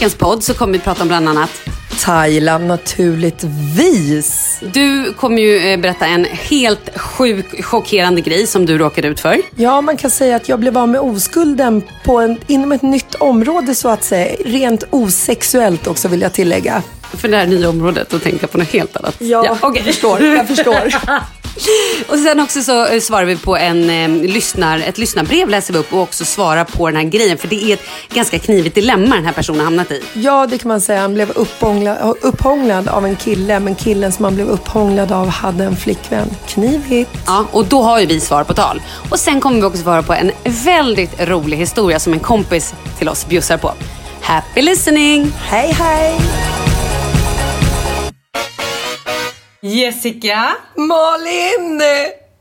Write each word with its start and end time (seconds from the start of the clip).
veckans 0.00 0.14
podd 0.14 0.44
så 0.44 0.54
kommer 0.54 0.72
vi 0.72 0.78
prata 0.78 1.02
om 1.02 1.08
bland 1.08 1.28
annat 1.28 1.50
Thailand 2.00 2.66
naturligtvis. 2.66 4.58
Du 4.72 5.12
kommer 5.12 5.42
ju 5.42 5.72
eh, 5.72 5.80
berätta 5.80 6.06
en 6.06 6.24
helt 6.24 6.98
sjuk, 6.98 7.64
chockerande 7.64 8.20
grej 8.20 8.46
som 8.46 8.66
du 8.66 8.78
råkade 8.78 9.08
ut 9.08 9.20
för. 9.20 9.40
Ja, 9.56 9.80
man 9.80 9.96
kan 9.96 10.10
säga 10.10 10.36
att 10.36 10.48
jag 10.48 10.60
blev 10.60 10.78
av 10.78 10.88
med 10.88 11.00
oskulden 11.00 11.82
på 12.04 12.18
en, 12.18 12.38
inom 12.46 12.72
ett 12.72 12.82
nytt 12.82 13.14
område 13.14 13.74
så 13.74 13.88
att 13.88 14.04
säga. 14.04 14.36
Rent 14.44 14.84
osexuellt 14.90 15.86
också 15.86 16.08
vill 16.08 16.20
jag 16.20 16.32
tillägga. 16.32 16.82
För 17.02 17.28
det 17.28 17.36
här 17.36 17.46
nya 17.46 17.68
området 17.68 18.12
och 18.12 18.22
tänka 18.22 18.46
på 18.46 18.58
något 18.58 18.68
helt 18.68 18.96
annat. 18.96 19.16
Ja, 19.18 19.58
okej. 19.60 19.82
jag 19.84 19.94
förstår. 19.94 20.22
Jag 20.22 20.48
förstår. 20.48 20.94
Och 22.08 22.18
sen 22.18 22.40
också 22.40 22.62
så 22.62 22.86
eh, 22.86 23.00
svarar 23.00 23.24
vi 23.24 23.36
på 23.36 23.56
en, 23.56 23.90
eh, 23.90 24.30
lyssnar, 24.32 24.78
ett 24.78 24.98
lyssnarbrev 24.98 25.48
läser 25.48 25.72
vi 25.72 25.78
upp 25.78 25.92
och 25.92 26.00
också 26.00 26.24
svarar 26.24 26.64
på 26.64 26.86
den 26.86 26.96
här 26.96 27.04
grejen. 27.04 27.38
För 27.38 27.48
det 27.48 27.64
är 27.64 27.74
ett 27.74 27.82
ganska 28.14 28.38
knivigt 28.38 28.74
dilemma 28.74 29.14
den 29.14 29.24
här 29.24 29.32
personen 29.32 29.60
hamnat 29.60 29.90
i. 29.90 30.02
Ja, 30.12 30.46
det 30.46 30.58
kan 30.58 30.68
man 30.68 30.80
säga. 30.80 31.00
Han 31.00 31.14
blev 31.14 31.30
upphånglad, 31.30 32.16
upphånglad 32.20 32.88
av 32.88 33.06
en 33.06 33.16
kille, 33.16 33.60
men 33.60 33.74
killen 33.74 34.12
som 34.12 34.24
han 34.24 34.34
blev 34.34 34.48
upphånglad 34.48 35.12
av 35.12 35.28
hade 35.28 35.64
en 35.64 35.76
flickvän. 35.76 36.30
Knivigt. 36.48 37.10
Ja, 37.26 37.46
och 37.52 37.66
då 37.66 37.82
har 37.82 38.00
ju 38.00 38.06
vi 38.06 38.20
svar 38.20 38.44
på 38.44 38.54
tal. 38.54 38.82
Och 39.10 39.18
sen 39.18 39.40
kommer 39.40 39.56
vi 39.56 39.62
också 39.62 39.82
svara 39.82 40.02
på 40.02 40.12
en 40.14 40.32
väldigt 40.44 41.20
rolig 41.20 41.56
historia 41.56 41.98
som 41.98 42.12
en 42.12 42.20
kompis 42.20 42.74
till 42.98 43.08
oss 43.08 43.26
bjussar 43.28 43.56
på. 43.56 43.72
Happy 44.20 44.62
listening! 44.62 45.32
Hej, 45.36 45.72
hej! 45.72 46.14
Jessica, 49.62 50.56
Malin! 50.76 51.82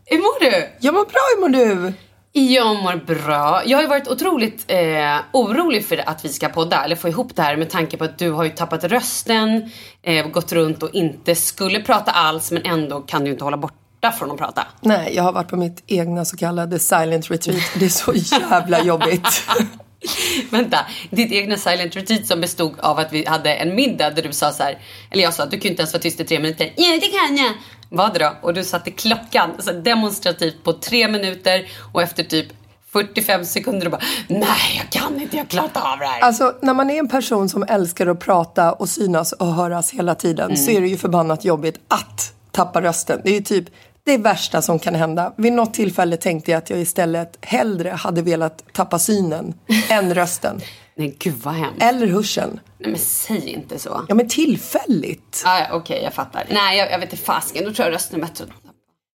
hur 0.06 0.17
mår 0.17 0.39
du? 0.39 0.70
Jag 0.80 0.94
mår 0.94 1.06
bra, 1.06 1.22
hur 1.36 1.42
mår 1.42 1.50
du? 1.50 1.94
Jag 2.31 2.76
mår 2.76 3.06
bra. 3.06 3.61
Jag 3.66 3.78
har 3.78 3.81
ju 3.81 3.89
varit 3.89 4.08
otroligt 4.08 4.66
eh, 4.67 5.17
orolig 5.34 5.86
för 5.86 6.09
att 6.09 6.26
vi 6.26 6.30
ska 6.30 6.50
podda, 6.50 6.84
eller 6.84 6.95
få 6.95 7.08
ihop 7.08 7.36
det 7.36 7.42
här 7.42 7.58
med 7.58 7.70
tanke 7.70 7.98
på 7.98 8.03
att 8.03 8.17
du 8.17 8.31
har 8.31 8.44
ju 8.44 8.50
tappat 8.50 8.84
rösten, 8.84 9.72
eh, 10.02 10.28
gått 10.28 10.52
runt 10.52 10.84
och 10.84 10.89
inte 10.94 11.36
skulle 11.36 11.80
prata 11.80 12.11
alls 12.11 12.52
men 12.52 12.66
ändå 12.66 13.00
kan 13.02 13.23
du 13.23 13.31
inte 13.31 13.44
hålla 13.44 13.58
borta 13.58 14.11
från 14.11 14.31
att 14.31 14.38
prata. 14.38 14.67
Nej, 14.81 15.16
jag 15.16 15.23
har 15.23 15.31
varit 15.31 15.50
på 15.50 15.58
mitt 15.58 15.83
egna 15.88 16.26
så 16.26 16.38
kallade 16.38 16.80
silent 16.80 17.31
retreat. 17.31 17.72
Det 17.76 17.86
är 17.86 17.89
så 17.89 18.14
jävla 18.14 18.83
jobbigt. 18.83 19.44
Vänta, 20.50 20.78
ditt 21.09 21.31
egna 21.31 21.58
silent 21.58 21.95
retreat 21.95 22.28
som 22.28 22.42
bestod 22.42 22.80
av 22.80 23.00
att 23.00 23.14
vi 23.14 23.25
hade 23.25 23.53
en 23.53 23.75
middag 23.75 24.09
där 24.09 24.23
du 24.23 24.33
sa 24.33 24.52
så 24.52 24.64
här, 24.64 24.78
eller 25.11 25.23
jag 25.23 25.33
sa 25.33 25.44
att 25.44 25.52
du 25.52 25.58
kunde 25.58 25.69
inte 25.69 25.81
ens 25.81 25.94
vara 25.94 26.02
tyst 26.02 26.19
i 26.19 26.25
tre 26.25 26.39
minuter. 26.39 26.73
Ja, 26.75 27.00
det 27.02 27.08
kan 27.08 27.38
jag. 27.38 27.53
Vad 27.89 28.20
då? 28.20 28.36
Och 28.42 28.53
du 28.53 28.64
satte 28.64 28.92
klockan 28.92 29.52
så 29.59 29.72
demonstrativt 29.72 30.64
på 30.64 30.73
tre 30.73 31.08
minuter 31.08 31.72
och 31.94 32.02
efter 32.02 32.23
typ 32.23 32.47
45 32.92 33.45
sekunder 33.45 33.86
och 33.86 33.92
bara 33.92 34.02
nej 34.27 34.77
jag 34.77 34.89
kan 34.89 35.22
inte, 35.22 35.36
jag 35.36 35.44
har 35.44 35.47
klarat 35.50 35.77
av 35.77 36.00
det 36.00 36.05
här. 36.05 36.22
Alltså, 36.22 36.55
när 36.61 36.73
man 36.73 36.89
är 36.89 37.00
en 37.00 37.08
person 37.08 37.50
som 37.50 37.64
älskar 37.64 38.08
att 38.08 38.20
prata 38.20 38.73
och 38.73 38.89
synas 38.89 39.31
och 39.31 39.53
höras 39.53 39.92
hela 39.92 40.16
tiden 40.16 40.58
så 40.58 40.72
är 40.72 40.81
det 40.81 40.88
ju 40.88 40.97
förbannat 40.97 41.45
jobbigt 41.45 41.80
att 41.88 42.33
tappa 42.52 42.81
rösten. 42.81 43.22
Det 43.23 43.30
är 43.30 43.33
ju 43.33 43.42
typ 43.42 43.66
det 44.03 44.17
värsta 44.17 44.61
som 44.61 44.80
kan 44.80 44.95
hända. 44.95 45.33
Vid 45.38 45.53
något 45.53 45.73
tillfälle 45.73 46.17
tänkte 46.17 46.52
jag 46.52 46.58
att 46.58 46.69
jag 46.69 46.80
istället 46.80 47.38
hellre 47.42 47.89
hade 47.89 48.22
velat 48.22 48.73
tappa 48.73 49.00
synen 49.00 49.53
än 49.89 50.14
rösten. 50.14 50.61
Nej 50.95 51.16
gud 51.19 51.36
vad 51.44 51.53
hemskt. 51.53 51.83
Eller 51.83 52.08
hörseln. 52.08 52.59
Nej 52.77 52.89
men 52.92 53.00
säg 53.00 53.50
inte 53.50 53.80
så. 53.80 54.05
Ja, 54.08 54.15
men 54.15 54.27
tillfälligt. 54.30 55.43
Ah, 55.45 55.59
ja, 55.59 55.65
Okej, 55.71 56.02
jag 56.04 56.14
fattar. 56.14 56.45
Nej, 56.49 56.77
jag, 56.77 56.92
jag 56.92 56.99
vet 56.99 57.11
inte 57.14 57.26
fasken. 57.26 57.65
Då 57.65 57.73
tror 57.73 57.88
jag 57.88 57.95
rösten 57.95 58.21
är 58.21 58.27
bättre. 58.27 58.45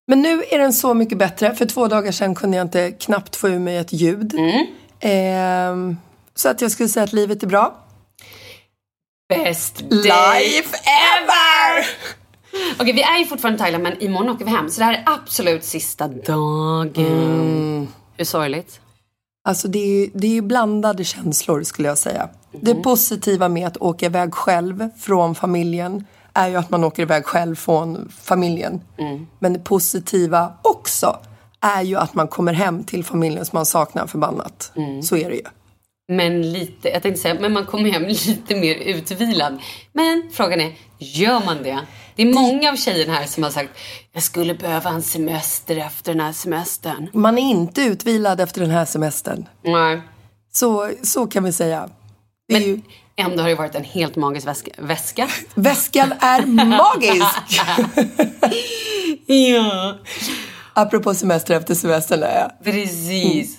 Men 0.06 0.22
nu 0.22 0.42
är 0.50 0.58
den 0.58 0.72
så 0.72 0.94
mycket 0.94 1.18
bättre. 1.18 1.54
För 1.54 1.66
två 1.66 1.88
dagar 1.88 2.12
sedan 2.12 2.34
kunde 2.34 2.56
jag 2.56 2.64
inte 2.64 2.90
knappt 2.90 3.36
få 3.36 3.48
ur 3.48 3.58
mig 3.58 3.76
ett 3.76 3.92
ljud. 3.92 4.34
Ehm, 5.00 5.96
så 6.34 6.48
att 6.48 6.60
jag 6.60 6.70
skulle 6.70 6.88
säga 6.88 7.04
att 7.04 7.12
livet 7.12 7.42
är 7.42 7.46
bra. 7.46 7.74
Best 9.28 9.80
Life 9.80 10.76
ever! 10.86 11.86
Okej, 12.80 12.92
vi 12.92 13.02
är 13.02 13.18
ju 13.18 13.26
fortfarande 13.26 13.56
i 13.56 13.58
Thailand 13.58 13.82
men 13.82 14.02
imorgon 14.02 14.30
åker 14.30 14.44
vi 14.44 14.50
hem. 14.50 14.70
Så 14.70 14.80
det 14.80 14.84
här 14.84 14.92
är 14.92 15.02
absolut 15.06 15.64
sista 15.64 16.08
dagen. 16.08 17.88
Hur 18.16 18.24
sorgligt? 18.24 18.80
Alltså 19.48 19.68
det 19.68 19.78
är, 19.78 20.10
det 20.14 20.26
är 20.26 20.30
ju 20.30 20.42
blandade 20.42 21.04
känslor 21.04 21.62
skulle 21.62 21.88
jag 21.88 21.98
säga. 21.98 22.28
Det 22.60 22.74
positiva 22.74 23.48
med 23.48 23.66
att 23.66 23.76
åka 23.76 24.06
iväg 24.06 24.34
själv 24.34 24.88
från 24.98 25.34
familjen 25.34 26.04
är 26.32 26.48
ju 26.48 26.56
att 26.56 26.70
man 26.70 26.84
åker 26.84 27.02
iväg 27.02 27.24
själv 27.24 27.54
från 27.54 28.12
familjen. 28.22 28.80
Men 29.38 29.52
det 29.52 29.58
positiva 29.58 30.52
också 30.62 31.16
är 31.60 31.82
ju 31.82 31.96
att 31.96 32.14
man 32.14 32.28
kommer 32.28 32.52
hem 32.52 32.84
till 32.84 33.04
familjen 33.04 33.44
som 33.44 33.56
man 33.56 33.66
saknar 33.66 34.06
förbannat. 34.06 34.72
Så 35.02 35.16
är 35.16 35.30
det 35.30 35.36
ju. 35.36 35.42
Men 36.08 36.52
lite, 36.52 36.88
jag 36.88 37.02
tänkte 37.02 37.22
säga, 37.22 37.36
men 37.40 37.52
man 37.52 37.66
kommer 37.66 37.90
hem 37.90 38.02
lite 38.02 38.56
mer 38.56 38.74
utvilad. 38.74 39.58
Men 39.92 40.30
frågan 40.32 40.60
är, 40.60 40.72
gör 40.98 41.44
man 41.44 41.62
det? 41.62 41.80
Det 42.16 42.22
är 42.22 42.34
många 42.34 42.70
av 42.72 42.76
tjejerna 42.76 43.12
här 43.12 43.26
som 43.26 43.42
har 43.42 43.50
sagt, 43.50 43.70
jag 44.12 44.22
skulle 44.22 44.54
behöva 44.54 44.90
en 44.90 45.02
semester 45.02 45.76
efter 45.76 46.12
den 46.12 46.20
här 46.20 46.32
semestern. 46.32 47.08
Man 47.12 47.38
är 47.38 47.50
inte 47.50 47.82
utvilad 47.82 48.40
efter 48.40 48.60
den 48.60 48.70
här 48.70 48.84
semestern. 48.84 49.48
Nej. 49.64 50.00
Så, 50.52 50.90
så 51.02 51.26
kan 51.26 51.44
vi 51.44 51.52
säga. 51.52 51.88
Är 52.52 52.58
ju, 52.60 52.80
Ändå 53.16 53.42
har 53.42 53.48
det 53.48 53.54
varit 53.54 53.74
en 53.74 53.84
helt 53.84 54.16
magisk 54.16 54.46
väska. 54.46 54.70
väska. 54.78 55.28
väskan 55.54 56.12
är 56.20 56.46
magisk! 56.46 57.60
Ja. 59.26 59.98
Apropå 60.74 61.14
semester 61.14 61.54
efter 61.54 61.74
semester. 61.74 62.18
är 62.18 62.40
jag. 62.40 62.64
Precis. 62.64 63.58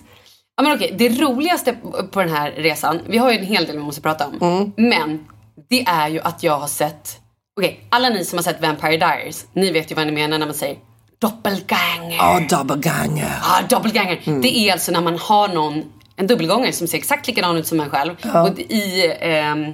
Ja, 0.57 0.63
men 0.63 0.75
okej, 0.75 0.95
det 0.97 1.09
roligaste 1.09 1.73
på 2.11 2.19
den 2.19 2.29
här 2.29 2.51
resan, 2.51 2.99
vi 3.07 3.17
har 3.17 3.31
ju 3.31 3.37
en 3.37 3.45
hel 3.45 3.65
del 3.65 3.75
vi 3.77 3.83
måste 3.83 4.01
prata 4.01 4.27
om. 4.27 4.73
Men 4.77 5.25
det 5.69 5.83
är 5.87 6.07
ju 6.09 6.19
att 6.21 6.43
jag 6.43 6.59
har 6.59 6.67
sett, 6.67 7.17
okej, 7.57 7.87
alla 7.89 8.09
ni 8.09 8.25
som 8.25 8.37
har 8.37 8.43
sett 8.43 8.61
Vampire 8.61 8.97
Diaries, 8.97 9.45
ni 9.53 9.71
vet 9.71 9.91
ju 9.91 9.95
vad 9.95 10.05
ni 10.05 10.11
menar 10.11 10.37
när 10.39 10.45
man 10.45 10.55
säger 10.55 10.77
doppelganger. 11.19 12.17
Ja, 12.17 12.39
doppelganger. 12.49 13.35
Ja, 13.41 13.61
doppelganger. 13.69 14.41
Det 14.41 14.57
är 14.57 14.71
alltså 14.71 14.91
när 14.91 15.01
man 15.01 15.19
har 15.19 15.47
någon, 15.47 15.83
en 16.15 16.27
dubbelgångare 16.27 16.71
som 16.71 16.87
ser 16.87 16.97
exakt 16.97 17.27
likadan 17.27 17.57
ut 17.57 17.67
som 17.67 17.79
en 17.79 17.89
själv. 17.89 18.15
Och 18.33 18.59
i, 18.59 19.13
ehm, 19.19 19.73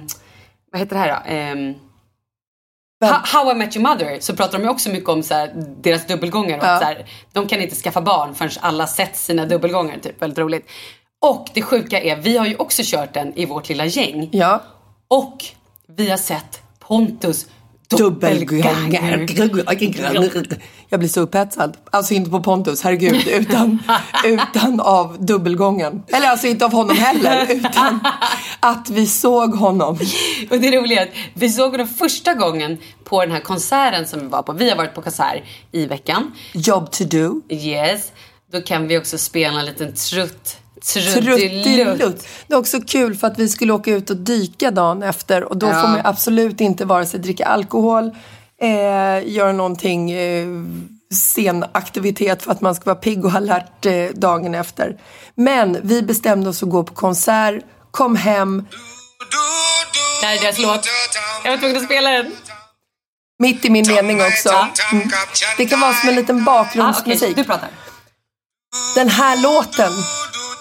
vad 0.72 0.80
heter 0.80 0.96
det 0.96 1.00
här 1.00 1.08
då? 1.08 1.30
Ehm, 1.30 1.74
How, 3.04 3.50
I 3.50 3.54
Met 3.54 3.76
Your 3.76 3.88
Mother 3.88 4.20
så 4.20 4.36
pratar 4.36 4.58
de 4.58 4.64
ju 4.64 4.70
också 4.70 4.90
mycket 4.90 5.08
om 5.08 5.22
så 5.22 5.34
här, 5.34 5.52
deras 5.82 6.06
dubbelgångare. 6.06 6.60
Ja. 6.62 6.78
så 6.78 6.84
här, 6.84 7.06
de 7.32 7.46
kan 7.48 7.60
inte 7.60 7.74
skaffa 7.74 8.00
barn 8.00 8.34
förrän 8.34 8.50
alla 8.60 8.86
sett 8.86 9.16
sina 9.16 9.46
dubbelgångare. 9.46 9.98
Typ. 10.00 10.22
Väldigt 10.22 10.38
roligt. 10.38 10.70
Och 11.20 11.48
det 11.54 11.62
sjuka 11.62 12.00
är, 12.00 12.16
vi 12.16 12.36
har 12.36 12.46
ju 12.46 12.56
också 12.56 12.82
kört 12.84 13.14
den 13.14 13.34
i 13.34 13.46
vårt 13.46 13.68
lilla 13.68 13.86
gäng. 13.86 14.28
Ja. 14.32 14.62
Och 15.08 15.44
vi 15.88 16.10
har 16.10 16.16
sett 16.16 16.62
Pontus. 16.78 17.46
Dubbelgånger. 17.96 19.26
Jag 20.88 21.00
blir 21.00 21.08
så 21.08 21.20
upphetsad. 21.20 21.76
Alltså 21.90 22.14
inte 22.14 22.30
på 22.30 22.42
Pontus, 22.42 22.82
herregud. 22.82 23.26
Utan, 23.28 23.78
utan 24.24 24.80
av 24.80 25.24
dubbelgången. 25.24 26.02
Eller 26.08 26.28
alltså 26.28 26.46
inte 26.46 26.64
av 26.64 26.72
honom 26.72 26.96
heller. 26.96 27.46
Utan 27.50 28.00
att 28.60 28.90
vi 28.90 29.06
såg 29.06 29.54
honom. 29.54 29.98
Och 30.50 30.60
det 30.60 30.76
roliga 30.76 31.02
är 31.02 31.06
att 31.06 31.14
vi 31.34 31.48
såg 31.48 31.70
honom 31.70 31.88
första 31.88 32.34
gången 32.34 32.78
på 33.04 33.20
den 33.20 33.30
här 33.32 33.40
konserten 33.40 34.06
som 34.06 34.20
vi 34.20 34.26
var 34.26 34.42
på. 34.42 34.52
Vi 34.52 34.70
har 34.70 34.76
varit 34.76 34.94
på 34.94 35.02
konsert 35.02 35.42
i 35.72 35.86
veckan. 35.86 36.32
Job 36.52 36.90
to 36.90 37.04
do. 37.04 37.40
Yes. 37.48 38.12
Då 38.52 38.60
kan 38.60 38.88
vi 38.88 38.98
också 38.98 39.18
spela 39.18 39.60
en 39.60 39.66
liten 39.66 39.94
trutt. 39.94 40.61
Truttilutt. 40.84 42.26
Det 42.46 42.54
är 42.54 42.58
också 42.58 42.80
kul 42.80 43.16
för 43.16 43.26
att 43.26 43.38
vi 43.38 43.48
skulle 43.48 43.72
åka 43.72 43.90
ut 43.90 44.10
och 44.10 44.16
dyka 44.16 44.70
dagen 44.70 45.02
efter 45.02 45.44
och 45.44 45.56
då 45.56 45.66
Ja. 45.66 45.80
får 45.80 45.88
man 45.88 46.00
absolut 46.04 46.60
inte 46.60 46.84
vare 46.84 47.06
sig 47.06 47.20
dricka 47.20 47.46
alkohol, 47.46 48.10
eh, 48.62 49.28
göra 49.32 49.52
någonting 49.52 50.10
eh, 50.10 50.46
scenaktivitet 51.14 52.42
för 52.42 52.52
att 52.52 52.60
man 52.60 52.74
ska 52.74 52.84
vara 52.84 52.94
pigg 52.96 53.24
och 53.24 53.32
alert 53.34 53.86
eh, 53.86 54.04
dagen 54.14 54.54
efter. 54.54 54.96
Men 55.34 55.78
vi 55.82 56.02
bestämde 56.02 56.50
oss 56.50 56.62
att 56.62 56.68
gå 56.70 56.84
på 56.84 56.94
konsert, 56.94 57.64
kom 57.90 58.16
hem, 58.16 58.66
Det 60.20 60.26
här 60.26 60.36
är 60.36 60.40
deras 60.40 60.58
låt. 60.58 60.88
Jag 61.44 61.50
var 61.50 61.58
tvungen 61.58 61.76
att 61.76 61.84
spela 61.84 62.10
den. 62.10 62.32
mitt 63.38 63.64
i 63.64 63.70
min 63.70 63.88
mening 63.88 64.20
också. 64.22 64.68
Mm. 64.92 65.10
Det 65.56 65.66
kan 65.66 65.80
vara 65.80 65.92
som 65.92 66.08
en 66.08 66.14
liten 66.14 66.38
Ah, 66.40 66.44
bakgrundsmusik. 66.44 67.36
du 67.36 67.44
pratar. 67.44 67.68
Den 68.94 69.08
här 69.08 69.36
låten 69.42 69.92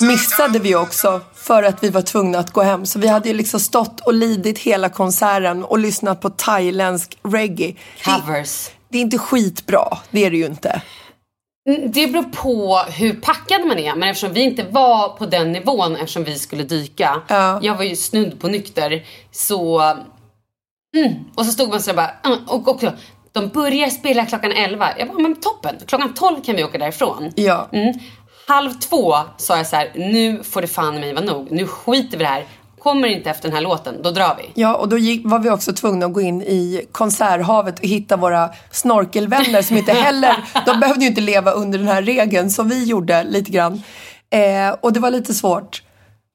missade 0.01 0.59
vi 0.59 0.75
också 0.75 1.21
för 1.35 1.63
att 1.63 1.83
vi 1.83 1.89
var 1.89 2.01
tvungna 2.01 2.39
att 2.39 2.51
gå 2.51 2.61
hem. 2.61 2.85
Så 2.85 2.99
vi 2.99 3.07
hade 3.07 3.29
ju 3.29 3.35
liksom 3.35 3.59
stått 3.59 3.99
och 3.99 4.13
lidit 4.13 4.59
hela 4.59 4.89
konserten 4.89 5.63
och 5.63 5.79
lyssnat 5.79 6.21
på 6.21 6.29
thailändsk 6.29 7.17
reggae. 7.23 7.75
Det, 8.05 8.11
Covers. 8.11 8.69
det 8.89 8.97
är 8.97 9.01
inte 9.01 9.17
skitbra, 9.17 9.97
det 10.11 10.25
är 10.25 10.31
det 10.31 10.37
ju 10.37 10.45
inte. 10.45 10.81
Mm, 11.69 11.91
Det 11.91 12.07
beror 12.07 12.23
på 12.23 12.77
hur 12.91 13.13
packad 13.13 13.67
man 13.67 13.77
är. 13.79 13.95
Men 13.95 14.09
eftersom 14.09 14.33
vi 14.33 14.41
inte 14.41 14.63
var 14.63 15.09
på 15.09 15.25
den 15.25 15.51
nivån 15.51 15.95
eftersom 15.95 16.23
vi 16.23 16.39
skulle 16.39 16.63
dyka. 16.63 17.21
Ja. 17.27 17.59
Jag 17.61 17.75
var 17.75 17.83
ju 17.83 17.95
snudd 17.95 18.39
på 18.39 18.47
nykter. 18.47 19.03
Så... 19.31 19.79
Mm. 20.97 21.13
Och 21.35 21.45
så 21.45 21.51
stod 21.51 21.69
man 21.69 21.81
så 21.81 21.93
bara... 21.93 22.11
mm, 22.25 22.39
Och 22.47 22.67
också, 22.67 22.93
de 23.31 23.47
börjar 23.49 23.89
spela 23.89 24.25
klockan 24.25 24.51
11. 24.51 24.89
Jag 24.99 25.07
bara, 25.07 25.19
men 25.19 25.35
toppen. 25.35 25.75
Klockan 25.85 26.13
12 26.13 26.41
kan 26.43 26.55
vi 26.55 26.63
åka 26.63 26.77
därifrån. 26.77 27.31
Ja. 27.35 27.69
Mm. 27.71 27.93
Halv 28.47 28.73
två 28.73 29.15
sa 29.37 29.57
jag 29.57 29.67
så 29.67 29.75
här, 29.75 29.91
nu 29.95 30.43
får 30.43 30.61
det 30.61 30.67
fan 30.67 30.99
mig 30.99 31.13
vara 31.13 31.25
nog. 31.25 31.47
Nu 31.51 31.67
skiter 31.67 32.17
vi 32.17 32.23
det 32.23 32.29
här. 32.29 32.45
kommer 32.79 33.07
inte 33.07 33.29
efter 33.29 33.47
den 33.47 33.55
här 33.55 33.63
låten, 33.63 34.01
då 34.01 34.11
drar 34.11 34.35
vi. 34.37 34.61
Ja, 34.61 34.75
och 34.75 34.89
då 34.89 34.97
gick, 34.97 35.21
var 35.25 35.39
vi 35.39 35.49
också 35.49 35.73
tvungna 35.73 36.05
att 36.05 36.13
gå 36.13 36.21
in 36.21 36.41
i 36.41 36.87
konserthavet 36.91 37.79
och 37.79 37.85
hitta 37.85 38.17
våra 38.17 38.49
snorkelvänner 38.71 39.61
som 39.61 39.77
inte 39.77 39.93
heller, 39.93 40.35
de 40.65 40.79
behövde 40.79 41.01
ju 41.01 41.07
inte 41.07 41.21
leva 41.21 41.51
under 41.51 41.79
den 41.79 41.87
här 41.87 42.01
regeln 42.01 42.49
som 42.49 42.69
vi 42.69 42.83
gjorde 42.83 43.23
lite 43.23 43.51
grann. 43.51 43.83
Eh, 44.29 44.75
och 44.81 44.93
det 44.93 44.99
var 44.99 45.11
lite 45.11 45.33
svårt. 45.33 45.83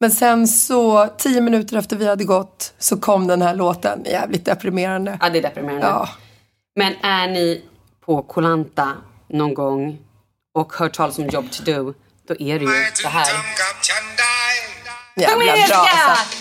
Men 0.00 0.10
sen 0.10 0.48
så, 0.48 1.06
tio 1.18 1.40
minuter 1.40 1.76
efter 1.76 1.96
vi 1.96 2.08
hade 2.08 2.24
gått, 2.24 2.74
så 2.78 2.96
kom 2.96 3.26
den 3.26 3.42
här 3.42 3.54
låten. 3.54 4.02
Jävligt 4.04 4.44
deprimerande. 4.44 5.18
Ja, 5.20 5.30
det 5.30 5.38
är 5.38 5.42
deprimerande. 5.42 5.86
Ja. 5.86 6.08
Men 6.76 6.92
är 7.02 7.28
ni 7.28 7.62
på 8.06 8.22
Kolanta 8.22 8.88
någon 9.28 9.54
gång 9.54 9.98
och 10.56 10.72
hört 10.72 10.94
talas 10.96 11.18
om 11.18 11.28
Job 11.28 11.50
to 11.52 11.62
do, 11.62 11.94
då 12.28 12.34
är 12.38 12.58
det 12.58 12.64
ju 12.64 12.86
så 12.94 13.08
här. 13.08 13.26
Jävla 15.16 15.66
bra 15.68 15.76
alltså. 15.76 16.36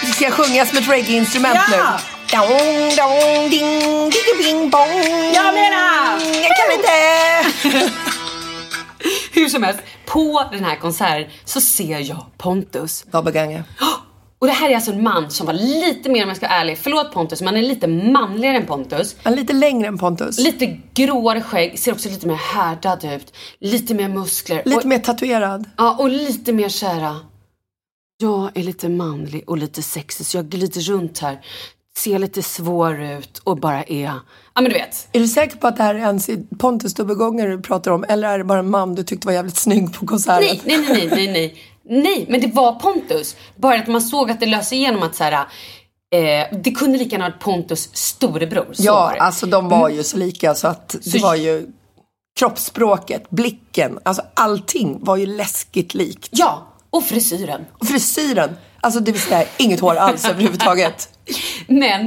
Det 0.00 0.12
ska 0.12 0.30
sjungas 0.30 0.72
med 0.72 0.82
ett 0.82 0.88
reggae-instrument 0.88 1.58
Ja! 1.70 1.70
nu. 1.70 2.38
Dong, 2.38 2.96
dong, 2.96 3.50
ding, 3.50 3.80
ding, 4.10 4.38
bing, 4.38 4.70
bong. 4.70 5.02
Jag 5.34 5.54
menar! 5.54 6.20
Jag 6.42 6.56
kan 6.56 6.72
inte! 6.76 7.90
Hur 9.32 9.48
som 9.48 9.62
helst, 9.62 9.80
på 10.06 10.48
den 10.52 10.64
här 10.64 10.76
konserten 10.76 11.30
så 11.44 11.60
ser 11.60 11.98
jag 11.98 12.26
Pontus. 12.38 13.04
Doppelganger. 13.10 13.64
Och 14.44 14.48
det 14.48 14.54
här 14.54 14.70
är 14.70 14.74
alltså 14.74 14.92
en 14.92 15.02
man 15.02 15.30
som 15.30 15.46
var 15.46 15.54
lite 15.54 16.08
mer, 16.08 16.22
om 16.22 16.28
jag 16.28 16.36
ska 16.36 16.48
vara 16.48 16.58
ärlig, 16.58 16.78
förlåt 16.78 17.12
Pontus, 17.12 17.40
men 17.40 17.46
han 17.54 17.64
är 17.64 17.68
lite 17.68 17.86
manligare 17.86 18.56
än 18.56 18.66
Pontus. 18.66 19.16
Är 19.22 19.30
lite 19.30 19.52
längre 19.52 19.88
än 19.88 19.98
Pontus. 19.98 20.38
Lite 20.38 20.80
gråare 20.94 21.42
skägg, 21.42 21.78
ser 21.78 21.92
också 21.92 22.08
lite 22.08 22.26
mer 22.26 22.34
härdad 22.34 23.04
ut. 23.04 23.34
Lite 23.58 23.94
mer 23.94 24.08
muskler. 24.08 24.62
Lite 24.64 24.78
och, 24.78 24.84
mer 24.84 24.98
tatuerad. 24.98 25.64
Ja, 25.76 25.96
och 25.98 26.08
lite 26.08 26.52
mer 26.52 26.68
såhär. 26.68 27.16
Jag 28.18 28.50
är 28.54 28.62
lite 28.62 28.88
manlig 28.88 29.44
och 29.46 29.58
lite 29.58 29.82
sexig 29.82 30.26
så 30.26 30.36
jag 30.36 30.46
glider 30.46 30.80
runt 30.80 31.18
här. 31.18 31.40
Ser 31.96 32.18
lite 32.18 32.42
svår 32.42 33.02
ut 33.02 33.38
och 33.38 33.56
bara 33.56 33.82
är, 33.84 34.04
ja 34.04 34.20
men 34.54 34.64
du 34.64 34.72
vet. 34.72 35.08
Är 35.12 35.20
du 35.20 35.28
säker 35.28 35.56
på 35.56 35.66
att 35.66 35.76
det 35.76 35.82
här 35.82 35.94
är 35.94 35.98
ens 35.98 36.30
Pontus 36.58 36.94
dubbelgånger 36.94 37.48
du 37.48 37.62
pratar 37.62 37.90
om? 37.90 38.04
Eller 38.08 38.28
är 38.28 38.38
det 38.38 38.44
bara 38.44 38.58
en 38.58 38.70
man 38.70 38.94
du 38.94 39.02
tyckte 39.02 39.26
var 39.26 39.34
jävligt 39.34 39.56
snygg 39.56 39.94
på 39.94 40.06
konserten? 40.06 40.58
Nej, 40.64 40.78
nej, 40.78 40.86
nej, 40.88 41.08
nej, 41.10 41.32
nej, 41.32 41.56
nej. 41.88 42.26
Men 42.28 42.40
det 42.40 42.46
var 42.46 42.72
Pontus. 42.72 43.36
Bara 43.56 43.74
att 43.78 43.86
man 43.86 44.00
såg 44.02 44.30
att 44.30 44.40
det 44.40 44.46
lös 44.46 44.72
igenom 44.72 45.02
att 45.02 45.14
så 45.14 45.24
här, 45.24 45.32
eh, 46.14 46.58
det 46.62 46.70
kunde 46.70 46.98
lika 46.98 47.10
gärna 47.16 47.28
varit 47.28 47.40
Pontus 47.40 47.88
storebror. 47.92 48.66
Så 48.72 48.82
Ja, 48.84 49.10
det. 49.14 49.20
alltså 49.20 49.46
de 49.46 49.68
var 49.68 49.88
ju 49.88 50.02
så 50.04 50.16
lika 50.16 50.54
så 50.54 50.68
att 50.68 50.88
det 51.04 51.10
Så- 51.10 51.18
var 51.18 51.34
ju 51.34 51.66
kroppsspråket, 52.38 53.30
blicken, 53.30 53.98
alltså 54.02 54.22
allting 54.34 55.04
var 55.04 55.16
ju 55.16 55.26
läskigt 55.26 55.94
likt. 55.94 56.28
ja, 56.32 56.66
och 56.90 57.04
frisyren. 57.04 57.64
Och 57.78 57.86
frisyren, 57.86 58.56
alltså 58.80 59.00
det 59.00 59.12
vill 59.12 59.20
säga 59.20 59.44
inget 59.56 59.80
hår 59.80 59.94
alls 59.96 60.24
överhuvudtaget. 60.28 61.08
Men 61.66 62.06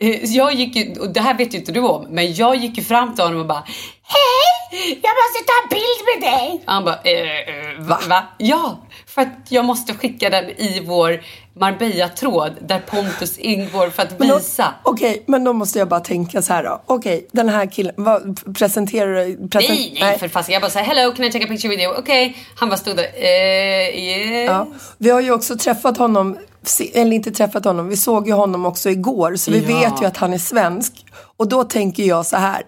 eh, 0.00 0.24
jag 0.24 0.54
gick 0.54 0.76
ju, 0.76 1.00
och 1.00 1.12
det 1.12 1.20
här 1.20 1.34
vet 1.34 1.54
ju 1.54 1.58
inte 1.58 1.72
du 1.72 1.80
om, 1.80 2.06
men 2.10 2.34
jag 2.34 2.56
gick 2.56 2.78
ju 2.78 2.84
fram 2.84 3.14
till 3.14 3.24
honom 3.24 3.40
och 3.40 3.46
bara 3.46 3.64
Hej! 4.06 5.00
Jag 5.02 5.12
måste 5.20 5.44
ta 5.46 5.52
en 5.62 5.68
bild 5.70 6.22
med 6.22 6.32
dig! 6.32 6.62
Han 6.66 6.84
bara 6.84 6.98
eh, 7.04 7.20
eh, 7.20 7.80
va? 7.88 8.00
va? 8.08 8.22
Ja, 8.38 8.78
för 9.06 9.22
att 9.22 9.28
jag 9.48 9.64
måste 9.64 9.94
skicka 9.94 10.30
den 10.30 10.44
i 10.50 10.82
vår 10.86 11.20
Marbella-tråd 11.60 12.52
där 12.60 12.78
Pontus 12.78 13.38
ingår 13.38 13.90
för 13.90 14.02
att 14.02 14.20
visa. 14.20 14.74
Okej, 14.82 15.24
men 15.26 15.44
då 15.44 15.52
måste 15.52 15.78
jag 15.78 15.88
bara 15.88 16.00
tänka 16.00 16.42
så 16.42 16.52
här 16.52 16.64
då. 16.64 16.82
Okej, 16.86 17.28
den 17.32 17.48
här 17.48 17.66
killen, 17.66 17.94
vad 17.96 18.54
presenterar 18.58 19.14
du? 19.26 19.48
Present, 19.48 19.78
Nej, 19.78 19.96
nej, 20.00 20.18
för 20.18 20.28
fasiken. 20.28 20.52
Jag 20.52 20.62
bara 20.62 20.70
såhär, 20.70 20.86
hello, 20.86 21.12
can 21.16 21.24
I 21.24 21.32
take 21.32 21.44
a 21.44 21.48
picture 21.48 21.68
with 21.70 21.82
you? 21.82 21.94
Okej. 21.98 22.36
Han 22.56 22.68
bara 22.68 22.76
stod 22.76 22.96
där, 22.96 23.04
eh, 23.14 23.98
yes. 23.98 24.46
Ja. 24.50 24.66
Vi 24.98 25.10
har 25.10 25.20
ju 25.20 25.32
också 25.32 25.56
träffat 25.56 25.96
honom, 25.98 26.38
eller 26.94 27.12
inte 27.12 27.30
träffat 27.30 27.64
honom, 27.64 27.88
vi 27.88 27.96
såg 27.96 28.26
ju 28.26 28.32
honom 28.32 28.66
också 28.66 28.90
igår. 28.90 29.36
Så 29.36 29.50
vi 29.50 29.60
Ja. 29.60 29.66
vet 29.90 30.02
ju 30.02 30.06
att 30.06 30.16
han 30.16 30.32
är 30.34 30.38
svensk. 30.38 30.92
Och 31.36 31.48
då 31.48 31.64
tänker 31.64 32.02
jag 32.02 32.26
så 32.26 32.36
här. 32.36 32.62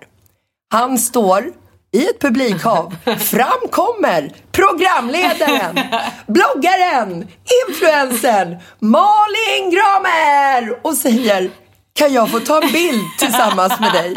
Han 0.69 0.99
står 0.99 1.53
i 1.93 2.07
ett 2.07 2.21
publikhav. 2.21 2.97
Fram 3.19 3.69
kommer 3.71 4.33
programledaren, 4.53 5.79
bloggaren, 6.27 7.29
influencern 7.69 8.57
Malin 8.79 9.71
Gramer 9.71 10.87
och 10.87 10.95
säger 10.95 11.51
Kan 11.95 12.13
jag 12.13 12.31
få 12.31 12.41
ta 12.41 12.63
en 12.63 12.73
bild 12.73 13.05
tillsammans 13.19 13.81
med 13.81 13.93
dig? 13.93 14.15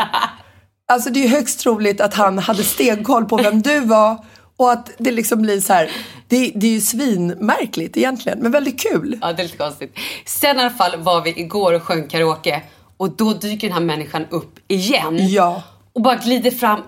Alltså 0.87 1.09
det 1.09 1.23
är 1.23 1.27
högst 1.27 1.59
troligt 1.59 2.01
att 2.01 2.13
han 2.13 2.39
hade 2.39 2.63
stenkoll 2.63 3.25
på 3.25 3.37
vem 3.37 3.61
du 3.61 3.79
var 3.79 4.25
och 4.57 4.71
att 4.71 4.91
det 4.97 5.11
liksom 5.11 5.41
blir 5.41 5.61
så 5.61 5.73
här. 5.73 5.91
Det, 6.27 6.51
det 6.55 6.67
är 6.67 6.71
ju 6.71 6.81
svinmärkligt 6.81 7.97
egentligen, 7.97 8.39
men 8.39 8.51
väldigt 8.51 8.79
kul. 8.79 9.17
Ja, 9.21 9.33
det 9.33 9.41
är 9.41 9.43
lite 9.43 9.57
konstigt. 9.57 9.95
Sen 10.25 10.57
i 10.57 10.59
alla 10.59 10.69
fall 10.69 10.91
var 10.97 11.21
vi 11.21 11.39
igår 11.39 11.73
och 11.73 11.83
sjöng 11.83 12.07
karaoke 12.07 12.61
och 12.97 13.11
då 13.11 13.33
dyker 13.33 13.67
den 13.67 13.73
här 13.73 13.83
människan 13.83 14.25
upp 14.29 14.59
igen. 14.67 15.17
Ja. 15.29 15.63
Och 15.95 16.01
bara 16.01 16.15
glider 16.15 16.51
fram 16.51 16.81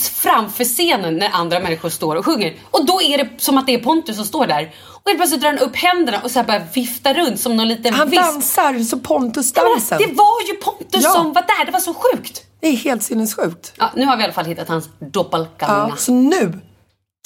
framför 0.00 0.64
scenen 0.64 1.16
när 1.16 1.30
andra 1.32 1.60
människor 1.60 1.88
står 1.88 2.16
och 2.16 2.24
sjunger. 2.24 2.54
Och 2.70 2.86
då 2.86 3.02
är 3.02 3.18
det 3.18 3.28
som 3.38 3.58
att 3.58 3.66
det 3.66 3.74
är 3.74 3.78
Pontus 3.78 4.16
som 4.16 4.24
står 4.24 4.46
där. 4.46 4.74
Och 4.84 5.02
helt 5.10 5.18
plötsligt 5.18 5.40
drar 5.40 5.48
han 5.50 5.58
upp 5.58 5.76
händerna 5.76 6.20
och 6.24 6.30
så 6.30 6.42
bara 6.42 6.58
viftar 6.74 7.14
runt 7.14 7.40
som 7.40 7.56
någon 7.56 7.68
liten 7.68 7.94
Han 7.94 8.10
visp. 8.10 8.22
dansar 8.22 8.78
så 8.84 8.98
Pontus-dansen. 8.98 9.98
Det 9.98 10.06
var 10.14 10.48
ju 10.48 10.54
Pontus 10.56 11.04
Ja. 11.04 11.10
som 11.10 11.32
var 11.32 11.42
där, 11.42 11.64
det 11.66 11.72
var 11.72 11.80
så 11.80 11.94
sjukt. 11.94 12.42
Det 12.60 12.68
är 12.68 12.76
helt 12.76 13.02
sinnessjukt. 13.02 13.72
Ja, 13.78 13.90
nu 13.96 14.06
har 14.06 14.16
vi 14.16 14.20
i 14.22 14.24
alla 14.24 14.32
fall 14.32 14.44
hittat 14.44 14.68
hans 14.68 14.88
doppelganger. 14.98 15.88
Ja, 15.90 15.96
så 15.96 16.12
nu 16.12 16.58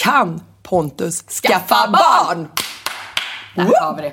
kan 0.03 0.43
Pontus 0.63 1.23
skaffa 1.23 1.59
Skaffa 1.59 1.91
barn. 1.91 2.49
barn. 3.55 3.67
Där 3.69 3.81
har 3.81 3.97
vi 3.97 4.03
det. 4.03 4.13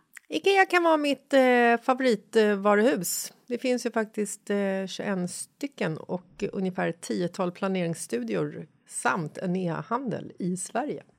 Ikea 0.33 0.65
kan 0.65 0.83
vara 0.83 0.97
mitt 0.97 1.33
eh, 1.33 1.77
favoritvaruhus. 1.83 3.33
Det 3.47 3.57
finns 3.57 3.85
ju 3.85 3.91
faktiskt 3.91 4.49
eh, 4.49 4.85
21 4.87 5.31
stycken 5.31 5.97
och 5.97 6.43
ungefär 6.51 6.91
10 6.91 7.51
planeringsstudior 7.51 8.67
samt 8.87 9.37
en 9.37 9.55
e-handel 9.55 10.31
i 10.39 10.57
Sverige. 10.57 11.03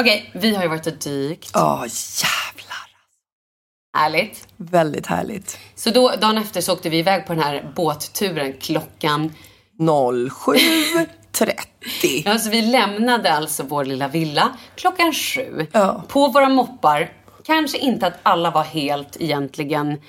Okej, 0.00 0.30
vi 0.34 0.54
har 0.54 0.62
ju 0.62 0.68
varit 0.68 0.86
och 0.86 0.92
dykt. 0.92 1.50
Ja, 1.54 1.86
jävlar. 1.86 2.90
Härligt. 3.96 4.48
Väldigt 4.56 5.06
härligt. 5.06 5.58
Så 5.74 5.90
då, 5.90 6.12
dagen 6.20 6.38
efter 6.38 6.60
så 6.60 6.72
åkte 6.72 6.88
vi 6.88 6.98
iväg 6.98 7.26
på 7.26 7.34
den 7.34 7.42
här 7.42 7.72
båtturen 7.76 8.52
klockan... 8.60 9.34
07.30. 9.78 12.22
Ja, 12.24 12.38
så 12.38 12.50
vi 12.50 12.62
lämnade 12.62 13.32
alltså 13.32 13.62
vår 13.62 13.84
lilla 13.84 14.08
villa 14.08 14.48
klockan 14.74 15.12
sju. 15.12 15.66
Ja. 15.72 16.04
På 16.08 16.28
våra 16.28 16.48
moppar. 16.48 17.12
Kanske 17.44 17.78
inte 17.78 18.06
att 18.06 18.18
alla 18.22 18.50
var 18.50 18.64
helt 18.64 19.16
egentligen... 19.20 20.00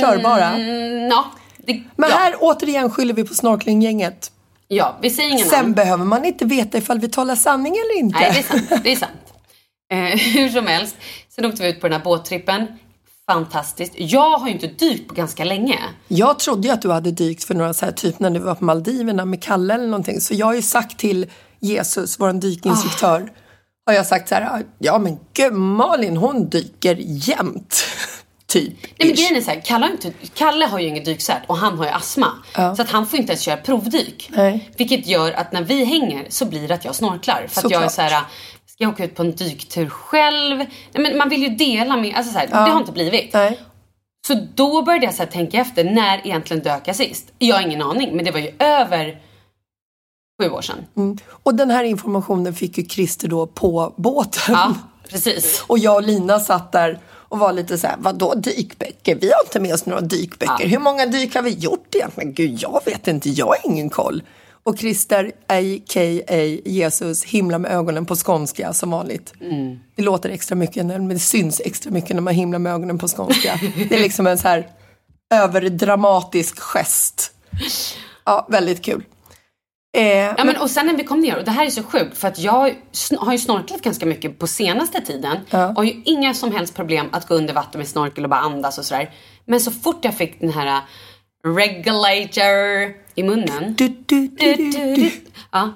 Körbara. 0.00 0.50
Mm, 0.50 1.08
ja, 1.08 1.24
det, 1.56 1.82
Men 1.96 2.10
ja, 2.10 2.16
här 2.16 2.34
återigen 2.40 2.90
skyller 2.90 3.14
vi 3.14 3.24
på 3.24 3.34
snorklinggänget. 3.34 4.32
Ja, 4.68 4.98
vi 5.02 5.10
säger 5.10 5.30
ingen 5.30 5.48
Sen 5.48 5.58
namn. 5.62 5.72
behöver 5.74 6.04
man 6.04 6.24
inte 6.24 6.44
veta 6.44 6.78
ifall 6.78 6.98
vi 6.98 7.08
talar 7.08 7.36
sanning 7.36 7.72
eller 7.72 7.98
inte. 7.98 8.18
Nej, 8.20 8.32
det 8.32 8.38
är 8.38 8.42
sant. 8.42 8.84
Det 8.84 8.92
är 8.92 8.96
sant. 8.96 9.12
Eh, 9.92 9.98
hur 10.34 10.48
som 10.48 10.66
helst. 10.66 10.96
Sen 11.28 11.44
åkte 11.44 11.62
vi 11.62 11.68
ut 11.68 11.80
på 11.80 11.88
den 11.88 11.96
här 11.98 12.04
båttrippen. 12.04 12.66
Fantastiskt. 13.26 13.92
Jag 13.96 14.38
har 14.38 14.46
ju 14.46 14.52
inte 14.54 14.66
dykt 14.66 15.08
på 15.08 15.14
ganska 15.14 15.44
länge. 15.44 15.78
Jag 16.08 16.38
trodde 16.38 16.68
ju 16.68 16.74
att 16.74 16.82
du 16.82 16.90
hade 16.92 17.10
dykt 17.10 17.44
för 17.44 17.54
några 17.54 17.74
så 17.74 17.84
här, 17.84 17.92
typ 17.92 18.18
när 18.18 18.30
du 18.30 18.38
var 18.40 18.54
på 18.54 18.64
Maldiverna 18.64 19.24
med 19.24 19.42
Kalle 19.42 19.74
eller 19.74 19.86
någonting. 19.86 20.20
Så 20.20 20.34
jag 20.34 20.46
har 20.46 20.54
ju 20.54 20.62
sagt 20.62 20.98
till 20.98 21.26
Jesus, 21.60 22.20
vår 22.20 22.32
dykinstruktör, 22.32 23.32
har 23.86 23.94
jag 23.94 24.06
sagt 24.06 24.28
så 24.28 24.34
här, 24.34 24.64
ja 24.78 24.98
men 24.98 25.18
gud 25.32 25.52
Malin 25.52 26.16
hon 26.16 26.48
dyker 26.48 26.96
jämt. 27.00 27.84
Typ. 28.48 28.74
Nej, 28.82 29.08
men 29.08 29.14
grejen 29.14 29.36
är 29.36 29.40
så 29.40 29.50
här, 29.50 29.60
Kalle, 29.60 29.86
har 29.86 29.92
inte, 29.92 30.12
Kalle 30.34 30.66
har 30.66 30.78
ju 30.78 30.86
ingen 30.86 31.04
dykcert 31.04 31.42
och 31.46 31.56
han 31.56 31.78
har 31.78 31.84
ju 31.84 31.90
astma. 31.90 32.32
Så 32.54 32.82
att 32.82 32.90
han 32.90 33.06
får 33.06 33.18
inte 33.18 33.32
ens 33.32 33.42
köra 33.42 33.56
provdyk. 33.56 34.30
Nej. 34.32 34.70
Vilket 34.76 35.06
gör 35.06 35.32
att 35.32 35.52
när 35.52 35.62
vi 35.62 35.84
hänger 35.84 36.26
så 36.28 36.44
blir 36.44 36.68
det 36.68 36.74
att 36.74 36.84
jag 36.84 36.94
snorklar. 36.94 37.46
För 37.48 37.66
att 37.66 37.70
jag 37.70 37.82
är 37.82 37.88
Såklart. 37.88 38.10
så 38.10 38.14
här, 38.14 38.24
ska 38.66 38.84
jag 38.84 38.92
åka 38.92 39.04
ut 39.04 39.14
på 39.14 39.22
en 39.22 39.36
dyktur 39.36 39.88
själv? 39.88 40.58
Nej, 40.58 40.68
men 40.92 41.18
man 41.18 41.28
vill 41.28 41.42
ju 41.42 41.48
dela 41.48 41.96
med, 41.96 42.14
alltså 42.16 42.32
så 42.32 42.38
här, 42.38 42.46
det 42.46 42.56
har 42.56 42.80
inte 42.80 42.92
blivit. 42.92 43.32
Nej. 43.32 43.58
Så 44.26 44.46
då 44.54 44.82
började 44.82 45.06
jag 45.06 45.14
så 45.14 45.26
tänka 45.26 45.60
efter, 45.60 45.84
när 45.84 46.26
egentligen 46.26 46.62
dök 46.62 46.88
jag 46.88 46.96
sist? 46.96 47.32
Jag 47.38 47.56
har 47.56 47.62
ingen 47.62 47.82
aning, 47.82 48.16
men 48.16 48.24
det 48.24 48.30
var 48.30 48.40
ju 48.40 48.52
över 48.58 49.20
sju 50.42 50.50
år 50.50 50.62
sedan. 50.62 50.86
Mm. 50.96 51.18
Och 51.28 51.54
den 51.54 51.70
här 51.70 51.84
informationen 51.84 52.54
fick 52.54 52.78
ju 52.78 52.84
Christer 52.84 53.28
då 53.28 53.46
på 53.46 53.94
båten. 53.96 54.54
Ja, 54.54 54.74
precis. 55.08 55.64
Och 55.66 55.78
jag 55.78 55.94
och 55.94 56.02
Lina 56.02 56.40
satt 56.40 56.72
där 56.72 56.98
och 57.28 57.38
var 57.38 57.52
lite 57.52 57.78
så 57.78 57.86
här, 57.86 57.96
vadå 57.98 58.34
dykböcker? 58.34 59.14
Vi 59.14 59.30
har 59.32 59.42
inte 59.44 59.60
med 59.60 59.74
oss 59.74 59.86
några 59.86 60.00
dykböcker. 60.00 60.66
Hur 60.66 60.78
många 60.78 61.06
dyk 61.06 61.34
har 61.34 61.42
vi 61.42 61.50
gjort 61.50 61.94
egentligen? 61.94 62.32
Gud, 62.32 62.58
jag 62.62 62.82
vet 62.84 63.08
inte, 63.08 63.30
jag 63.30 63.46
har 63.46 63.56
ingen 63.64 63.90
koll. 63.90 64.22
Och 64.62 64.78
Christer, 64.78 65.32
a.k.a. 65.46 66.42
Jesus, 66.64 67.24
himlar 67.24 67.58
med 67.58 67.72
ögonen 67.72 68.06
på 68.06 68.16
skånska 68.16 68.72
som 68.72 68.90
vanligt. 68.90 69.32
Det 69.94 70.02
låter 70.02 70.30
extra 70.30 70.54
mycket, 70.54 70.86
men 70.86 71.08
det 71.08 71.18
syns 71.18 71.60
extra 71.64 71.90
mycket 71.90 72.16
när 72.16 72.20
man 72.20 72.34
himlar 72.34 72.58
med 72.58 72.72
ögonen 72.72 72.98
på 72.98 73.08
skånska. 73.08 73.60
Det 73.88 73.96
är 73.96 74.00
liksom 74.00 74.26
en 74.26 74.38
så 74.38 74.48
här 74.48 74.68
överdramatisk 75.34 76.58
gest. 76.58 77.32
Ja, 78.24 78.46
väldigt 78.50 78.84
kul. 78.84 79.04
Eh, 79.96 80.02
Ja, 80.06 80.44
men, 80.44 80.56
och 80.56 80.70
sen 80.70 80.86
när 80.86 80.96
vi 80.96 81.04
kom 81.04 81.20
ner, 81.20 81.36
och 81.38 81.44
det 81.44 81.50
här 81.50 81.66
är 81.66 81.70
så 81.70 81.82
sjukt 81.82 82.18
för 82.18 82.28
att 82.28 82.38
jag 82.38 82.74
har 83.18 83.32
ju 83.32 83.38
snorklat 83.38 83.82
ganska 83.82 84.06
mycket 84.06 84.38
på 84.38 84.46
senaste 84.46 85.00
tiden 85.00 85.36
och 85.50 85.76
har 85.76 85.84
ju 85.84 86.02
inga 86.04 86.34
som 86.34 86.52
helst 86.52 86.74
problem 86.74 87.08
att 87.12 87.28
gå 87.28 87.34
under 87.34 87.54
vatten 87.54 87.78
med 87.78 87.88
snorkel 87.88 88.24
och 88.24 88.30
bara 88.30 88.40
andas 88.40 88.78
och 88.78 88.84
sådär. 88.84 89.10
Men 89.44 89.60
så 89.60 89.70
fort 89.70 90.04
jag 90.04 90.16
fick 90.16 90.40
den 90.40 90.50
här 90.52 90.66
äh, 90.66 90.82
regulator 91.44 92.94
i 93.14 93.22
munnen 93.22 93.74
du, 93.78 93.88
du, 94.06 94.28
du. 94.28 95.10
Ja, 95.52 95.72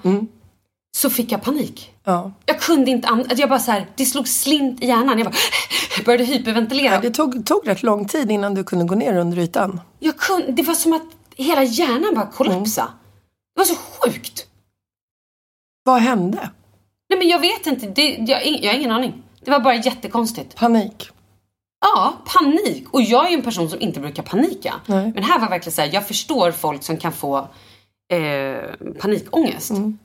så 0.96 1.10
fick 1.10 1.32
jag 1.32 1.42
panik. 1.42 1.92
Ja. 2.04 2.32
Jag 2.46 2.60
kunde 2.60 2.90
inte 2.90 3.08
andas, 3.08 3.38
jag 3.38 3.48
bara 3.48 3.58
så 3.58 3.70
här, 3.70 3.86
det 3.96 4.04
slog 4.04 4.28
slint 4.28 4.82
i 4.82 4.86
hjärnan. 4.86 5.18
Jag 5.18 5.26
bara 5.26 5.34
började 6.04 6.24
hyperventilera. 6.24 7.00
Det 7.00 7.10
tog, 7.10 7.46
tog 7.46 7.68
rätt 7.68 7.82
lång 7.82 8.08
tid 8.08 8.30
innan 8.30 8.54
du 8.54 8.64
kunde 8.64 8.84
gå 8.84 8.94
ner 8.94 9.16
under 9.16 9.38
ytan. 9.38 9.80
Jag 9.98 10.16
kunde, 10.16 10.52
det 10.52 10.62
var 10.62 10.74
som 10.74 10.92
att 10.92 11.02
hela 11.36 11.62
hjärnan 11.62 12.14
bara 12.14 12.26
kollapsade. 12.26 12.88
Det 13.54 13.60
var 13.60 13.64
så 13.64 13.74
sjukt. 13.74 14.46
Vad 15.84 16.00
hände? 16.00 16.50
Nej 17.08 17.18
men 17.18 17.28
jag 17.28 17.38
vet 17.38 17.66
inte, 17.66 17.86
det, 17.86 18.16
jag, 18.16 18.46
jag 18.46 18.72
har 18.72 18.78
ingen 18.78 18.90
aning. 18.90 19.22
Det 19.44 19.50
var 19.50 19.60
bara 19.60 19.74
jättekonstigt. 19.74 20.56
Panik. 20.56 21.08
Ja, 21.80 22.14
panik. 22.24 22.88
Och 22.90 23.02
jag 23.02 23.26
är 23.26 23.30
ju 23.30 23.36
en 23.36 23.42
person 23.42 23.70
som 23.70 23.80
inte 23.80 24.00
brukar 24.00 24.22
panika. 24.22 24.74
Nej. 24.86 25.12
Men 25.14 25.22
här 25.22 25.38
var 25.38 25.48
verkligen 25.48 25.72
så 25.72 25.82
här, 25.82 25.90
jag 25.92 26.08
förstår 26.08 26.52
folk 26.52 26.82
som 26.82 26.96
kan 26.96 27.12
få 27.12 27.48
eh, 28.12 28.92
panikångest. 29.00 29.70
Mm. 29.70 29.98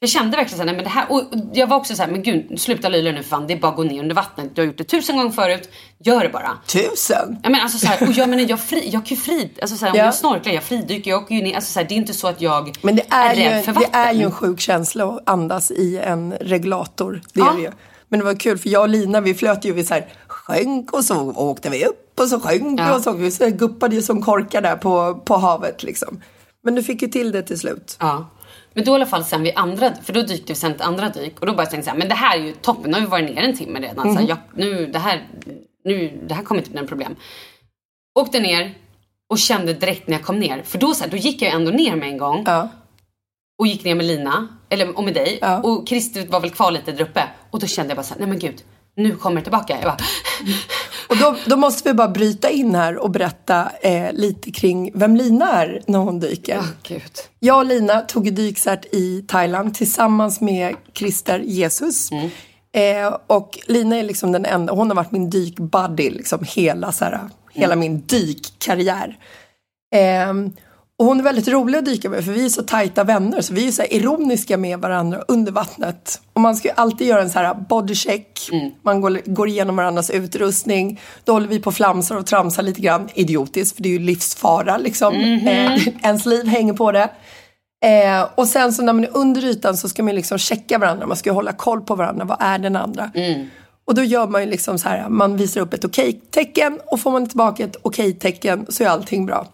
Jag 0.00 0.10
kände 0.10 0.36
verkligen 0.36 0.56
så 0.58 0.62
här, 0.62 0.64
nej 0.66 0.74
men 0.74 0.84
det 0.84 0.90
här, 0.90 1.12
och 1.12 1.22
jag 1.52 1.66
var 1.66 1.76
också 1.76 1.94
så 1.94 2.02
här, 2.02 2.10
men 2.10 2.22
gud 2.22 2.60
sluta 2.60 2.88
lyla 2.88 3.10
nu 3.10 3.22
för 3.22 3.28
fan, 3.28 3.46
det 3.46 3.52
är 3.52 3.58
bara 3.58 3.70
att 3.70 3.76
gå 3.76 3.82
ner 3.82 4.00
under 4.02 4.14
vattnet. 4.14 4.54
Du 4.54 4.60
har 4.62 4.66
gjort 4.66 4.78
det 4.78 4.84
tusen 4.84 5.16
gånger 5.16 5.30
förut, 5.30 5.68
gör 5.98 6.20
det 6.22 6.28
bara. 6.28 6.50
Tusen? 6.66 7.38
Jag 7.42 7.52
menar, 7.52 7.62
alltså 7.64 7.78
så 7.78 7.86
här, 7.86 8.08
och 8.08 8.12
jag 8.14 8.28
menar 8.28 8.44
jag, 8.48 8.60
fri, 8.60 8.88
jag 8.92 9.06
kan 9.06 9.16
ju 9.16 9.22
fri, 9.22 9.50
alltså 9.62 9.76
så 9.76 9.84
här, 9.84 9.92
om 9.92 9.98
Ja. 9.98 10.04
jag 10.04 10.14
snorklar, 10.14 10.52
jag 10.52 10.62
fridyker, 10.62 11.10
jag 11.10 11.22
åker 11.22 11.34
ju 11.34 11.42
ner, 11.42 11.54
alltså 11.54 11.72
så 11.72 11.80
här, 11.80 11.86
det 11.88 11.94
är 11.94 11.96
inte 11.96 12.14
så 12.14 12.28
att 12.28 12.40
jag 12.40 12.76
Men 12.82 12.96
det 12.96 13.02
är, 13.10 13.34
rädd 13.36 13.56
ju, 13.56 13.62
för 13.62 13.72
det 13.72 13.78
vatten. 13.80 14.00
är 14.00 14.12
ju 14.12 14.22
en 14.22 14.32
sjuk 14.32 14.60
känsla 14.60 15.04
att 15.04 15.28
andas 15.28 15.70
i 15.70 15.98
en 15.98 16.32
regulator. 16.40 17.22
Det 17.32 17.40
Ja. 17.40 17.50
är 17.52 17.56
det 17.56 17.62
ju. 17.62 17.70
Men 18.08 18.18
det 18.20 18.24
var 18.26 18.34
kul 18.34 18.58
för 18.58 18.68
jag 18.68 18.82
och 18.82 18.88
Lina 18.88 19.20
vi 19.20 19.34
flöt 19.34 19.64
ju, 19.64 19.72
vi 19.72 19.84
så 19.84 19.94
här, 19.94 20.06
sjönk 20.26 20.92
och 20.92 21.04
så 21.04 21.32
åkte 21.36 21.70
vi 21.70 21.84
upp 21.84 22.20
och 22.20 22.28
så 22.28 22.40
sjönk 22.40 22.80
Ja. 22.80 22.94
och 22.94 23.00
så, 23.02 23.12
vi 23.12 23.30
så 23.30 23.50
guppade 23.50 23.94
ju 23.96 24.02
som 24.02 24.22
korkar 24.22 24.62
där 24.62 24.76
på, 24.76 25.14
på 25.24 25.36
havet 25.36 25.82
liksom. 25.82 26.20
Men 26.64 26.74
du 26.74 26.82
fick 26.82 27.02
ju 27.02 27.08
till 27.08 27.32
det 27.32 27.42
till 27.42 27.58
slut. 27.58 27.96
Ja. 28.00 28.26
Men 28.74 28.84
då 28.84 28.92
i 28.92 28.94
alla 28.94 29.06
fall 29.06 29.24
sen 29.24 29.42
vi 29.42 29.52
andra, 29.52 29.94
för 30.02 30.12
då 30.12 30.22
dykte 30.22 30.52
vi 30.52 30.54
sen 30.54 30.72
ett 30.72 30.80
andra 30.80 31.08
dyk 31.08 31.40
och 31.40 31.46
då 31.46 31.52
bara 31.54 31.66
tänkte 31.66 31.76
jag 31.76 31.84
så 31.84 31.90
här, 31.90 31.98
men 31.98 32.08
det 32.08 32.14
här 32.14 32.38
är 32.38 32.42
ju 32.42 32.52
toppen, 32.54 32.90
nu 32.90 32.94
har 32.94 33.00
vi 33.00 33.06
varit 33.06 33.30
ner 33.34 33.42
en 33.42 33.56
timme 33.56 33.80
redan. 33.80 34.02
Så 34.04 34.08
Mhm. 34.08 34.16
här, 34.16 34.28
jag, 34.28 34.38
nu, 34.54 34.86
det 34.86 34.98
här, 34.98 35.26
nu, 35.84 36.20
det 36.28 36.34
här 36.34 36.42
kommer 36.42 36.60
inte 36.60 36.70
bli 36.70 36.80
något 36.80 36.88
problem. 36.88 37.16
Åkte 38.18 38.40
ner 38.40 38.74
och 39.30 39.38
kände 39.38 39.72
direkt 39.74 40.06
när 40.08 40.14
jag 40.16 40.24
kom 40.24 40.38
ner, 40.38 40.62
för 40.62 40.78
då, 40.78 40.94
så 40.94 41.04
här, 41.04 41.10
då 41.10 41.16
gick 41.16 41.42
jag 41.42 41.52
ändå 41.54 41.70
ner 41.70 41.96
med 41.96 42.08
en 42.08 42.18
gång 42.18 42.42
Ja. 42.46 42.68
och 43.58 43.66
gick 43.66 43.84
ner 43.84 43.94
med 43.94 44.06
Lina, 44.06 44.48
eller 44.68 44.96
och 44.98 45.04
med 45.04 45.14
dig. 45.14 45.38
Ja. 45.40 45.60
Och 45.62 45.88
Christer 45.88 46.26
var 46.26 46.40
väl 46.40 46.50
kvar 46.50 46.70
lite 46.70 46.92
där 46.92 47.04
uppe. 47.04 47.22
Och 47.50 47.60
då 47.60 47.66
kände 47.66 47.90
jag 47.90 47.96
bara 47.96 48.02
så 48.02 48.14
här, 48.14 48.20
nej 48.20 48.28
men 48.28 48.38
gud, 48.38 48.62
nu 48.98 49.16
kommer 49.16 49.36
det 49.36 49.42
tillbaka. 49.42 49.72
Jag 49.72 49.82
bara, 49.82 49.96
Och 51.08 51.16
då, 51.16 51.36
då 51.46 51.56
måste 51.56 51.88
vi 51.88 51.94
bara 51.94 52.08
bryta 52.08 52.50
in 52.50 52.74
här 52.74 52.96
och 52.96 53.10
berätta 53.10 53.70
eh, 53.82 54.12
lite 54.12 54.50
kring 54.50 54.90
vem 54.94 55.16
Lina 55.16 55.52
är 55.52 55.82
när 55.86 55.98
hon 55.98 56.20
dyker. 56.20 56.62
gud. 56.82 57.12
Jag 57.38 57.58
och 57.58 57.66
Lina 57.66 58.00
tog 58.00 58.34
dykcert 58.34 58.84
i 58.92 59.24
Thailand 59.28 59.74
tillsammans 59.74 60.40
med 60.40 60.74
Christer 60.94 61.38
Jesus. 61.38 62.10
Eh, 62.72 63.16
och 63.26 63.58
Lina 63.66 63.96
är 63.96 64.02
liksom 64.02 64.32
den 64.32 64.44
enda, 64.44 64.72
hon 64.72 64.88
har 64.88 64.94
varit 64.94 65.12
min 65.12 65.30
dykbuddy 65.30 66.10
liksom 66.10 66.44
hela, 66.48 66.92
så 66.92 67.04
här, 67.04 67.20
hela 67.52 67.76
min 67.76 68.00
dykkarriär. 68.06 69.16
Eh, 69.94 70.34
och 70.98 71.04
hon 71.04 71.20
är 71.20 71.24
väldigt 71.24 71.48
rolig 71.48 71.78
att 71.78 71.84
dyka 71.84 72.08
med 72.10 72.24
för 72.24 72.32
vi 72.32 72.44
är 72.44 72.48
så 72.48 72.62
tajta 72.62 73.04
vänner 73.04 73.40
så 73.40 73.54
vi 73.54 73.68
är 73.68 73.72
så 73.72 73.82
ironiska 73.82 74.56
med 74.56 74.78
varandra 74.78 75.24
under 75.28 75.52
vattnet. 75.52 76.20
Och 76.32 76.40
man 76.40 76.56
ska 76.56 76.68
ju 76.68 76.74
alltid 76.76 77.06
göra 77.06 77.22
en 77.22 77.30
så 77.30 77.38
här 77.38 77.54
bodycheck. 77.54 78.48
Man 78.82 79.00
går, 79.00 79.20
går 79.24 79.48
igenom 79.48 79.76
varandras 79.76 80.10
utrustning. 80.10 81.00
Då 81.24 81.32
håller 81.32 81.48
vi 81.48 81.60
på 81.60 81.72
flamsar 81.72 82.16
och 82.16 82.26
tramsar 82.26 82.62
lite 82.62 82.80
grann. 82.80 83.08
Idiotiskt 83.14 83.76
för 83.76 83.82
det 83.82 83.88
är 83.88 83.92
ju 83.92 83.98
livsfara 83.98 84.78
liksom. 84.78 85.14
Eh, 85.14 85.88
ens 86.02 86.26
liv 86.26 86.46
hänger 86.46 86.72
på 86.72 86.92
det. 86.92 87.10
Eh, 87.84 88.28
och 88.34 88.48
sen 88.48 88.72
så 88.72 88.82
när 88.82 88.92
man 88.92 89.04
är 89.04 89.16
under 89.16 89.44
ytan 89.44 89.76
så 89.76 89.88
ska 89.88 90.02
man 90.02 90.14
liksom 90.14 90.38
checka 90.38 90.78
varandra. 90.78 91.06
Man 91.06 91.16
ska 91.16 91.30
ju 91.30 91.34
hålla 91.34 91.52
koll 91.52 91.80
på 91.80 91.94
varandra. 91.94 92.24
Vad 92.24 92.38
är 92.40 92.58
den 92.58 92.76
andra? 92.76 93.10
Och 93.86 93.94
då 93.94 94.02
gör 94.04 94.26
man 94.26 94.40
ju 94.40 94.50
liksom 94.50 94.78
så 94.78 94.88
här. 94.88 95.08
Man 95.08 95.36
visar 95.36 95.60
upp 95.60 95.74
ett 95.74 95.84
okej-tecken 95.84 96.78
och 96.86 97.00
får 97.00 97.10
man 97.10 97.28
tillbaka 97.28 97.64
ett 97.64 97.76
okej-tecken 97.82 98.66
så 98.68 98.84
är 98.84 98.88
allting 98.88 99.26
bra. 99.26 99.46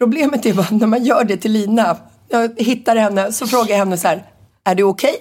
Problemet 0.00 0.46
är 0.46 0.54
bara 0.54 0.66
när 0.70 0.86
man 0.86 1.04
gör 1.04 1.24
det 1.24 1.36
till 1.36 1.52
Lina. 1.52 1.96
Jag 2.28 2.60
hittar 2.60 2.96
henne 2.96 3.32
så 3.32 3.46
frågar 3.46 3.70
jag 3.70 3.76
henne 3.76 3.96
så 3.96 4.08
här. 4.08 4.24
Är 4.64 4.74
det 4.74 4.82
okej? 4.82 5.16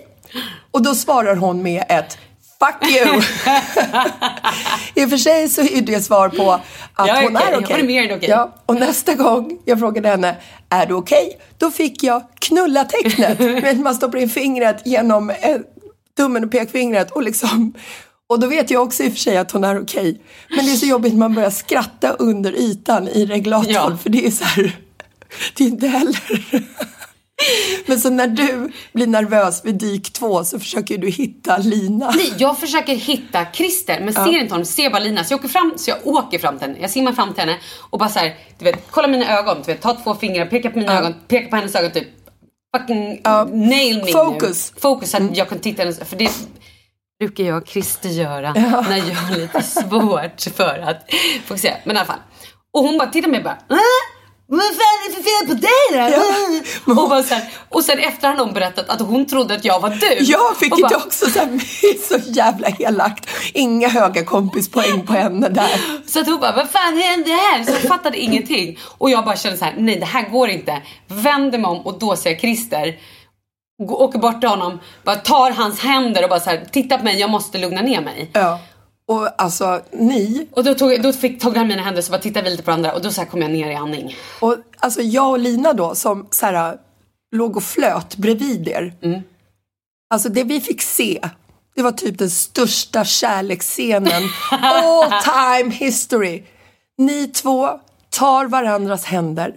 Och 0.71 0.83
då 0.83 0.95
svarar 0.95 1.35
hon 1.35 1.63
med 1.63 1.83
ett 1.89 2.17
Fuck 2.59 2.91
you! 2.91 3.05
I 4.95 5.05
och 5.05 5.09
för 5.09 5.17
sig 5.17 5.49
så 5.49 5.61
är 5.61 5.81
det 5.81 6.01
svar 6.01 6.29
på 6.29 6.51
att 6.93 7.09
är 7.09 7.23
hon 7.23 7.35
okej. 7.35 7.47
är 7.53 7.57
okej. 7.57 7.67
Hon 7.69 7.79
är 7.79 7.87
mer 7.87 8.11
än 8.11 8.17
okej. 8.17 8.29
Ja, 8.29 8.55
och 8.65 8.75
nästa 8.75 9.13
gång 9.13 9.59
jag 9.65 9.79
frågade 9.79 10.07
henne, 10.07 10.35
är 10.69 10.85
du 10.85 10.93
okej? 10.93 11.39
Då 11.57 11.71
fick 11.71 12.03
jag 12.03 12.23
knulla-tecknet. 12.39 13.77
Man 13.83 13.95
stoppar 13.95 14.17
in 14.17 14.29
fingret 14.29 14.81
genom 14.85 15.29
eh, 15.29 15.57
tummen 16.17 16.43
och 16.43 16.51
pekfingret 16.51 17.11
och 17.11 17.23
liksom 17.23 17.73
och 18.29 18.39
då 18.39 18.47
vet 18.47 18.69
jag 18.69 18.83
också 18.83 19.03
i 19.03 19.07
och 19.07 19.11
för 19.11 19.19
sig 19.19 19.37
att 19.37 19.51
hon 19.51 19.63
är 19.63 19.81
okej. 19.81 20.21
Men 20.49 20.65
det 20.65 20.71
är 20.71 20.75
så 20.75 20.85
jobbigt 20.85 21.13
när 21.13 21.19
man 21.19 21.35
börjar 21.35 21.49
skratta 21.49 22.09
under 22.09 22.53
ytan 22.53 23.07
i 23.07 23.25
reglatorn. 23.25 23.73
Ja. 23.73 23.97
För 24.03 24.09
det 24.09 24.25
är 24.25 24.31
så 24.31 24.43
här, 24.43 24.79
det 25.57 25.63
är 25.63 25.67
inte 25.67 25.87
heller... 25.87 26.19
Men 27.85 27.99
så 27.99 28.09
när 28.09 28.27
du 28.27 28.71
blir 28.93 29.07
nervös 29.07 29.65
vid 29.65 29.75
dyk 29.75 30.13
två 30.13 30.43
så 30.43 30.59
försöker 30.59 30.97
du 30.97 31.09
hitta 31.09 31.57
Lina. 31.57 32.11
Nej, 32.15 32.33
jag 32.37 32.59
försöker 32.59 32.95
hitta 32.95 33.45
Christer 33.53 33.99
men 34.01 34.13
ser 34.13 34.39
inte 34.39 34.53
honom, 34.53 34.65
ser 34.65 34.89
bara 34.89 34.99
Lina. 34.99 35.23
Så 35.23 35.33
jag 35.33 35.39
åker 35.39 35.49
fram, 35.49 35.73
så 35.75 35.89
jag 35.89 36.07
åker 36.07 36.39
fram 36.39 36.57
till 36.57 36.67
henne. 36.67 36.79
Jag 36.81 36.89
simmar 36.89 37.13
fram 37.13 37.33
till 37.33 37.39
henne 37.39 37.57
och 37.89 37.99
bara 37.99 38.09
så 38.09 38.19
här, 38.19 38.37
du 38.57 38.65
vet, 38.65 38.83
kolla 38.89 39.07
mina 39.07 39.37
ögon. 39.37 39.57
Du 39.65 39.71
vet, 39.71 39.81
ta 39.81 39.93
två 39.93 40.15
fingrar, 40.15 40.45
peka 40.45 40.69
på 40.69 40.79
mina 40.79 40.99
ögon, 40.99 41.13
peka 41.27 41.49
på 41.49 41.55
hennes 41.55 41.75
ögon 41.75 41.91
typ. 41.91 42.07
Fucking 42.77 43.21
nail 43.51 44.03
me 44.05 44.11
Focus. 44.11 44.71
nu. 44.75 44.81
Fokus. 44.81 45.11
Så 45.11 45.17
att 45.17 45.37
jag 45.37 45.49
kan 45.49 45.59
titta 45.59 45.81
hennes, 45.81 45.99
för 45.99 46.15
det 46.15 46.31
brukar 47.19 47.43
jag 47.43 47.61
och 47.61 47.67
Christer 47.67 48.09
göra 48.09 48.53
när 48.53 48.97
jag 48.97 49.15
har 49.15 49.37
lite 49.37 49.63
svårt 49.63 50.55
för 50.55 50.79
att 50.79 51.13
fokusera. 51.45 51.75
Men 51.83 51.95
i 51.95 51.99
alla 51.99 52.07
fall. 52.07 52.19
Och 52.73 52.83
hon 52.83 52.97
bara 52.97 53.09
tittar 53.09 53.27
på 53.27 53.31
mig 53.31 53.39
och 53.39 53.43
bara 53.43 53.77
äh? 53.77 53.77
vad 54.47 54.61
fan 54.61 54.99
är 55.05 55.09
det 55.09 55.15
för 55.15 55.23
fel 55.23 55.47
på 55.47 55.53
dig 55.53 55.87
då? 55.91 56.15
Ja. 56.85 57.01
Och, 57.03 57.09
bara 57.09 57.23
så 57.23 57.33
här, 57.33 57.43
och 57.69 57.83
sen 57.83 57.99
efter 57.99 58.27
har 58.27 58.45
hon 58.45 58.53
berättat 58.53 58.89
att 58.89 59.01
hon 59.01 59.25
trodde 59.25 59.53
att 59.53 59.65
jag 59.65 59.79
var 59.79 59.89
du. 59.89 60.31
Jag 60.31 60.57
fick 60.57 60.71
inte 60.71 60.81
bara, 60.81 60.97
också 60.97 61.29
så, 61.29 61.39
här, 61.39 61.59
så 62.07 62.31
jävla 62.31 62.69
elakt. 62.79 63.29
Inga 63.53 63.87
höga 63.87 64.25
kompispoäng 64.25 65.05
på 65.05 65.13
henne 65.13 65.49
där. 65.49 65.81
Så 66.07 66.19
att 66.19 66.27
hon 66.27 66.39
bara, 66.39 66.55
vad 66.55 66.69
fan 66.69 66.97
hände 66.97 67.31
här? 67.31 67.63
Så 67.63 67.71
jag 67.71 67.81
fattade 67.81 68.17
ingenting. 68.17 68.77
Och 68.97 69.09
jag 69.09 69.25
bara 69.25 69.35
kände 69.35 69.57
så 69.57 69.65
här, 69.65 69.75
nej 69.77 69.99
det 69.99 70.05
här 70.05 70.29
går 70.29 70.49
inte. 70.49 70.81
Vänder 71.07 71.57
mig 71.57 71.71
om 71.71 71.79
och 71.79 71.99
då 71.99 72.15
jag 72.25 72.39
Christer. 72.39 72.97
Åker 73.79 74.19
bort 74.19 74.39
till 74.39 74.49
honom, 74.49 74.79
bara 75.03 75.15
tar 75.15 75.51
hans 75.51 75.79
händer 75.79 76.23
och 76.23 76.29
bara 76.29 76.39
så 76.39 76.49
här, 76.49 76.65
titta 76.71 76.97
på 76.97 77.03
mig, 77.03 77.19
jag 77.19 77.29
måste 77.29 77.57
lugna 77.57 77.81
ner 77.81 78.01
mig. 78.01 78.29
Ja. 78.33 78.59
Och 79.07 79.41
alltså 79.41 79.81
ni, 79.91 80.47
Och 80.51 80.63
då 80.63 80.73
tog, 80.73 81.01
då 81.01 81.13
fick, 81.13 81.41
tog 81.41 81.57
han 81.57 81.67
mina 81.67 81.81
händer 81.81 82.01
så 82.01 82.11
bara 82.11 82.21
tittade 82.21 82.43
vi 82.43 82.49
lite 82.49 82.63
på 82.63 82.71
varandra 82.71 82.93
och 82.93 83.01
då 83.01 83.11
så 83.11 83.25
kom 83.25 83.41
jag 83.41 83.51
ner 83.51 83.71
i 83.71 83.75
andning. 83.75 84.15
och 84.39 84.55
alltså 84.79 85.01
jag 85.01 85.29
och 85.29 85.39
Lina 85.39 85.73
då 85.73 85.95
som 85.95 86.27
så 86.31 86.45
här, 86.45 86.77
låg 87.35 87.57
och 87.57 87.63
flöt 87.63 88.15
bredvid 88.15 88.67
er. 88.67 88.93
Alltså 90.09 90.29
det 90.29 90.43
vi 90.43 90.61
fick 90.61 90.81
se, 90.81 91.29
det 91.75 91.81
var 91.81 91.91
typ 91.91 92.17
den 92.17 92.29
största 92.29 93.05
kärleksscenen 93.05 94.23
all 94.51 95.11
time 95.23 95.71
history. 95.75 96.43
Ni 96.97 97.27
två 97.27 97.69
tar 98.09 98.45
varandras 98.45 99.05
händer. 99.05 99.53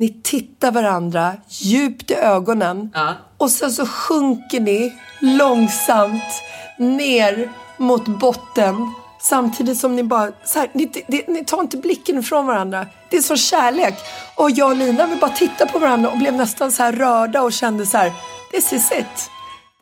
Ni 0.00 0.08
tittar 0.22 0.72
varandra 0.72 1.32
djupt 1.48 2.10
i 2.10 2.14
ögonen. 2.14 2.90
Ja. 2.94 3.14
Och 3.38 3.50
sen 3.50 3.72
så 3.72 3.86
sjunker 3.86 4.60
ni 4.60 4.92
långsamt 5.20 6.42
ner 6.78 7.50
mot 7.76 8.06
botten. 8.06 8.92
Samtidigt 9.22 9.78
som 9.78 9.96
ni 9.96 10.02
bara, 10.02 10.32
så 10.44 10.58
här, 10.58 10.70
ni, 10.72 10.90
ni, 11.06 11.24
ni 11.28 11.44
tar 11.44 11.60
inte 11.60 11.76
blicken 11.76 12.18
ifrån 12.18 12.46
varandra. 12.46 12.86
Det 13.10 13.16
är 13.16 13.22
så 13.22 13.36
kärlek. 13.36 13.94
Och 14.36 14.50
jag 14.50 14.70
och 14.70 14.76
Lina 14.76 15.06
vi 15.06 15.16
bara 15.16 15.30
tittade 15.30 15.72
på 15.72 15.78
varandra 15.78 16.10
och 16.10 16.18
blev 16.18 16.34
nästan 16.34 16.72
så 16.72 16.82
här 16.82 16.92
rörda 16.92 17.42
och 17.42 17.52
kände 17.52 17.86
så 17.86 17.98
här, 17.98 18.12
this 18.50 18.72
is 18.72 18.92
it. 18.92 19.30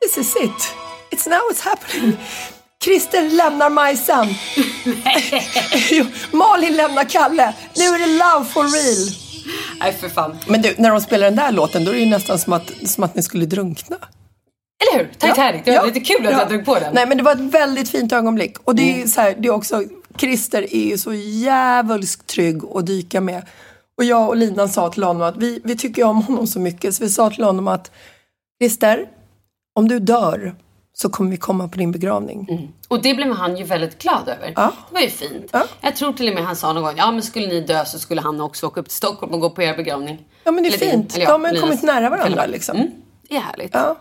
This 0.01 0.19
is 0.19 0.37
it. 0.37 0.75
It's 1.11 1.29
now 1.29 1.41
it's 1.53 1.65
happening. 1.65 2.17
Christer 2.85 3.31
lämnar 3.31 3.71
Majsan. 3.71 4.27
Malin 6.39 6.77
lämnar 6.77 7.05
Kalle. 7.05 7.55
Nu 7.77 7.85
är 7.85 7.99
det 7.99 8.07
love 8.07 8.45
for 8.45 8.63
real. 8.63 9.28
Nej 9.81 9.93
för 9.93 10.09
fan. 10.09 10.37
Men 10.47 10.63
du, 10.63 10.75
när 10.79 10.91
de 10.91 11.01
spelar 11.01 11.25
den 11.27 11.37
där 11.37 11.53
låten 11.53 11.85
då 11.85 11.91
är 11.91 11.95
det 11.95 12.01
ju 12.01 12.07
nästan 12.11 12.39
som 12.39 12.53
att, 12.53 12.73
som 12.85 13.05
att 13.05 13.15
ni 13.15 13.23
skulle 13.23 13.47
drunkna. 13.47 13.97
Eller 14.81 15.05
hur? 15.05 15.13
Titanic, 15.19 15.63
det 15.65 15.79
var 15.79 15.87
lite 15.87 16.01
kul 16.01 16.27
att 16.27 16.33
Ja. 16.33 16.39
jag 16.39 16.49
drog 16.49 16.65
på 16.65 16.75
den. 16.79 16.95
Nej 16.95 17.07
men 17.07 17.17
det 17.17 17.23
var 17.23 17.33
ett 17.33 17.41
väldigt 17.41 17.91
fint 17.91 18.13
ögonblick. 18.13 18.57
Och 18.65 18.75
det 18.75 19.03
är 19.03 19.07
så 19.07 19.21
här, 19.21 19.35
det 19.39 19.49
är 19.49 19.53
också, 19.53 19.85
Christer 20.19 20.75
är 20.75 20.85
ju 20.91 20.99
så 20.99 21.15
jävulskt 21.15 22.27
trygg 22.27 22.63
att 22.75 22.87
dyka 22.87 23.21
med. 23.21 23.43
Och 23.99 24.05
jag 24.05 24.29
och 24.29 24.37
Lina 24.37 24.69
sa 24.69 24.89
till 24.91 25.03
honom 25.03 25.23
att 25.23 25.37
vi, 25.37 25.61
vi 25.65 25.77
tycker 25.77 26.05
om 26.05 26.23
honom 26.23 26.47
så 26.47 26.61
mycket 26.61 26.95
så 26.95 27.05
vi 27.05 27.11
sa 27.11 27.31
till 27.31 27.45
honom 27.45 27.69
att 27.69 27.91
Christer, 28.63 29.07
om 29.75 29.89
du 29.89 29.99
dör 29.99 30.55
så 31.01 31.09
kommer 31.09 31.31
vi 31.31 31.37
komma 31.37 31.69
på 31.69 31.79
din 31.79 31.93
begravning. 31.93 32.73
Och 32.89 33.03
det 33.03 33.15
blev 33.15 33.33
han 33.33 33.57
ju 33.57 33.65
väldigt 33.65 33.99
glad 34.03 34.29
över. 34.29 34.53
Ja. 34.57 34.73
Det 34.89 34.95
var 34.95 35.01
ju 35.01 35.09
fint. 35.11 35.51
Ja. 35.53 35.65
Jag 35.81 35.97
tror 35.97 36.13
till 36.13 36.29
och 36.29 36.35
med 36.35 36.45
han 36.45 36.57
sa 36.57 36.73
någon 36.73 36.83
gång, 36.83 36.95
ja 36.97 37.11
men 37.11 37.23
skulle 37.23 37.47
ni 37.47 37.61
dö 37.61 37.85
så 37.85 37.99
skulle 37.99 38.21
han 38.21 38.41
också 38.41 38.67
åka 38.67 38.81
upp 38.81 38.87
till 38.89 38.97
Stockholm 38.97 39.33
och 39.35 39.41
gå 39.41 39.51
på 39.51 39.63
er 39.63 39.77
begravning. 39.77 40.19
Ja 40.45 40.51
men 40.51 40.63
det 40.63 40.69
är 40.69 40.73
Eller 40.73 40.79
din, 40.87 40.91
fint. 40.91 41.17
eller 41.17 41.27
De 41.27 41.45
har 41.45 41.61
kommit 41.61 41.83
nära 41.83 42.11
varandra 42.11 42.47
liksom. 42.47 42.77
Mm, 42.77 42.91
det 43.29 43.37
är 43.37 43.41
härligt. 43.41 43.75
Ja. 43.75 43.97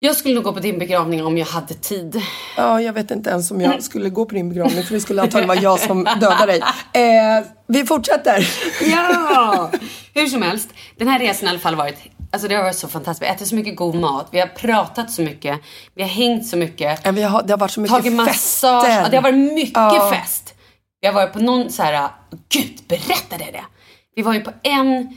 Jag 0.00 0.16
skulle 0.16 0.34
nog 0.34 0.44
gå 0.44 0.52
på 0.52 0.60
din 0.60 0.78
begravning 0.78 1.24
om 1.26 1.38
jag 1.38 1.46
hade 1.46 1.74
tid. 1.74 2.22
ja, 2.56 2.80
jag 2.82 2.92
vet 2.92 3.10
inte 3.10 3.30
ens 3.30 3.50
om 3.50 3.60
jag 3.60 3.82
skulle 3.82 4.08
gå 4.10 4.24
på 4.26 4.34
din 4.34 4.48
begravning 4.48 4.82
för 4.84 4.94
det 4.94 5.00
skulle 5.00 5.22
antagligen 5.22 5.48
vara 5.48 5.58
jag 5.58 5.80
som 5.80 6.04
dödar 6.04 6.46
dig. 6.46 6.60
Eh, 6.92 7.44
vi 7.66 7.86
fortsätter. 7.86 8.48
Ja! 8.90 9.70
Hur 10.14 10.26
som 10.26 10.42
helst, 10.42 10.68
den 10.96 11.08
här 11.08 11.18
resan 11.18 11.46
har 11.46 11.46
i 11.46 11.50
alla 11.54 11.58
fall 11.60 11.74
varit 11.74 11.98
Alltså 12.38 12.48
det 12.48 12.54
har 12.54 12.62
varit 12.62 12.76
så 12.78 12.88
fantastiskt. 12.88 13.22
Vi 13.22 13.26
har 13.26 13.34
ätit 13.34 13.48
så 13.48 13.54
mycket 13.54 13.76
god 13.76 13.94
mat. 13.94 14.28
Vi 14.30 14.40
har 14.40 14.46
pratat 14.46 15.10
så 15.10 15.22
mycket. 15.22 15.60
Vi 15.94 16.02
har 16.02 16.08
hängt 16.08 16.46
så 16.46 16.56
mycket. 16.56 17.00
Ja, 17.04 17.10
vi 17.12 17.22
har, 17.22 17.42
det 17.42 17.52
har 17.52 17.58
varit 17.58 17.70
så 17.70 17.80
mycket 17.80 17.96
Tagit 17.96 18.12
fester. 18.26 18.72
massage. 18.72 18.88
Ja, 19.04 19.08
det 19.10 19.16
har 19.16 19.22
varit 19.22 19.52
mycket 19.54 19.72
Ja. 19.74 20.10
fest. 20.14 20.54
Vi 21.00 21.06
har 21.06 21.14
varit 21.14 21.32
på 21.32 21.38
någon 21.38 21.70
så 21.72 21.82
här, 21.82 22.08
gud 22.48 22.78
berättade 22.88 23.44
jag 23.44 23.52
det? 23.52 23.64
Vi 24.16 24.22
var 24.22 24.34
ju 24.34 24.40
på 24.40 24.50
en 24.62 25.16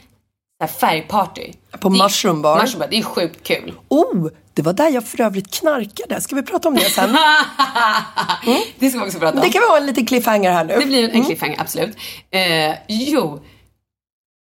så 0.61 0.67
färgparty. 0.67 1.51
På 1.79 1.89
Det 1.89 2.03
Mushroom 2.03 2.41
Bar. 2.41 2.61
Mushroom 2.61 2.79
Bar, 2.79 2.87
det 2.87 2.97
är 2.97 3.03
sjukt 3.03 3.43
kul. 3.47 3.73
Oh, 3.89 4.27
det 4.53 4.61
var 4.61 4.73
där 4.73 4.89
jag 4.89 5.05
för 5.07 5.21
övrigt 5.21 5.53
knarkade. 5.53 6.21
Ska 6.21 6.35
vi 6.35 6.43
prata 6.43 6.67
om 6.67 6.75
det 6.75 6.81
sen? 6.89 7.17
Det 8.79 8.89
ska 8.89 8.99
vi 8.99 9.05
också 9.05 9.19
prata 9.19 9.37
om. 9.37 9.43
Det 9.43 9.49
kan 9.49 9.61
vi 9.61 9.67
ha 9.67 9.77
en 9.77 9.85
liten 9.85 10.05
cliffhanger 10.05 10.51
här 10.51 10.63
nu. 10.63 10.75
Det 10.79 10.85
blir 10.85 11.09
en 11.09 11.25
cliffhanger, 11.25 11.61
absolut. 11.61 11.97
Eh, 12.31 12.75
jo, 12.87 13.41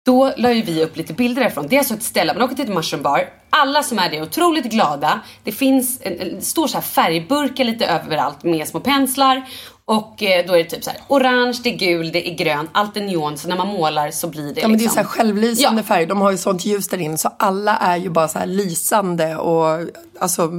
då 0.08 0.32
la 0.36 0.52
ju 0.52 0.62
vi 0.62 0.84
upp 0.84 0.96
lite 0.96 1.12
bilder 1.12 1.42
därifrån. 1.42 1.66
Det 1.68 1.76
är 1.76 1.78
alltså 1.78 1.94
ett 1.94 2.02
ställe, 2.02 2.32
man 2.34 2.42
åker 2.42 2.54
till 2.54 2.64
ett 2.64 2.74
mushroom 2.74 3.02
bar. 3.02 3.24
Alla 3.50 3.82
som 3.82 3.98
är 3.98 4.10
det 4.10 4.16
är 4.16 4.22
otroligt 4.22 4.64
glada. 4.64 5.20
Det 5.44 5.52
finns 5.52 6.00
en, 6.02 6.20
en 6.20 6.42
stor 6.42 6.66
så 6.66 6.74
här 6.74 6.82
färgburkar 6.82 7.64
lite 7.64 7.86
överallt 7.86 8.42
med 8.44 8.68
små 8.68 8.80
penslar. 8.80 9.42
Och 9.84 10.22
eh, 10.22 10.46
då 10.46 10.52
är 10.54 10.58
det 10.58 10.70
typ 10.70 10.84
så 10.84 10.90
här 10.90 11.00
orange, 11.08 11.58
det 11.62 11.74
är 11.74 11.78
gul, 11.78 12.12
det 12.12 12.28
är 12.30 12.34
grön, 12.34 12.68
allt 12.72 12.96
är 12.96 13.00
neon. 13.00 13.38
Så 13.38 13.48
när 13.48 13.56
man 13.56 13.66
målar 13.68 14.10
så 14.10 14.28
blir 14.28 14.54
det 14.54 14.60
Ja, 14.60 14.68
men 14.68 14.78
det 14.78 14.82
är 14.82 14.84
liksom... 14.84 14.94
så 14.94 15.00
här 15.00 15.06
självlysande 15.06 15.80
Ja. 15.82 15.86
färg. 15.86 16.06
De 16.06 16.20
har 16.20 16.30
ju 16.30 16.38
sånt 16.38 16.64
ljus 16.64 16.88
där 16.88 16.98
inne 17.00 17.18
så 17.18 17.30
alla 17.38 17.76
är 17.76 17.96
ju 17.96 18.10
bara 18.10 18.28
så 18.28 18.38
här 18.38 18.46
lysande 18.46 19.36
och 19.36 19.88
alltså 20.20 20.50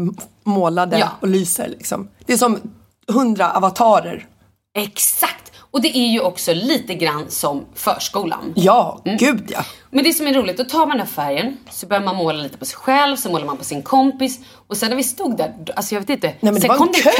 målade 0.44 1.00
Ja. 1.00 1.08
och 1.20 1.28
lyser 1.28 1.68
liksom. 1.68 2.08
Det 2.26 2.34
är 2.34 2.38
som 2.38 2.60
hundra 3.08 3.52
avatarer. 3.52 4.26
Exakt! 4.76 5.49
Och 5.72 5.82
det 5.82 5.98
är 5.98 6.08
ju 6.08 6.20
också 6.20 6.54
lite 6.54 6.94
grann 6.94 7.26
som 7.30 7.66
förskolan. 7.76 8.54
Ja, 8.56 9.02
gud 9.04 9.46
ja. 9.48 9.66
Men 9.92 10.04
det 10.04 10.14
som 10.14 10.28
är 10.28 10.34
roligt, 10.34 10.58
då 10.58 10.64
tar 10.64 10.80
man 10.80 10.90
den 10.90 11.00
här 11.00 11.06
färgen, 11.06 11.58
så 11.72 11.88
börjar 11.88 12.04
man 12.04 12.16
måla 12.16 12.44
lite 12.44 12.58
på 12.58 12.66
sig 12.66 12.76
själv, 12.76 13.16
så 13.16 13.30
målar 13.30 13.46
man 13.46 13.58
på 13.58 13.64
sin 13.64 13.84
kompis. 13.84 14.40
Och 14.68 14.78
sen 14.78 14.90
när 14.90 14.98
vi 14.98 15.04
stod 15.04 15.38
där, 15.38 15.54
alltså 15.76 15.96
jag 15.96 16.02
vet 16.02 16.10
inte. 16.10 16.28
Nej, 16.28 16.38
men 16.42 16.54
det 16.54 16.62
sen 16.62 16.68
var 16.68 16.76
en 16.76 16.80
kom 16.80 16.92
det 16.92 17.02
kö. 17.02 17.12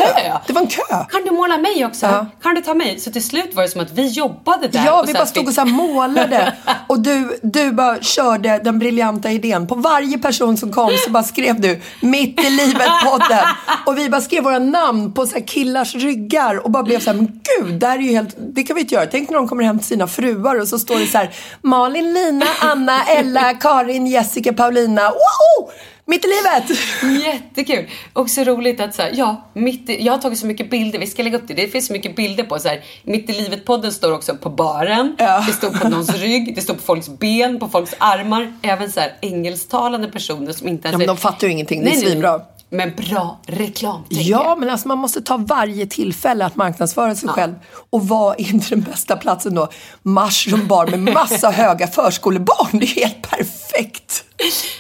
Det 0.48 0.54
var 0.54 0.62
en 0.62 0.68
kö. 0.68 1.06
Kan 1.10 1.24
du 1.26 1.32
måla 1.32 1.58
mig 1.58 1.86
också? 1.86 2.06
Ja. 2.06 2.26
Kan 2.42 2.56
du 2.56 2.62
ta 2.62 2.74
mig? 2.74 3.00
Så 3.00 3.12
till 3.12 3.24
slut 3.24 3.54
var 3.54 3.64
det 3.64 3.70
som 3.70 3.82
att 3.82 3.92
vi 3.92 4.08
jobbade 4.08 4.68
där. 4.68 4.86
Ja, 4.86 5.02
och 5.02 5.10
vi 5.10 5.14
bara 5.14 5.26
stod 5.26 5.48
och 5.48 5.54
så 5.54 5.66
målade. 5.66 6.54
Och 6.88 7.00
du, 7.00 7.40
du 7.44 7.72
bara 7.72 8.02
körde 8.02 8.62
den 8.64 8.80
briljanta 8.80 9.32
idén. 9.32 9.68
På 9.68 9.76
varje 9.76 10.18
person 10.18 10.58
som 10.58 10.72
kom 10.74 10.92
så 11.06 11.12
bara 11.12 11.24
skrev 11.24 11.62
du 11.62 11.82
Mitt 12.02 12.40
i 12.40 12.50
livet-podden. 12.50 13.46
Och 13.86 13.98
vi 13.98 14.10
bara 14.10 14.22
skrev 14.22 14.44
våra 14.44 14.60
namn 14.60 15.14
på 15.14 15.26
så 15.26 15.42
killars 15.42 15.96
ryggar. 15.96 16.66
Och 16.66 16.72
bara 16.72 16.84
blev 16.84 17.00
så 17.00 17.10
här, 17.10 17.18
men 17.18 17.42
gud, 17.60 17.80
det 17.80 17.88
här 17.88 17.98
är 17.98 18.02
ju 18.02 18.12
helt, 18.12 18.36
det 18.38 18.64
kan 18.64 18.76
vi 18.76 18.82
inte 18.82 18.96
göra. 18.96 19.06
Tänk 19.06 19.30
när 19.30 19.38
de 19.38 19.48
kommer 19.48 19.64
hem 19.64 19.80
till 19.80 19.88
sina 19.88 20.08
fruar 20.08 20.62
och 20.62 20.68
så 20.68 20.80
står 20.80 21.00
det 21.00 21.08
så 21.08 21.18
här 21.18 21.30
Malin, 21.62 22.14
Lina, 22.14 22.46
Anna, 22.62 23.06
Ella, 23.06 23.54
Karin, 23.54 24.08
Jessica, 24.08 24.54
Paulina. 24.54 25.02
Wow! 25.10 25.72
Mitt 26.06 26.26
i 26.26 26.28
livet! 26.28 26.80
Jättekul! 27.26 27.88
Och 28.14 28.30
så 28.30 28.44
roligt 28.44 28.82
att 28.82 28.96
så 28.96 29.02
här, 29.02 29.12
ja, 29.16 29.50
mitt 29.54 29.90
i, 29.90 30.06
jag 30.06 30.14
har 30.14 30.20
tagit 30.20 30.40
så 30.40 30.46
mycket 30.46 30.70
bilder, 30.70 31.00
vi 31.00 31.08
ska 31.08 31.24
lägga 31.24 31.38
upp 31.38 31.48
det. 31.48 31.54
Det 31.54 31.68
finns 31.68 31.88
så 31.88 31.94
mycket 31.94 32.16
bilder 32.16 32.44
på 32.44 32.60
så 32.60 32.68
här, 32.68 32.82
Mitt 33.04 33.30
i 33.30 33.34
livet-podden 33.34 33.92
står 33.92 34.12
också 34.14 34.36
på 34.36 34.50
baren, 34.50 35.16
Ja. 35.20 35.44
det 35.48 35.54
står 35.54 35.70
på 35.70 35.90
någons 35.90 36.16
rygg, 36.16 36.56
det 36.56 36.62
står 36.62 36.74
på 36.74 36.82
folks 36.82 37.10
ben, 37.10 37.60
på 37.60 37.68
folks 37.68 37.96
armar. 37.98 38.54
Även 38.62 38.92
så 38.92 39.00
här 39.00 39.14
engelsktalande 39.22 40.08
personer 40.08 40.54
som 40.54 40.68
inte 40.68 40.88
ens 40.88 40.94
Ja, 40.94 40.98
men 40.98 41.08
de 41.08 41.18
fattar 41.18 41.48
ju 41.48 41.54
ingenting, 41.54 41.84
det 41.84 41.90
är 41.90 41.92
nej, 41.96 42.02
svinbra. 42.02 42.42
Men 42.72 42.96
bra 42.96 43.40
reklam, 43.48 44.04
Ja, 44.10 44.56
men 44.60 44.70
alltså 44.70 44.88
man 44.88 44.98
måste 44.98 45.22
ta 45.22 45.38
varje 45.38 45.86
tillfälle 45.88 46.46
att 46.46 46.56
marknadsföra 46.56 47.16
sig 47.16 47.30
själv. 47.30 47.54
Och 47.90 48.08
vad 48.08 48.36
är 48.40 48.50
inte 48.54 48.70
den 48.70 48.82
bästa 48.82 49.18
platsen 49.18 49.56
då? 49.56 49.70
Mushroom 50.02 50.68
bar 50.68 50.88
med 50.88 51.00
massa 51.14 51.50
höga 51.52 51.88
förskolebarn. 51.88 52.80
Det 52.80 52.86
är 52.86 52.96
helt 53.06 53.22
perfekt. 53.30 54.24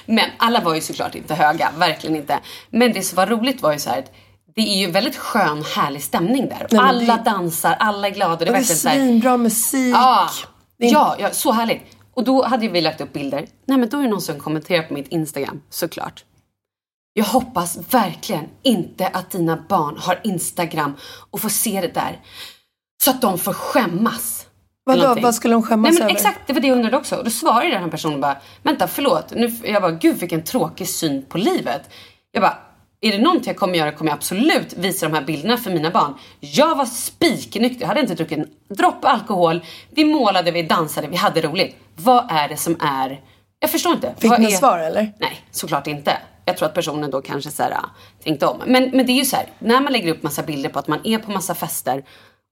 Men 0.06 0.30
alla 0.38 0.62
var 0.62 0.75
ju 0.75 0.82
såklart 0.82 1.15
inte 1.15 1.34
höga, 1.36 1.71
verkligen 1.78 2.15
inte. 2.15 2.39
Men 2.69 2.93
det 2.93 3.02
som 3.02 3.15
var 3.15 3.28
roligt 3.28 3.62
var 3.62 3.73
ju 3.73 3.80
så 3.80 3.89
här 3.89 3.99
att 3.99 4.12
det 4.56 4.62
är 4.62 4.78
ju 4.78 4.86
en 4.86 4.91
väldigt 4.91 5.15
skön, 5.17 5.63
härlig 5.75 6.04
stämning 6.04 6.49
där. 6.49 6.67
men 6.71 6.80
alla 6.80 7.15
det- 7.17 7.23
dansar, 7.25 7.75
alla 7.80 8.08
är 8.08 8.12
glada. 8.12 8.36
Det 8.45 8.45
det 8.45 8.58
är 8.58 8.63
svinbra 8.63 9.38
musik. 9.38 9.95
Ja, 9.95 10.30
är- 10.80 10.91
ja, 10.91 11.15
ja, 11.19 11.30
så 11.32 11.52
härligt. 11.52 11.82
Och 12.13 12.23
då 12.23 12.43
hade 12.45 12.67
vi 12.67 12.82
lagt 12.82 13.02
upp 13.02 13.13
bilder. 13.13 13.45
Nej 13.67 13.78
men 13.78 13.89
då 13.89 13.97
är 13.97 14.02
det 14.04 14.10
någon 14.10 14.21
som 14.21 14.39
kommenterar 14.39 14.84
på 14.84 14.93
mitt 14.93 15.08
Instagram, 15.08 15.62
såklart. 15.69 16.23
Jag 17.13 17.25
hoppas 17.25 17.93
verkligen 17.93 18.45
inte 18.63 19.07
att 19.07 19.31
dina 19.31 19.63
barn 19.69 19.97
har 19.97 20.19
Instagram 20.23 20.95
och 21.29 21.41
får 21.41 21.49
se 21.49 21.81
det 21.81 21.93
där. 21.93 22.19
Så 23.03 23.09
att 23.09 23.21
de 23.21 23.37
får 23.37 23.53
skämmas. 23.53 24.45
Vadå, 24.83 25.21
vad 25.21 25.35
skulle 25.35 25.53
de 25.53 25.63
skämmas 25.63 25.91
Nej 25.91 25.99
men 25.99 26.03
över? 26.03 26.15
exakt, 26.15 26.39
det 26.47 26.53
var 26.53 26.59
det 26.59 26.67
jag 26.67 26.75
undrade 26.75 26.97
också. 26.97 27.15
Och 27.15 27.23
då 27.23 27.29
svarade 27.29 27.69
den 27.69 27.83
här 27.83 27.89
personen 27.89 28.21
bara, 28.21 28.37
vänta 28.63 28.87
förlåt. 28.87 29.31
Nu, 29.35 29.51
jag 29.63 29.81
bara, 29.81 29.91
gud 29.91 30.17
vilken 30.17 30.43
tråkig 30.43 30.87
syn 30.87 31.25
på 31.25 31.37
livet. 31.37 31.89
Jag 32.31 32.41
bara, 32.41 32.57
är 33.01 33.11
det 33.11 33.17
någonting 33.17 33.47
jag 33.47 33.57
kommer 33.57 33.75
göra 33.75 33.91
kommer 33.91 34.11
jag 34.11 34.15
absolut 34.17 34.73
visa 34.73 35.07
de 35.07 35.15
här 35.15 35.21
bilderna 35.21 35.57
för 35.57 35.71
mina 35.71 35.91
barn. 35.91 36.13
Jag 36.39 36.75
var 36.75 36.85
spiknykter, 36.85 37.81
jag 37.81 37.87
hade 37.87 37.99
inte 38.01 38.15
druckit 38.15 38.37
en 38.37 38.75
droppe 38.75 39.07
alkohol. 39.07 39.65
Vi 39.89 40.05
målade, 40.05 40.51
vi 40.51 40.63
dansade, 40.63 41.07
vi 41.07 41.15
hade 41.15 41.41
roligt. 41.41 41.75
Vad 41.95 42.25
är 42.29 42.49
det 42.49 42.57
som 42.57 42.77
är... 42.79 43.21
Jag 43.59 43.71
förstår 43.71 43.93
inte. 43.93 44.13
Fick 44.17 44.37
ni 44.37 44.45
är... 44.45 44.57
svar 44.57 44.79
eller? 44.79 45.13
Nej, 45.19 45.45
såklart 45.51 45.87
inte. 45.87 46.17
Jag 46.49 46.57
tror 46.57 46.67
att 46.67 46.73
personen 46.73 47.12
då 47.12 47.21
kanske 47.21 47.51
så 47.51 47.63
här, 47.63 47.71
ah, 47.71 47.89
tänkte 48.23 48.45
om. 48.45 48.62
Men, 48.65 48.89
men 48.89 49.05
det 49.05 49.12
är 49.12 49.17
ju 49.17 49.25
så 49.25 49.35
här, 49.35 49.45
när 49.59 49.81
man 49.81 49.91
lägger 49.93 50.12
upp 50.12 50.23
massa 50.23 50.43
bilder 50.43 50.69
på 50.69 50.79
att 50.79 50.88
man 50.88 50.99
är 51.03 51.17
på 51.17 51.31
massa 51.31 51.55
fester 51.55 52.03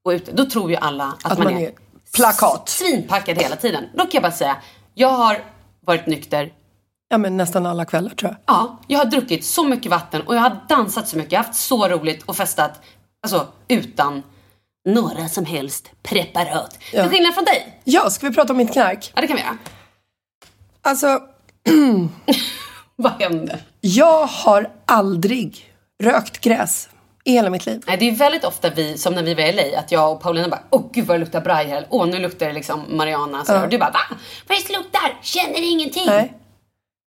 och 0.04 0.10
ute, 0.10 0.32
då 0.32 0.44
tror 0.44 0.70
ju 0.70 0.76
alla 0.76 1.04
att, 1.04 1.32
Att 1.32 1.38
man, 1.38 1.44
man 1.52 1.62
är, 1.62 1.68
är 1.68 1.72
plakat. 2.14 2.68
svinpackad 2.68 3.38
hela 3.38 3.56
tiden. 3.56 3.84
Då 3.92 4.02
kan 4.02 4.10
jag 4.12 4.22
bara 4.22 4.32
säga, 4.32 4.56
jag 4.94 5.08
har 5.08 5.44
varit 5.86 6.06
nykter. 6.06 6.52
Ja, 7.08 7.18
men 7.18 7.36
nästan 7.36 7.66
alla 7.66 7.84
kvällar 7.84 8.10
tror 8.10 8.30
jag. 8.30 8.54
Ja, 8.56 8.78
jag 8.86 8.98
har 8.98 9.06
druckit 9.06 9.44
så 9.44 9.64
mycket 9.64 9.90
vatten 9.90 10.22
och 10.22 10.34
jag 10.34 10.40
har 10.40 10.56
dansat 10.68 11.08
så 11.08 11.16
mycket. 11.16 11.32
Jag 11.32 11.38
har 11.38 11.44
haft 11.44 11.60
så 11.60 11.88
roligt 11.88 12.22
och 12.22 12.36
festat, 12.36 12.80
alltså 13.22 13.46
utan 13.68 14.22
några 14.88 15.28
som 15.28 15.44
helst 15.44 15.90
preparat. 16.02 16.78
Ja. 16.92 17.02
Till 17.02 17.10
skillnad 17.10 17.34
från 17.34 17.44
dig. 17.44 17.80
Ja, 17.84 18.10
ska 18.10 18.28
vi 18.28 18.34
prata 18.34 18.52
om 18.52 18.56
mitt 18.56 18.72
knark? 18.72 19.12
Ja, 19.14 19.20
det 19.20 19.26
kan 19.26 19.36
vi 19.36 19.42
göra. 19.42 19.58
Alltså, 20.82 21.06
Vad 23.02 23.12
hände? 23.12 23.58
jag 23.80 24.26
har 24.26 24.70
aldrig 24.86 25.74
rökt 26.02 26.40
gräs 26.40 26.88
i 27.24 27.32
hela 27.32 27.50
mitt 27.50 27.66
liv. 27.66 27.82
Nej, 27.86 27.96
det 27.96 28.08
är 28.08 28.12
väldigt 28.12 28.44
ofta 28.44 28.70
vi, 28.70 28.98
som 28.98 29.14
när 29.14 29.22
vi 29.22 29.34
var 29.34 29.42
i 29.42 29.52
LA, 29.52 29.78
att 29.78 29.92
jag 29.92 30.12
och 30.12 30.20
Paulina 30.20 30.48
bara 30.48 30.62
Åh 30.70 30.82
gud 30.92 31.06
vad 31.06 31.14
det 31.14 31.18
luktar 31.20 31.40
braj 31.40 31.66
här. 31.66 31.86
Åh 31.90 32.06
nu 32.06 32.18
luktar 32.18 32.46
det 32.46 32.52
liksom 32.52 32.84
Mariana. 32.88 33.44
Så 33.44 33.62
Och 33.62 33.68
du 33.68 33.78
bara 33.78 33.90
va? 33.90 34.16
Vad 34.48 34.58
är 34.58 34.68
det 34.68 34.76
luktar? 34.76 35.18
Känner 35.22 35.72
ingenting? 35.72 36.06
Nej. 36.06 36.32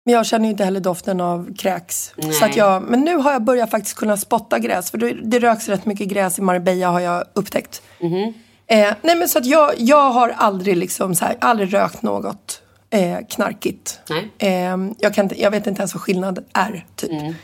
Men 0.05 0.15
jag 0.15 0.27
känner 0.27 0.45
ju 0.45 0.51
inte 0.51 0.65
heller 0.65 0.81
doften 0.81 1.21
av 1.21 1.55
kräks. 1.57 2.13
Nej. 2.17 2.33
Så 2.33 2.45
att 2.45 2.57
jag, 2.57 2.83
men 2.83 3.01
nu 3.01 3.17
har 3.17 3.33
jag 3.33 3.43
börjat 3.43 3.71
faktiskt 3.71 3.97
kunna 3.97 4.17
spotta 4.17 4.59
gräs. 4.59 4.91
För 4.91 4.99
det, 4.99 5.13
det 5.23 5.39
röks 5.39 5.69
rätt 5.69 5.87
mycket 5.87 6.09
gräs 6.09 6.39
i 6.39 6.43
Marbella 6.43 6.89
har 6.89 7.01
jag 7.01 7.25
upptäckt. 7.35 7.83
Mhm. 8.01 8.35
Eh, 8.67 8.95
nej 9.03 9.17
men 9.17 9.29
så 9.29 9.39
att 9.39 9.47
jag, 9.47 9.73
jag 9.77 10.11
har 10.11 10.35
aldrig 10.37 10.77
liksom 10.77 11.15
så 11.15 11.25
här, 11.25 11.37
aldrig 11.41 11.75
rökt 11.75 12.03
något 12.03 12.63
eh, 12.91 13.19
knarkigt. 13.31 14.01
Nej. 14.09 14.33
Eh, 14.39 14.77
jag, 14.99 15.15
kan 15.15 15.31
jag 15.37 15.51
vet 15.51 15.67
inte 15.67 15.81
ens 15.81 15.95
vad 15.95 16.03
skillnad 16.03 16.45
är 16.53 16.87
typ. 16.97 17.11
Mm. 17.11 17.35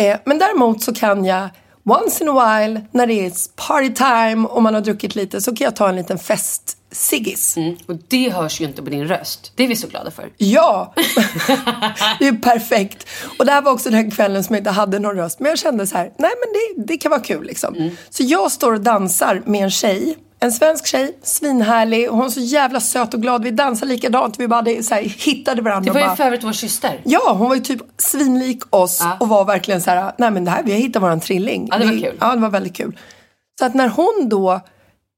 Eh, 0.00 0.18
men 0.24 0.38
däremot 0.38 0.82
så 0.82 0.94
kan 0.94 1.24
jag 1.24 1.48
once 1.84 2.24
in 2.24 2.30
a 2.30 2.32
while 2.32 2.80
när 2.90 3.06
det 3.06 3.26
är 3.26 3.32
party 3.56 3.94
time 3.94 4.48
och 4.48 4.62
man 4.62 4.74
har 4.74 4.80
druckit 4.80 5.14
lite 5.14 5.40
så 5.40 5.56
kan 5.56 5.64
jag 5.64 5.76
ta 5.76 5.88
en 5.88 5.96
liten 5.96 6.18
fest 6.18 6.76
ciggis. 6.90 7.56
Mm. 7.56 7.76
Och 7.86 7.96
det 8.08 8.30
hörs 8.30 8.60
ju 8.60 8.64
inte 8.64 8.82
på 8.82 8.90
din 8.90 9.08
röst. 9.08 9.52
Det 9.56 9.64
är 9.64 9.68
vi 9.68 9.76
så 9.76 9.86
glada 9.86 10.10
för. 10.10 10.30
Ja, 10.36 10.94
det 12.18 12.28
är 12.28 12.42
perfekt. 12.42 13.06
Och 13.38 13.46
det 13.46 13.52
här 13.52 13.62
var 13.62 13.72
också 13.72 13.90
den 13.90 14.10
kvällen 14.10 14.44
som 14.44 14.54
jag 14.54 14.60
inte 14.60 14.70
hade 14.70 14.98
någon 14.98 15.16
röst. 15.16 15.40
Men 15.40 15.48
jag 15.48 15.58
kände 15.58 15.86
så 15.86 15.96
här, 15.96 16.04
nej 16.04 16.30
men 16.40 16.52
det, 16.52 16.92
det 16.92 16.98
kan 16.98 17.10
vara 17.10 17.20
kul 17.20 17.44
liksom. 17.44 17.90
Så 18.10 18.22
jag 18.22 18.52
står 18.52 18.72
och 18.72 18.80
dansar 18.80 19.42
med 19.46 19.64
en 19.64 19.70
tjej. 19.70 20.16
En 20.42 20.52
svensk 20.52 20.86
tjej, 20.86 21.18
svinhärlig. 21.22 22.06
Hon 22.08 22.24
är 22.24 22.28
så 22.28 22.40
jävla 22.40 22.80
söt 22.80 23.14
och 23.14 23.22
glad. 23.22 23.42
Vi 23.44 23.50
dansar 23.50 23.86
likadant. 23.86 24.40
Vi 24.40 24.48
bara 24.48 24.82
så 24.82 24.94
här, 24.94 25.02
hittade 25.02 25.62
varandra. 25.62 25.92
Det 25.92 26.00
var 26.00 26.10
ju 26.10 26.16
för 26.16 26.24
övrigt 26.24 26.44
vår 26.44 26.52
syster. 26.52 27.00
Ja, 27.04 27.32
hon 27.32 27.48
var 27.48 27.54
ju 27.54 27.60
typ 27.60 27.80
svinlik 27.98 28.62
oss 28.70 28.98
Ja. 29.00 29.16
och 29.20 29.28
var 29.28 29.44
verkligen 29.44 29.80
så 29.82 29.90
här, 29.90 30.12
nej 30.18 30.30
men 30.30 30.44
det 30.44 30.50
här, 30.50 30.62
vi 30.62 30.72
har 30.72 30.78
hittat 30.78 31.02
våran 31.02 31.20
trilling. 31.20 31.68
Ja, 31.70 31.78
det 31.78 31.84
var 31.86 31.92
Vi- 31.92 32.00
kul. 32.02 32.16
Ja, 32.20 32.34
det 32.34 32.40
var 32.40 32.50
väldigt 32.50 32.76
kul. 32.76 32.98
Så 33.58 33.64
att 33.66 33.74
när 33.74 33.88
hon 33.88 34.28
då 34.28 34.52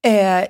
eh, 0.06 0.44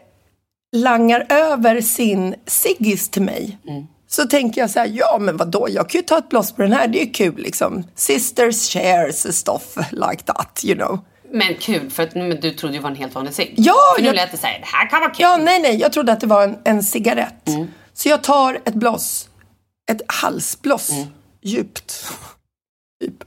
langar 0.76 1.26
över 1.28 1.80
sin 1.80 2.34
ciggis 2.46 3.08
till 3.10 3.22
mig 3.22 3.58
Mm. 3.68 3.87
så 4.08 4.24
tänker 4.24 4.60
jag 4.60 4.70
så 4.70 4.78
här, 4.78 4.87
ja 4.94 5.18
men 5.20 5.37
vadå, 5.37 5.66
jag 5.70 5.88
kan 5.88 5.98
ju 5.98 6.02
ta 6.06 6.18
ett 6.18 6.28
bloss 6.28 6.52
på 6.52 6.62
den 6.62 6.72
här, 6.72 6.88
det 6.88 7.00
är 7.02 7.04
ju 7.04 7.10
kul 7.12 7.37
liksom. 7.37 7.84
Sisters 7.94 8.72
shares 8.72 9.37
stuff 9.38 9.76
like 9.90 10.22
that, 10.24 10.60
you 10.64 10.76
know. 10.78 10.98
Men 11.35 11.55
kul, 11.55 11.90
för 11.90 12.03
att 12.03 12.14
men 12.14 12.40
du 12.40 12.51
trodde 12.51 12.75
ju 12.75 12.79
det 12.79 12.83
var 12.83 12.90
en 12.90 12.97
helt 12.97 13.14
vanlig 13.14 13.35
cigg. 13.35 13.55
Ja, 13.57 13.75
För 13.97 14.03
nu 14.03 14.09
jag- 14.09 14.16
lät 14.16 14.31
det 14.33 14.37
såhär, 14.38 14.59
det 14.59 14.66
här 14.66 14.90
kan 14.90 15.01
vara 15.01 15.11
kul. 15.11 15.23
Ja, 15.23 15.37
nej, 15.37 15.61
nej, 15.62 15.77
jag 15.81 15.92
trodde 15.92 16.12
att 16.12 16.20
det 16.20 16.27
var 16.27 16.42
en, 16.44 16.59
en 16.64 16.83
cigarett. 16.83 17.49
Mm. 17.49 17.66
Så 17.92 18.09
jag 18.09 18.23
tar 18.23 18.61
ett 18.64 18.75
bloss, 18.75 19.29
ett 19.90 20.03
halsbloss, 20.07 20.90
Mm. 20.90 21.07
djupt. 21.42 22.07
Typ. 23.05 23.25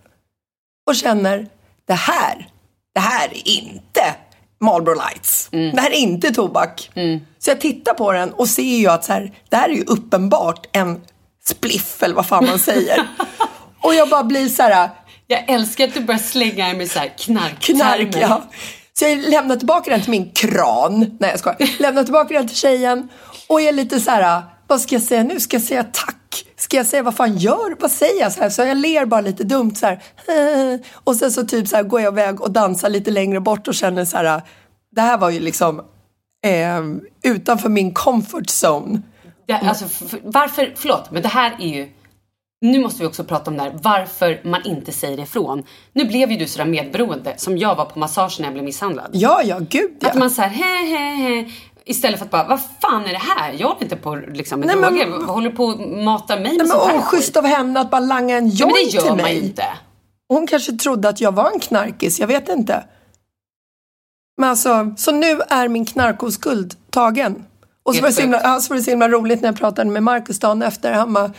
Och 0.89 0.95
känner, 0.95 1.47
det 1.87 1.93
här, 1.93 2.49
det 2.93 2.99
här 2.99 3.27
är 3.29 3.47
inte 3.47 4.15
Marlboro 4.61 4.95
Lights. 4.95 5.49
Mm. 5.51 5.75
Det 5.75 5.81
här 5.81 5.89
är 5.91 5.95
inte 5.97 6.31
tobak. 6.33 6.89
Så 7.39 7.49
jag 7.49 7.61
tittar 7.61 7.93
på 7.93 8.11
den 8.11 8.33
och 8.33 8.47
ser 8.49 8.77
ju 8.77 8.87
att 8.87 9.05
så 9.05 9.13
här, 9.13 9.31
det 9.49 9.55
här 9.55 9.69
är 9.69 9.73
ju 9.73 9.83
uppenbart 9.83 10.67
en 10.71 11.01
spliff 11.45 12.03
eller 12.03 12.15
vad 12.15 12.25
fan 12.25 12.45
man 12.45 12.59
säger. 12.59 13.07
och 13.81 13.95
jag 13.95 14.09
bara 14.09 14.23
blir 14.23 14.49
så 14.49 14.63
här, 14.63 14.89
Jag 15.27 15.49
älskar 15.49 15.87
att 15.87 15.93
du 15.93 16.01
börjar 16.01 16.19
slänga 16.19 16.73
med 16.73 16.91
såhär 16.91 17.13
knark 17.17 17.59
knark, 17.59 18.15
ja. 18.15 18.43
Så 18.93 19.05
jag 19.05 19.17
lämnar 19.17 19.55
tillbaka 19.55 19.91
den 19.91 20.01
till 20.01 20.11
min 20.11 20.31
kran. 20.31 21.17
Nej 21.19 21.29
jag 21.29 21.39
skojar. 21.39 21.79
Lämnar 21.81 22.03
tillbaka 22.03 22.33
den 22.33 22.47
till 22.47 22.57
tjejen 22.57 23.07
och 23.49 23.61
är 23.61 23.71
lite 23.71 23.99
så 23.99 24.11
här, 24.11 24.41
vad 24.67 24.81
ska 24.81 24.95
jag 24.95 25.01
säga 25.01 25.23
nu? 25.23 25.39
Ska 25.39 25.55
jag 25.55 25.63
säga 25.63 25.83
tack? 25.83 26.45
Ska 26.57 26.77
jag 26.77 26.85
säga 26.85 27.03
vad 27.03 27.15
fan 27.15 27.37
gör 27.37 27.75
Vad 27.79 27.91
säger 27.91 28.21
jag? 28.21 28.31
Så, 28.33 28.41
här, 28.41 28.49
så 28.49 28.61
jag 28.61 28.77
ler 28.77 29.05
bara 29.05 29.21
lite 29.21 29.43
dumt 29.43 29.75
så 29.75 29.85
här. 29.85 29.99
Och 31.03 31.15
sen 31.15 31.31
så 31.31 31.43
typ 31.43 31.67
så 31.67 31.75
här 31.75 31.83
går 31.83 32.01
jag 32.01 32.13
iväg 32.13 32.41
och 32.41 32.51
dansar 32.51 32.89
lite 32.89 33.11
längre 33.11 33.39
bort 33.39 33.67
och 33.67 33.75
känner 33.75 34.05
så 34.05 34.17
här, 34.17 34.41
det 34.95 35.01
här 35.01 35.17
var 35.17 35.29
ju 35.29 35.39
liksom 35.39 35.79
eh, 36.45 36.83
utanför 37.31 37.69
min 37.69 37.93
comfort 37.93 38.45
zone. 38.65 39.01
Det, 39.47 39.53
alltså, 39.53 39.85
f- 39.85 40.01
f- 40.13 40.19
varför, 40.23 40.73
förlåt, 40.77 41.11
men 41.11 41.21
det 41.21 41.27
här 41.27 41.55
är 41.59 41.67
ju... 41.67 41.89
Nu 42.61 42.79
måste 42.79 43.01
vi 43.01 43.07
också 43.07 43.23
prata 43.23 43.51
om 43.51 43.57
det 43.57 43.63
här, 43.63 43.73
varför 43.81 44.41
man 44.43 44.61
inte 44.65 44.91
säger 44.91 45.19
ifrån. 45.19 45.63
Nu 45.93 46.05
blev 46.05 46.31
ju 46.31 46.37
du 46.37 46.47
sådär 46.47 46.65
medberoende 46.65 47.33
som 47.37 47.57
jag 47.57 47.75
var 47.75 47.85
på 47.85 47.99
massagen 47.99 48.31
när 48.39 48.45
jag 48.45 48.53
blev 48.53 48.65
misshandlad. 48.65 49.09
Ja, 49.13 49.41
ja, 49.43 49.59
gud 49.69 49.91
ja. 49.99 50.09
Att 50.09 50.15
man 50.15 50.29
säger 50.31 50.49
he 50.49 50.85
he 50.97 51.15
he 51.15 51.49
istället 51.85 52.19
för 52.19 52.25
att 52.25 52.31
bara, 52.31 52.47
vad 52.47 52.59
fan 52.81 53.05
är 53.05 53.09
det 53.11 53.17
här? 53.17 53.55
Jag 53.57 53.67
håller 53.67 53.83
inte 53.83 53.95
på 53.95 54.15
liksom, 54.15 54.59
med 54.59 54.67
Nej, 54.67 54.75
men- 54.75 54.93
droger. 54.93 55.07
Vad 55.09 55.23
håller 55.23 55.49
på 55.49 55.69
att 55.69 55.79
mata 56.03 56.33
mig 56.35 56.43
med 56.43 56.49
Nej, 56.51 56.57
men 56.57 56.67
sånt 56.67 56.91
här 56.91 56.97
oschysst 56.99 57.37
av 57.37 57.45
henne 57.45 57.79
att 57.79 57.91
bara 57.91 57.99
langa 58.01 58.37
en 58.37 58.49
Ja, 58.49 58.65
men 58.65 58.75
joint 58.75 58.91
det 58.91 58.95
gör 58.95 59.01
till 59.01 59.09
man 59.11 59.17
mig. 59.17 59.35
ju 59.35 59.41
inte. 59.43 59.63
Hon 60.29 60.47
kanske 60.47 60.71
trodde 60.71 61.09
att 61.09 61.21
jag 61.21 61.31
var 61.31 61.51
en 61.51 61.59
knarkis, 61.59 62.19
jag 62.19 62.27
vet 62.27 62.49
inte. 62.49 62.83
Men 64.37 64.49
alltså, 64.49 64.93
så 64.97 65.11
nu 65.11 65.41
är 65.49 65.67
min 65.67 65.85
knarkoskuld 65.85 66.73
tagen. 66.89 67.45
Och 67.83 67.95
så 67.95 68.01
var, 68.01 68.09
det 68.09 68.13
så, 68.15 68.21
himla, 68.21 68.41
ja, 68.43 68.59
så 68.59 68.69
var 68.69 68.77
det 68.77 68.83
så 68.83 68.89
himla 68.89 69.09
roligt 69.09 69.41
när 69.41 69.47
jag 69.49 69.57
pratade 69.57 69.91
med 69.91 70.03
Markus 70.03 70.39
dagen 70.39 70.61
efter. 70.61 70.93
Han 70.93 71.13
bara, 71.13 71.31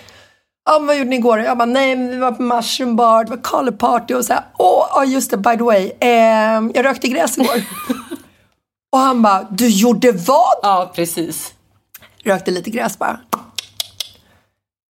ja, 0.68 0.78
vad 0.78 0.98
gjorde 0.98 1.10
ni 1.10 1.16
igår? 1.16 1.38
Jag 1.38 1.58
bara, 1.58 1.66
nej, 1.66 1.96
vi 1.96 2.16
var 2.16 2.32
på 2.32 2.42
mushroom 2.42 2.96
bar, 2.96 3.24
det 3.24 3.30
var 3.30 3.42
color 3.42 3.72
party 3.72 4.14
och 4.14 4.24
så 4.24 4.32
här, 4.32 4.44
åh, 4.58 5.02
oh, 5.02 5.10
just 5.10 5.30
det, 5.30 5.36
by 5.36 5.56
the 5.56 5.62
way, 5.62 5.92
eh, 6.00 6.70
jag 6.74 6.84
rökte 6.84 7.08
gräs 7.08 7.38
igår. 7.38 7.62
och 8.92 8.98
han 8.98 9.22
bara, 9.22 9.46
du 9.50 9.68
gjorde 9.68 10.12
vad? 10.12 10.54
Ja, 10.62 10.92
precis. 10.94 11.54
Rökte 12.24 12.50
lite 12.50 12.70
gräs 12.70 12.98
bara. 12.98 13.20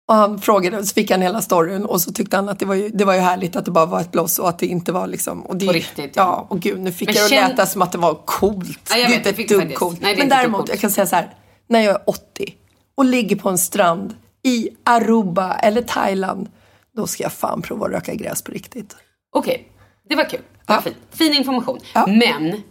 Och 0.08 0.14
han 0.14 0.40
frågade, 0.40 0.86
så 0.86 0.94
fick 0.94 1.10
han 1.10 1.22
hela 1.22 1.42
storyn 1.42 1.84
och 1.84 2.00
så 2.00 2.12
tyckte 2.12 2.36
han 2.36 2.48
att 2.48 2.58
det 2.58 2.66
var 2.66 2.74
ju, 2.74 2.88
det 2.88 3.04
var 3.04 3.14
ju 3.14 3.20
härligt 3.20 3.56
att 3.56 3.64
det 3.64 3.70
bara 3.70 3.86
var 3.86 4.00
ett 4.00 4.12
bloss 4.12 4.38
och 4.38 4.48
att 4.48 4.58
det 4.58 4.66
inte 4.66 4.92
var 4.92 5.06
liksom... 5.06 5.42
Och 5.42 5.56
det, 5.56 5.66
På 5.66 5.72
riktigt, 5.72 6.12
ja. 6.16 6.22
ja. 6.22 6.46
och 6.48 6.60
gud, 6.60 6.80
nu 6.80 6.92
fick 6.92 7.08
Men 7.08 7.16
jag 7.16 7.30
det 7.30 7.44
att 7.44 7.50
låta 7.50 7.66
som 7.66 7.82
att 7.82 7.92
det 7.92 7.98
var 7.98 8.14
coolt. 8.14 8.90
Ja, 8.90 8.96
jag 8.96 9.10
det 9.10 9.14
är 9.14 9.18
vet, 9.18 9.26
inte 9.26 9.42
ett 9.42 9.48
du 9.48 9.58
dugg 9.58 9.74
coolt. 9.74 10.00
Nej, 10.00 10.16
Men 10.18 10.28
däremot, 10.28 10.68
jag 10.68 10.78
kan 10.78 10.90
säga 10.90 11.06
så 11.06 11.16
här, 11.16 11.34
när 11.66 11.80
jag 11.80 11.94
är 11.94 12.02
80 12.06 12.54
och 12.96 13.04
ligger 13.04 13.36
på 13.36 13.48
en 13.48 13.58
strand 13.58 14.14
i 14.46 14.68
Aruba 14.84 15.54
eller 15.54 15.82
Thailand, 15.82 16.48
då 16.92 17.06
ska 17.06 17.22
jag 17.22 17.32
fan 17.32 17.62
prova 17.62 17.86
att 17.86 17.92
röka 17.92 18.14
gräs 18.14 18.42
på 18.42 18.52
riktigt. 18.52 18.96
Okej, 19.32 19.68
det 20.08 20.16
var 20.16 20.24
kul. 20.24 20.40
Det 20.40 20.72
var 20.72 20.74
Ja. 20.76 20.80
fint. 20.82 20.96
Fin 21.10 21.34
information. 21.34 21.78
Ja. 21.94 22.06
Men, 22.06 22.62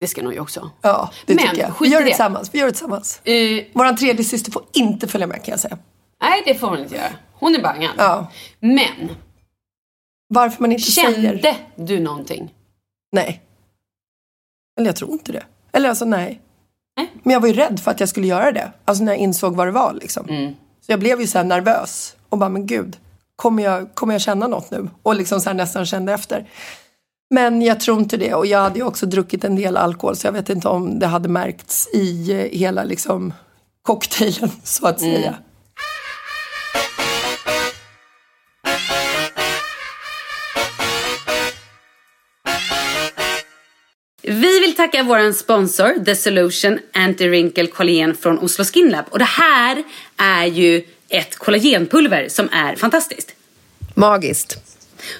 det 0.00 0.06
ska 0.06 0.22
nog 0.22 0.34
jag 0.34 0.42
också. 0.42 0.70
Ja, 0.82 1.10
det 1.26 1.34
Men, 1.34 1.44
tycker 1.48 1.62
jag. 1.62 1.74
Vi 1.80 1.88
gör 1.88 1.98
det 1.98 2.04
det. 2.04 2.10
tillsammans. 2.10 2.54
Vi 2.54 2.58
gör 2.58 2.66
det 2.66 2.72
tillsammans. 2.72 3.20
Eh, 3.24 3.64
Vår 3.74 3.96
tredje 3.96 4.24
syster 4.24 4.52
får 4.52 4.62
inte 4.72 5.08
följa 5.08 5.26
med 5.26 5.44
kan 5.44 5.52
jag 5.52 5.60
säga. 5.60 5.78
nej, 6.22 6.42
det 6.46 6.54
får 6.54 6.66
hon 6.68 6.78
inte 6.78 6.94
göra. 6.96 7.10
Hon 7.32 7.54
är 7.54 7.62
bangad. 7.62 7.92
Ja. 7.98 8.26
Men, 8.60 9.08
Varför 10.28 10.62
man 10.62 10.72
inte 10.72 10.82
kände 10.90 11.14
säger... 11.42 11.56
du 11.76 12.00
någonting? 12.00 12.54
Nej. 13.12 13.42
Eller 14.78 14.88
jag 14.88 14.96
tror 14.96 15.10
inte 15.12 15.32
det. 15.32 15.44
Eller 15.72 15.88
alltså 15.88 16.04
nej. 16.04 16.40
Nej. 16.96 17.12
Men 17.22 17.32
jag 17.32 17.40
var 17.40 17.48
ju 17.48 17.54
rädd 17.54 17.80
för 17.80 17.90
att 17.90 18.00
jag 18.00 18.08
skulle 18.08 18.26
göra 18.26 18.52
det. 18.52 18.72
Alltså 18.84 19.04
när 19.04 19.12
jag 19.12 19.18
insåg 19.18 19.56
vad 19.56 19.66
det 19.66 19.70
var 19.70 19.92
liksom. 19.92 20.28
Mm. 20.28 20.52
Så 20.86 20.92
jag 20.92 21.00
blev 21.00 21.20
ju 21.20 21.26
så 21.26 21.42
nervös. 21.42 22.16
Och 22.28 22.38
bara, 22.38 22.48
men 22.50 22.66
gud. 22.66 22.96
Kommer 23.36 23.62
jag, 23.62 23.94
kommer 23.94 24.14
jag 24.14 24.20
känna 24.20 24.46
något 24.46 24.70
nu? 24.70 24.88
Och 25.02 25.14
liksom 25.14 25.40
så 25.40 25.52
nästan 25.52 25.86
kände 25.86 26.12
efter. 26.12 26.48
Men 27.30 27.62
jag 27.62 27.80
tror 27.80 27.98
inte 28.00 28.16
det. 28.16 28.34
Och 28.34 28.46
jag 28.46 28.58
hade 28.62 28.78
ju 28.78 28.84
också 28.84 29.06
druckit 29.06 29.44
en 29.44 29.56
del 29.56 29.76
alkohol. 29.76 30.16
Så 30.16 30.26
jag 30.26 30.32
vet 30.32 30.50
inte 30.50 30.68
om 30.68 30.98
det 30.98 31.06
hade 31.06 31.28
märkts 31.28 31.88
i 31.94 32.32
hela 32.52 32.84
liksom 32.84 33.32
cocktailen 33.82 34.50
så 34.64 34.86
att 34.86 35.00
Mm. 35.00 35.14
säga. 35.14 35.30
Vi 35.30 35.49
tacka 44.80 45.02
vår 45.02 45.32
sponsor 45.32 46.04
The 46.04 46.16
Solution 46.16 46.78
Anti-Wrinkle 46.92 47.66
Collagen 47.66 48.16
från 48.16 48.38
Oslo 48.38 48.64
Skin 48.64 48.88
Lab. 48.90 49.04
Och 49.10 49.18
det 49.18 49.24
här 49.24 49.84
är 50.16 50.46
ju 50.46 50.82
ett 51.08 51.36
kollagenpulver 51.36 52.28
som 52.28 52.48
är 52.52 52.76
fantastiskt. 52.76 53.34
Magiskt. 53.94 54.69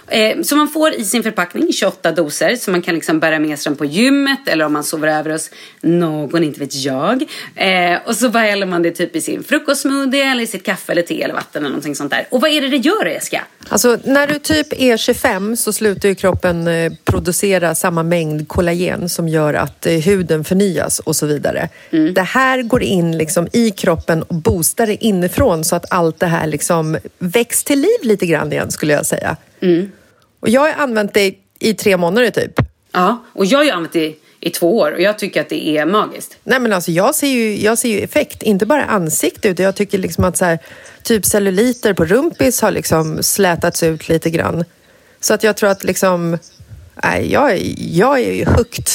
Eh, 0.08 0.42
som 0.42 0.58
man 0.58 0.68
får 0.68 0.94
i 0.94 1.04
sin 1.04 1.22
förpackning, 1.22 1.72
28 1.72 2.12
doser, 2.12 2.56
som 2.56 2.72
man 2.72 2.82
kan 2.82 2.94
liksom 2.94 3.20
bära 3.20 3.38
med 3.38 3.58
sig 3.58 3.70
dem 3.70 3.76
på 3.76 3.84
gymmet 3.84 4.48
eller 4.48 4.64
om 4.64 4.72
man 4.72 4.84
sover 4.84 5.08
över 5.08 5.30
hos 5.30 5.50
någon, 5.80 6.44
inte 6.44 6.60
vet 6.60 6.74
jag. 6.74 7.22
Eh, 7.54 7.98
och 8.06 8.16
så 8.16 8.28
bara 8.28 8.42
häller 8.42 8.66
man 8.66 8.82
det 8.82 8.90
typ 8.90 9.16
i 9.16 9.20
sin 9.20 9.44
frukostsmoothie 9.44 10.30
eller 10.30 10.42
i 10.42 10.46
sitt 10.46 10.64
kaffe 10.64 10.92
eller 10.92 11.02
te 11.02 11.22
eller 11.22 11.34
vatten 11.34 11.62
eller 11.62 11.68
någonting 11.68 11.94
sånt 11.94 12.10
där. 12.10 12.26
Och 12.30 12.40
vad 12.40 12.50
är 12.50 12.60
det 12.60 12.68
det 12.68 12.76
gör 12.76 13.06
Jessica? 13.06 13.44
Alltså 13.68 13.98
när 14.04 14.26
du 14.26 14.38
typ 14.38 14.80
är 14.80 14.96
25 14.96 15.56
så 15.56 15.72
slutar 15.72 16.08
ju 16.08 16.14
kroppen 16.14 16.68
eh, 16.68 16.92
producera 17.04 17.74
samma 17.74 18.02
mängd 18.02 18.48
kollagen 18.48 19.08
som 19.08 19.28
gör 19.28 19.54
att 19.54 19.86
eh, 19.86 19.92
huden 19.92 20.44
förnyas 20.44 20.98
och 20.98 21.16
så 21.16 21.26
vidare. 21.26 21.68
Det 22.14 22.22
här 22.22 22.62
går 22.62 22.82
in 22.82 23.18
liksom 23.18 23.48
i 23.52 23.70
kroppen 23.70 24.22
och 24.22 24.34
boostar 24.34 24.86
det 24.86 25.04
inifrån 25.04 25.64
så 25.64 25.76
att 25.76 25.84
allt 25.90 26.20
det 26.20 26.26
här 26.26 26.46
liksom 26.46 26.98
väcks 27.18 27.64
till 27.64 27.80
liv 27.80 27.98
lite 28.02 28.26
grann 28.26 28.52
igen 28.52 28.70
skulle 28.70 28.92
jag 28.92 29.06
säga. 29.06 29.36
Och 30.40 30.48
jag 30.48 30.60
har 30.60 30.72
använt 30.82 31.14
det 31.14 31.34
i 31.58 31.74
tre 31.74 31.96
månader 31.96 32.30
typ. 32.30 32.52
Ja, 32.92 33.24
och 33.32 33.46
jag 33.46 33.58
har 33.58 33.64
ju 33.64 33.70
använt 33.70 33.92
det 33.92 34.14
i 34.40 34.50
två 34.50 34.78
år 34.78 34.92
och 34.92 35.00
jag 35.00 35.18
tycker 35.18 35.40
att 35.40 35.48
det 35.48 35.68
är 35.78 35.86
magiskt. 35.86 36.36
Nej 36.44 36.60
men 36.60 36.72
alltså 36.72 36.90
jag 36.90 37.14
ser 37.14 37.26
ju, 37.28 37.60
jag 37.62 37.78
ser 37.78 37.88
ju 37.88 38.00
effekt, 38.00 38.42
inte 38.42 38.66
bara 38.66 38.80
i 38.80 38.84
ansiktet 38.88 39.44
utan 39.50 39.64
jag 39.64 39.76
tycker 39.76 39.98
liksom 39.98 40.24
att 40.24 40.36
så 40.36 40.44
här, 40.44 40.58
typ 41.02 41.24
celluliter 41.24 41.94
på 41.94 42.04
rumpis 42.04 42.60
har 42.60 42.70
liksom 42.70 43.22
slätats 43.22 43.82
ut 43.82 44.08
lite 44.08 44.30
grann. 44.30 44.64
Så 45.20 45.34
att 45.34 45.42
jag 45.42 45.56
tror 45.56 45.70
att 45.70 45.84
liksom, 45.84 46.38
nej 47.04 47.32
jag, 47.32 47.52
är- 47.52 47.74
jag 47.76 48.20
är 48.20 48.32
ju 48.32 48.44
hooked. 48.44 48.86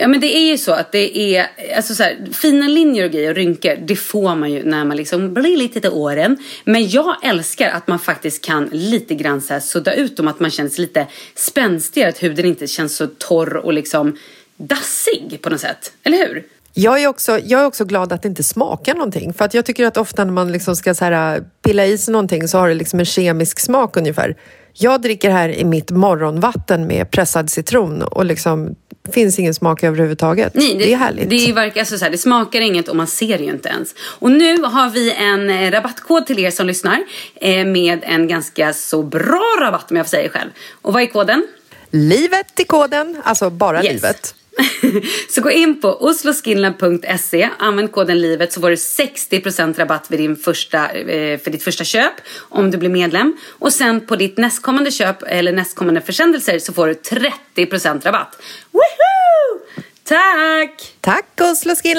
Ja 0.00 0.08
men 0.08 0.20
det 0.20 0.36
är 0.36 0.50
ju 0.50 0.58
så 0.58 0.72
att 0.72 0.92
det 0.92 1.18
är, 1.36 1.46
alltså 1.76 1.94
så 1.94 2.02
här, 2.02 2.18
fina 2.32 2.68
linjer 2.68 3.04
och 3.04 3.10
grejer 3.10 3.30
och 3.30 3.36
rynkor, 3.36 3.76
det 3.86 3.96
får 3.96 4.34
man 4.34 4.52
ju 4.52 4.64
när 4.64 4.84
man 4.84 4.96
liksom 4.96 5.34
blir 5.34 5.56
lite 5.56 5.80
till 5.80 5.90
åren. 5.90 6.36
Men 6.64 6.88
jag 6.88 7.16
älskar 7.24 7.70
att 7.70 7.86
man 7.88 7.98
faktiskt 7.98 8.44
kan 8.44 8.68
lite 8.72 9.14
grann 9.14 9.40
så 9.40 9.52
här 9.52 9.60
sudda 9.60 9.94
ut 9.94 10.16
dem, 10.16 10.28
att 10.28 10.40
man 10.40 10.50
känns 10.50 10.78
lite 10.78 11.06
spänstigare, 11.34 12.08
att 12.08 12.22
huden 12.22 12.46
inte 12.46 12.66
känns 12.66 12.96
så 12.96 13.06
torr 13.06 13.56
och 13.56 13.72
liksom 13.72 14.16
dassig 14.56 15.38
på 15.42 15.50
något 15.50 15.60
sätt. 15.60 15.92
Eller 16.02 16.18
hur? 16.18 16.44
Jag 16.72 17.02
är, 17.02 17.06
också, 17.06 17.38
jag 17.38 17.60
är 17.60 17.66
också 17.66 17.84
glad 17.84 18.12
att 18.12 18.22
det 18.22 18.28
inte 18.28 18.44
smakar 18.44 18.94
någonting. 18.94 19.32
För 19.32 19.44
att 19.44 19.54
jag 19.54 19.64
tycker 19.64 19.86
att 19.86 19.96
ofta 19.96 20.24
när 20.24 20.32
man 20.32 20.52
liksom 20.52 20.76
ska 20.76 20.94
så 20.94 21.04
här, 21.04 21.44
pilla 21.62 21.86
i 21.86 21.98
sig 21.98 22.12
någonting 22.12 22.48
så 22.48 22.58
har 22.58 22.68
det 22.68 22.74
liksom 22.74 23.00
en 23.00 23.06
kemisk 23.06 23.60
smak 23.60 23.96
ungefär. 23.96 24.36
Jag 24.72 25.02
dricker 25.02 25.30
här 25.30 25.48
i 25.48 25.64
mitt 25.64 25.90
morgonvatten 25.90 26.86
med 26.86 27.10
pressad 27.10 27.50
citron 27.50 28.02
och 28.02 28.24
liksom 28.24 28.74
finns 29.12 29.38
ingen 29.38 29.54
smak 29.54 29.82
överhuvudtaget. 29.82 30.52
det, 30.54 30.92
är 30.92 30.96
härligt. 30.96 31.30
Det, 31.30 31.48
är 31.48 31.52
verkligen 31.52 31.82
alltså 31.82 31.98
så 31.98 32.04
här, 32.04 32.12
det 32.12 32.18
smakar 32.18 32.60
inget 32.60 32.88
och 32.88 32.96
man 32.96 33.06
ser 33.06 33.38
det 33.38 33.44
ju 33.44 33.50
inte 33.50 33.68
ens. 33.68 33.94
Och 34.00 34.30
nu 34.30 34.62
har 34.62 34.90
vi 34.90 35.12
en 35.12 35.50
eh, 35.50 35.70
rabattkod 35.70 36.26
till 36.26 36.38
er 36.38 36.50
som 36.50 36.66
lyssnar 36.66 36.98
eh, 37.34 37.64
med 37.64 37.98
en 38.02 38.28
ganska 38.28 38.72
så 38.72 39.02
bra 39.02 39.56
rabatt 39.60 39.90
om 39.90 39.96
jag 39.96 40.06
får 40.06 40.10
säga 40.10 40.22
det 40.22 40.28
själv. 40.28 40.50
Och 40.82 40.92
vad 40.92 41.02
är 41.02 41.06
koden? 41.06 41.46
Livet 41.90 42.60
i 42.60 42.64
koden, 42.64 43.20
alltså 43.24 43.50
bara 43.50 43.84
Yes. 43.84 43.92
livet. 43.92 44.34
så 45.28 45.40
gå 45.40 45.50
in 45.50 45.80
på 45.80 45.88
osloskinland.se, 45.88 47.48
använd 47.58 47.92
koden 47.92 48.20
LIVET 48.20 48.52
så 48.52 48.60
får 48.60 48.70
du 48.70 48.76
60% 48.76 49.78
rabatt 49.78 50.10
vid 50.10 50.20
din 50.20 50.36
första, 50.36 50.90
eh, 50.90 51.40
för 51.40 51.50
ditt 51.50 51.62
första 51.62 51.84
köp 51.84 52.12
om 52.38 52.70
du 52.70 52.78
blir 52.78 52.90
medlem. 52.90 53.36
Och 53.48 53.72
sen 53.72 54.06
på 54.06 54.16
ditt 54.16 54.36
nästkommande 54.36 54.90
köp 54.90 55.22
eller 55.22 55.52
nästkommande 55.52 56.00
försändelser 56.00 56.58
så 56.58 56.72
får 56.72 56.86
du 56.86 56.94
30% 56.94 58.04
rabatt. 58.04 58.42
Woohoo! 58.72 59.84
Tack! 60.04 60.94
Tack 61.00 61.40
Oslo 61.40 61.74
Skin 61.74 61.98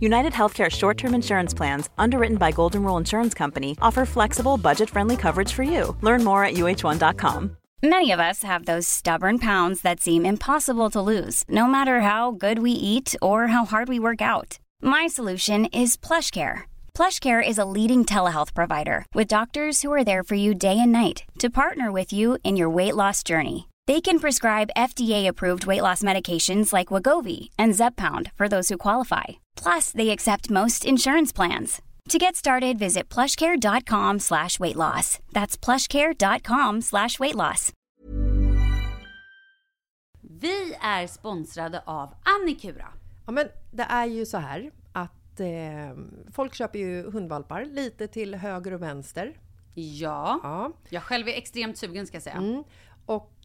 United 0.00 0.32
Healthcare 0.32 0.70
short 0.70 0.98
term 0.98 1.14
insurance 1.14 1.54
plans, 1.54 1.88
underwritten 1.98 2.36
by 2.36 2.52
Golden 2.52 2.82
Rule 2.82 2.96
Insurance 2.96 3.34
Company, 3.34 3.76
offer 3.80 4.04
flexible, 4.04 4.56
budget 4.56 4.90
friendly 4.90 5.16
coverage 5.16 5.52
for 5.52 5.62
you. 5.62 5.96
Learn 6.00 6.24
more 6.24 6.44
at 6.44 6.54
uh1.com. 6.54 7.56
Many 7.82 8.10
of 8.10 8.20
us 8.20 8.42
have 8.42 8.64
those 8.64 8.88
stubborn 8.88 9.38
pounds 9.38 9.82
that 9.82 10.00
seem 10.00 10.26
impossible 10.26 10.90
to 10.90 11.00
lose, 11.12 11.44
no 11.48 11.66
matter 11.66 12.00
how 12.00 12.32
good 12.32 12.58
we 12.58 12.72
eat 12.72 13.14
or 13.22 13.48
how 13.48 13.64
hard 13.64 13.88
we 13.88 13.98
work 13.98 14.20
out. 14.20 14.58
My 14.82 15.06
solution 15.06 15.66
is 15.66 15.96
PlushCare. 15.96 16.62
PlushCare 16.94 17.46
is 17.46 17.58
a 17.58 17.70
leading 17.76 18.04
telehealth 18.04 18.54
provider 18.54 19.04
with 19.14 19.28
doctors 19.28 19.82
who 19.82 19.92
are 19.92 20.04
there 20.04 20.24
for 20.24 20.36
you 20.36 20.54
day 20.54 20.78
and 20.78 20.90
night 20.90 21.24
to 21.38 21.50
partner 21.50 21.92
with 21.92 22.12
you 22.12 22.38
in 22.42 22.56
your 22.56 22.70
weight 22.70 22.96
loss 22.96 23.22
journey. 23.22 23.68
They 23.86 24.00
can 24.00 24.18
prescribe 24.18 24.70
FDA-approved 24.76 25.66
weight 25.66 25.82
loss 25.82 26.02
medications 26.02 26.72
like 26.72 26.88
Wagovi 26.88 27.50
and 27.56 27.74
Zepbound 27.74 28.32
for 28.32 28.48
those 28.48 28.68
who 28.68 28.78
qualify. 28.78 29.24
Plus, 29.54 29.92
they 29.92 30.10
accept 30.10 30.50
most 30.50 30.84
insurance 30.84 31.32
plans. 31.32 31.80
To 32.08 32.18
get 32.18 32.36
started, 32.36 32.78
visit 32.78 33.08
plushcare.com 33.08 34.18
slash 34.20 34.58
weight 34.58 34.76
loss. 34.76 35.18
That's 35.32 35.56
plushcare.com 35.56 36.82
slash 36.82 37.18
weight 37.20 37.34
loss. 37.34 37.72
Vi 40.40 40.76
är 40.80 41.06
sponsrade 41.06 41.82
av 41.84 42.14
Annikura. 42.24 42.88
Ja, 43.26 43.32
men 43.32 43.48
det 43.72 43.82
är 43.82 44.06
ju 44.06 44.26
så 44.26 44.38
här 44.38 44.70
att 44.92 45.40
eh, 45.40 45.46
folk 46.32 46.54
köper 46.54 46.78
ju 46.78 47.10
hundvalpar 47.10 47.64
lite 47.64 48.08
till 48.08 48.34
höger 48.34 48.72
och 48.72 48.82
vänster. 48.82 49.32
Ja. 49.74 50.40
Ja. 50.42 50.72
Jag 50.88 51.02
själv 51.02 51.28
är 51.28 51.32
extremt 51.32 51.78
sugen 51.78 52.06
ska 52.06 52.16
jag 52.16 52.22
säga. 52.22 52.36
Mm. 52.36 52.64
Och 53.06 53.35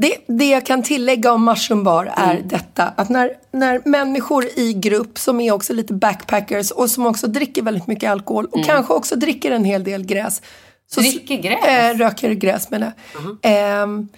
Det, 0.00 0.14
det 0.26 0.48
jag 0.50 0.66
kan 0.66 0.82
tillägga 0.82 1.32
om 1.32 1.44
Mushroom 1.44 1.84
Bar 1.84 2.12
är 2.16 2.34
Mm. 2.36 2.48
detta. 2.48 2.84
Att 2.96 3.08
när, 3.08 3.30
när 3.52 3.82
människor 3.84 4.44
i 4.56 4.72
grupp 4.72 5.18
som 5.18 5.40
är 5.40 5.52
också 5.52 5.72
lite 5.72 5.94
backpackers 5.94 6.70
och 6.70 6.90
som 6.90 7.06
också 7.06 7.26
dricker 7.26 7.62
väldigt 7.62 7.86
mycket 7.86 8.10
alkohol 8.10 8.46
och 8.46 8.64
kanske 8.64 8.92
också 8.94 9.16
dricker 9.16 9.50
en 9.50 9.64
hel 9.64 9.84
del 9.84 10.04
gräs. 10.04 10.42
Så, 10.90 11.00
Mm. 11.00 11.12
Dricker 11.12 11.36
gräs? 11.36 11.64
Äh, 11.66 11.96
röker 11.98 12.30
gräs 12.32 12.70
menar 12.70 12.92
jag. 13.14 13.36
Ehm, 13.42 14.08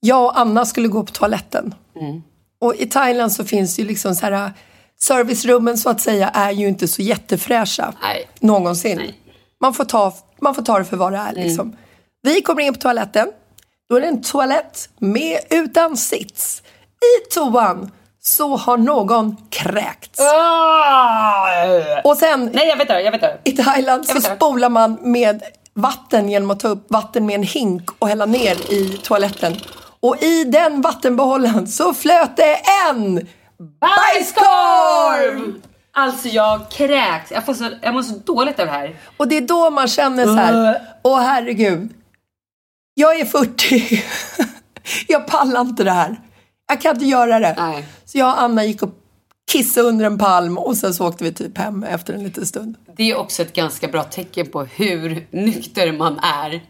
jag 0.00 0.24
och 0.24 0.38
Anna 0.40 0.66
skulle 0.66 0.88
gå 0.88 1.02
på 1.04 1.12
toaletten. 1.12 1.74
Mm. 2.00 2.22
Och 2.60 2.74
i 2.74 2.86
Thailand 2.86 3.32
så 3.32 3.44
finns 3.44 3.78
ju 3.78 3.84
liksom 3.84 4.14
så 4.14 4.26
här 4.26 4.52
servicerummen 5.00 5.78
så 5.78 5.90
att 5.90 6.00
säga 6.00 6.28
är 6.28 6.50
ju 6.50 6.68
inte 6.68 6.88
så 6.88 7.02
jättefräscha. 7.02 7.92
Nej. 8.02 8.28
Någonsin. 8.40 8.96
Nej. 8.98 9.14
Man, 9.60 9.74
får 9.74 9.84
ta, 9.84 10.12
man 10.40 10.54
får 10.54 10.62
ta 10.62 10.78
det 10.78 10.84
för 10.84 10.96
vad 10.96 11.12
det 11.12 11.18
är 11.18 11.32
liksom. 11.32 11.76
Vi 12.22 12.40
kommer 12.42 12.62
in 12.62 12.74
på 12.74 12.80
toaletten. 12.80 13.28
Då 13.88 13.96
är 13.96 14.00
det 14.00 14.06
en 14.06 14.22
toalett 14.22 14.88
med 14.98 15.40
utan 15.50 15.96
sits. 15.96 16.62
I 17.00 17.34
toan 17.34 17.90
så 18.22 18.56
har 18.56 18.76
någon 18.76 19.36
kräkts. 19.50 20.20
Och 22.04 22.16
sen 22.16 22.50
Nej, 22.54 22.68
jag 22.68 22.76
vet 22.76 22.88
det, 22.88 23.00
jag 23.00 23.12
vet 23.12 23.20
det. 23.20 23.38
i 23.44 23.52
Thailand 23.52 24.04
Jag 24.08 24.22
så 24.22 24.34
spolar 24.36 24.68
man 24.68 24.98
med 25.02 25.42
vatten 25.74 26.28
genom 26.28 26.50
att 26.50 26.60
ta 26.60 26.68
upp 26.68 26.86
vatten 26.90 27.26
med 27.26 27.34
en 27.34 27.42
hink 27.42 27.90
och 27.98 28.08
hälla 28.08 28.26
ner 28.26 28.72
i 28.72 29.00
toaletten. 29.02 29.56
Och 30.00 30.22
i 30.22 30.44
den 30.44 30.82
vattenbehållaren 30.82 31.66
så 31.66 31.94
flöt 31.94 32.36
det 32.36 32.60
en 32.90 33.26
bajskorv! 33.80 35.54
Alltså 35.92 36.28
jag 36.28 36.70
kräks. 36.70 37.30
Jag, 37.30 37.46
får 37.46 37.54
så, 37.54 37.68
jag 37.82 37.94
mår 37.94 38.02
så 38.02 38.14
dåligt 38.14 38.60
av 38.60 38.66
det 38.66 38.72
här. 38.72 38.96
Och 39.16 39.28
det 39.28 39.36
är 39.36 39.40
då 39.40 39.70
man 39.70 39.88
känner 39.88 40.24
så 40.24 40.32
här, 40.34 40.80
åh 41.02 41.20
herregud. 41.20 41.90
Jag 42.98 43.20
är 43.20 43.24
40. 43.24 44.02
jag 45.06 45.26
pallar 45.26 45.60
inte 45.60 45.84
det 45.84 45.90
här. 45.90 46.20
Jag 46.68 46.80
kan 46.80 46.94
inte 46.94 47.06
göra 47.06 47.38
det. 47.38 47.54
Nej. 47.58 47.86
Så 48.04 48.18
jag 48.18 48.28
och 48.28 48.42
Anna 48.42 48.64
gick 48.64 48.82
och 48.82 48.90
kissade 49.52 49.88
under 49.88 50.04
en 50.06 50.18
palm 50.18 50.58
och 50.58 50.76
sen 50.76 50.94
så 50.94 51.08
åkte 51.08 51.24
vi 51.24 51.32
typ 51.32 51.58
hem 51.58 51.82
efter 51.84 52.14
en 52.14 52.24
liten 52.24 52.46
stund. 52.46 52.76
Det 52.96 53.10
är 53.10 53.16
också 53.16 53.42
ett 53.42 53.52
ganska 53.52 53.88
bra 53.88 54.02
tecken 54.04 54.46
på 54.46 54.64
hur 54.64 55.26
nykter 55.30 55.92
man 55.92 56.18
är. 56.18 56.62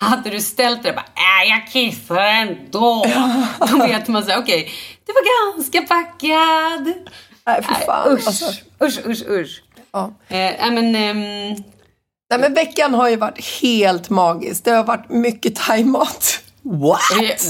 Hade 0.00 0.30
du 0.30 0.40
ställt 0.40 0.82
dig 0.82 0.90
och 0.90 0.96
bara, 0.96 1.06
äh, 1.44 1.50
jag 1.50 1.66
kissar 1.72 2.16
ändå. 2.16 3.06
Då 3.70 3.86
vet 3.86 4.08
man 4.08 4.24
så 4.24 4.30
här, 4.30 4.38
okej, 4.38 4.70
du 5.06 5.12
var 5.12 5.54
ganska 5.56 5.82
packad. 5.82 6.94
Nej, 7.46 7.62
för 7.62 7.74
fan. 7.86 8.12
Usch, 8.12 8.26
Alltså, 8.26 8.44
usch, 8.82 9.06
usch, 9.06 9.28
usch. 9.28 9.62
ja. 9.92 10.14
Eh, 10.28 10.72
men, 10.72 10.94
ehm, 10.94 11.56
Nej 12.30 12.38
men 12.38 12.54
veckan 12.54 12.94
har 12.94 13.08
ju 13.08 13.16
varit 13.16 13.44
helt 13.62 14.10
magisk. 14.10 14.64
Det 14.64 14.70
har 14.70 14.84
varit 14.84 15.08
mycket 15.08 15.56
thaimat. 15.56 16.40
What? 16.62 17.00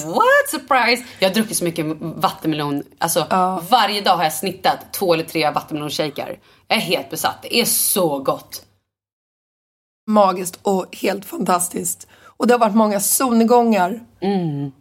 what 0.05 0.49
surprise! 0.51 1.05
Jag 1.18 1.28
har 1.28 1.35
druckit 1.35 1.57
så 1.57 1.64
mycket 1.64 1.87
vattenmelon. 2.01 2.83
Alltså, 2.99 3.26
varje 3.70 4.01
dag 4.01 4.16
har 4.16 4.24
jag 4.24 4.33
snittat 4.33 4.93
två 4.93 5.14
eller 5.14 5.24
tre 5.24 5.51
vattenmelonshakar. 5.51 6.39
Jag 6.68 6.78
är 6.78 6.83
helt 6.83 7.11
besatt. 7.11 7.43
Det 7.43 7.57
är 7.57 7.64
så 7.64 8.18
gott. 8.18 8.62
Magiskt 10.11 10.59
och 10.62 10.97
helt 10.97 11.24
fantastiskt. 11.24 12.07
Och 12.24 12.47
det 12.47 12.55
har 12.55 12.59
varit 12.59 12.74
många 12.74 13.01
solnedgångar. 13.01 14.01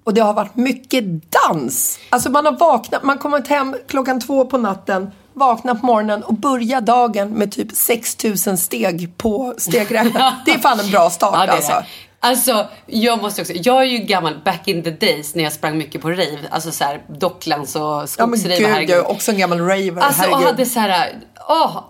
Och 0.03 0.13
det 0.13 0.21
har 0.21 0.33
varit 0.33 0.55
mycket 0.55 1.03
dans. 1.31 1.99
Alltså 2.09 2.31
man 2.31 2.45
har 2.45 2.57
vaknat, 2.57 3.03
man 3.03 3.17
kommit 3.17 3.47
hem 3.47 3.75
klockan 3.87 4.21
två 4.21 4.45
på 4.45 4.57
natten, 4.57 5.11
vaknat 5.33 5.79
på 5.79 5.85
morgonen 5.85 6.23
och 6.23 6.33
börjat 6.33 6.85
dagen 6.85 7.29
med 7.29 7.51
typ 7.51 7.71
6000 7.75 8.57
steg 8.57 9.17
på 9.17 9.53
stegräknaren. 9.57 10.33
Det 10.45 10.51
är 10.51 10.59
fan 10.59 10.79
en 10.79 10.91
bra 10.91 11.09
start 11.09 11.33
Ja, 11.35 11.45
det 11.45 11.51
alltså. 11.51 11.83
Alltså, 12.21 12.67
jag 12.85 13.21
måste 13.21 13.41
också, 13.41 13.53
jag 13.53 13.79
är 13.81 13.85
ju 13.85 13.97
gammal 13.97 14.39
back 14.45 14.67
in 14.67 14.83
the 14.83 14.91
days 14.91 15.35
när 15.35 15.43
jag 15.43 15.53
sprang 15.53 15.77
mycket 15.77 16.01
på 16.01 16.09
rave. 16.09 16.39
Alltså 16.51 16.71
så 16.71 16.83
här 16.83 17.01
Docklands 17.19 17.75
och 17.75 17.81
Ja 17.81 17.97
men 17.97 18.07
skogsrave. 18.39 18.57
gud, 18.59 18.67
herregud. 18.67 18.89
jag 18.89 18.97
är 18.97 19.11
också 19.11 19.31
en 19.31 19.37
gammal 19.37 19.59
raver. 19.59 20.01
Alltså 20.01 20.21
och 20.21 20.27
herregud. 20.27 20.47
hade 20.47 20.65
så 20.65 20.79
här, 20.79 21.11
åh, 21.49 21.83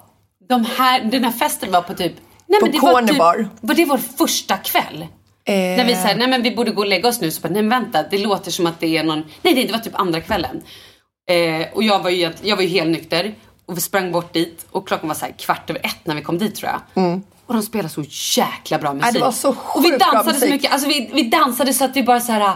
de 0.50 0.66
här, 0.66 1.04
den 1.04 1.24
här 1.24 1.32
festen 1.32 1.72
var 1.72 1.82
på 1.82 1.94
typ 1.94 2.14
Nej, 2.48 2.60
På 2.60 2.66
men 2.66 3.06
det 3.06 3.14
var, 3.14 3.34
typ, 3.36 3.48
var 3.62 3.76
det 3.76 3.86
vår 3.86 3.98
första 3.98 4.58
kväll? 4.58 5.02
Eh, 5.46 5.54
När 5.56 5.86
vi 5.86 5.96
säger 5.96 6.16
nej 6.16 6.28
men 6.28 6.42
vi 6.44 6.56
borde 6.56 6.72
gå 6.72 6.82
och 6.82 6.88
lägga 6.88 7.10
oss 7.10 7.22
nu. 7.22 7.32
Så 7.32 7.42
bara, 7.42 7.50
nej 7.54 7.62
men 7.64 7.82
vänta, 7.84 8.04
det 8.12 8.18
låter 8.18 8.52
som 8.52 8.68
att 8.68 8.80
det 8.80 8.98
är 8.98 9.04
någon... 9.04 9.24
Nej 9.42 9.54
det 9.54 9.72
var 9.72 9.80
typ 9.80 10.00
andra 10.00 10.22
kvällen. 10.22 10.62
Eh, 11.30 11.68
och 11.74 11.84
jag 11.84 12.00
var, 12.04 12.10
ju, 12.10 12.32
jag 12.42 12.56
var 12.56 12.64
ju 12.64 12.70
helt 12.70 12.90
nykter. 12.90 13.36
Och 13.66 13.78
vi 13.78 13.82
sprang 13.82 14.12
bort 14.12 14.34
dit. 14.34 14.66
Och 14.72 14.88
klockan 14.88 15.08
var 15.08 15.16
så 15.16 15.26
kvart 15.38 15.70
över 15.70 15.86
ett 15.86 15.98
när 16.06 16.16
vi 16.16 16.22
kom 16.22 16.38
dit 16.38 16.56
tror 16.56 16.72
jag. 16.94 17.20
Och 17.46 17.54
de 17.54 17.64
spelade 17.64 17.90
så 17.90 18.04
jäkla 18.42 18.78
bra 18.78 18.94
musik. 18.94 19.04
Mm. 19.04 19.14
det 19.14 19.20
var 19.20 19.32
så 19.32 19.50
Och 19.50 19.86
vi 19.86 19.90
sjukt 19.92 20.00
bra 20.00 20.12
dansade 20.12 20.30
så 20.34 20.40
musik. 20.40 20.50
mycket. 20.52 20.72
Alltså 20.74 20.88
vi, 20.88 21.10
vi 21.14 21.24
dansade 21.24 21.74
så 21.74 21.86
att 21.86 21.96
vi 21.96 22.04
bara 22.04 22.20
så 22.20 22.32
här... 22.32 22.56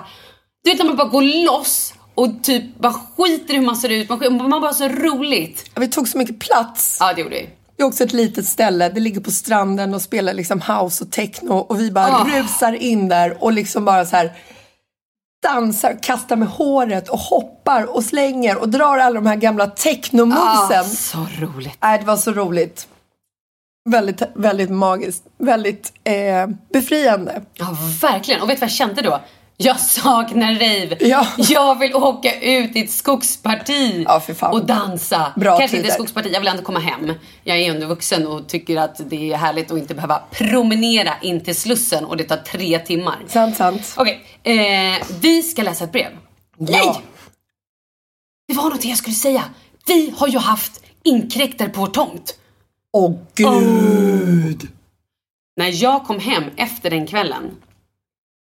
Du 0.63 0.69
vet 0.71 0.79
när 0.79 0.85
man 0.85 0.95
bara 0.95 1.07
går 1.07 1.45
loss. 1.45 1.93
Och 2.15 2.27
typ 2.43 2.77
bara 2.79 2.93
skiter 2.93 3.53
i 3.53 3.57
hur 3.57 3.65
man 3.65 3.75
ser 3.75 3.89
ut. 3.89 4.09
Man, 4.09 4.19
skiter- 4.19 4.47
man 4.49 4.61
bara 4.61 4.73
så 4.73 4.87
roligt. 4.87 5.69
Vi 5.75 5.87
tog 5.87 6.07
så 6.07 6.17
mycket 6.17 6.39
plats. 6.39 6.97
Ja 6.99 7.13
det 7.13 7.21
gjorde 7.21 7.35
vi. 7.35 7.49
Det 7.77 7.83
är 7.83 7.87
också 7.87 8.03
ett 8.03 8.13
litet 8.13 8.45
ställe. 8.47 8.89
Det 8.89 8.99
ligger 8.99 9.21
på 9.21 9.31
stranden 9.31 9.93
och 9.93 10.01
spelar 10.01 10.33
liksom 10.33 10.61
house 10.61 11.03
och 11.03 11.11
techno. 11.11 11.53
Och 11.53 11.79
vi 11.79 11.91
bara 11.91 12.05
Ah. 12.07 12.25
rusar 12.25 12.73
in 12.73 13.07
där 13.09 13.43
och 13.43 13.53
liksom 13.53 13.85
bara 13.85 14.05
så 14.05 14.15
här 14.15 14.31
dansar, 15.43 15.97
kastar 16.01 16.35
med 16.35 16.47
håret 16.47 17.09
och 17.09 17.19
hoppar 17.19 17.95
och 17.95 18.03
slänger 18.03 18.57
och 18.57 18.69
drar 18.69 18.97
alla 18.97 19.15
de 19.15 19.25
här 19.25 19.35
gamla 19.35 19.67
technomovesen. 19.67 20.79
Ah, 20.79 20.83
så 20.83 21.27
roligt. 21.39 21.77
Nej, 21.81 21.99
det 21.99 22.05
var 22.05 22.17
så 22.17 22.31
roligt. 22.31 22.87
Väldigt, 23.89 24.21
väldigt 24.35 24.69
magiskt. 24.69 25.23
Väldigt 25.37 25.93
eh, 26.03 26.47
befriande. 26.73 27.41
Ja, 27.53 27.77
verkligen. 28.01 28.41
Och 28.41 28.49
vet 28.49 28.57
du 28.57 28.59
vad 28.59 28.69
jag 28.69 28.75
kände 28.75 29.01
då? 29.01 29.19
Jag 29.63 29.79
saknar 29.79 30.53
rave. 30.53 30.97
Ja. 30.99 31.27
Jag 31.37 31.79
vill 31.79 31.95
åka 31.95 32.39
ut 32.39 32.75
i 32.75 32.79
ett 32.79 32.91
skogsparti 32.91 34.05
Ja, 34.07 34.49
och 34.51 34.65
dansa. 34.65 35.33
Bra 35.35 35.57
Kanske 35.59 35.77
inte 35.77 35.87
tider. 35.87 35.95
skogsparti, 35.95 36.29
jag 36.33 36.39
vill 36.39 36.49
ändå 36.49 36.63
komma 36.63 36.79
hem. 36.79 37.13
Jag 37.43 37.57
är 37.59 37.69
ändå 37.73 37.87
vuxen 37.87 38.27
och 38.27 38.47
tycker 38.47 38.77
att 38.77 39.09
det 39.09 39.31
är 39.31 39.37
härligt 39.37 39.71
att 39.71 39.77
inte 39.77 39.95
behöva 39.95 40.21
promenera 40.31 41.13
in 41.21 41.43
till 41.43 41.55
Slussen 41.55 42.05
och 42.05 42.17
det 42.17 42.23
tar 42.23 42.37
tre 42.37 42.79
timmar. 42.79 43.17
Sant, 43.27 43.57
sant. 43.57 43.93
Okej, 43.97 44.21
eh, 44.43 45.03
vi 45.21 45.43
ska 45.43 45.63
läsa 45.63 45.83
ett 45.83 45.91
brev. 45.91 46.11
Nej! 46.57 47.01
Det 48.47 48.53
var 48.53 48.69
något 48.69 48.85
jag 48.85 48.97
skulle 48.97 49.15
säga. 49.15 49.43
Vi 49.87 50.13
har 50.17 50.27
ju 50.27 50.37
haft 50.37 50.83
inkräktare 51.03 51.69
på 51.69 51.79
vår 51.79 51.87
tomt. 51.87 52.35
Åh 52.93 53.15
gud! 53.35 54.67
När 55.57 55.83
jag 55.83 56.03
kom 56.03 56.19
hem 56.19 56.43
efter 56.57 56.89
den 56.89 57.07
kvällen 57.07 57.51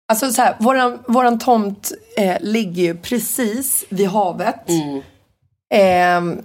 Alltså 0.09 0.33
så 0.33 0.43
här, 0.43 0.57
våran, 0.61 0.99
våran 1.09 1.39
tomt 1.39 1.93
eh, 2.17 2.37
ligger 2.41 2.83
ju 2.83 2.97
precis 2.97 3.85
vid 3.89 4.09
havet. 4.09 4.69
Ehm, 5.75 6.43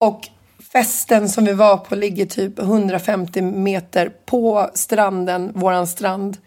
och 0.00 0.28
festen 0.72 1.28
som 1.28 1.44
vi 1.44 1.52
var 1.52 1.76
på 1.76 1.94
ligger 1.94 2.26
typ 2.26 2.58
150 2.58 3.42
meter 3.42 4.08
på 4.08 4.70
stranden, 4.74 5.52
våran 5.54 5.86
strand. 5.86 6.38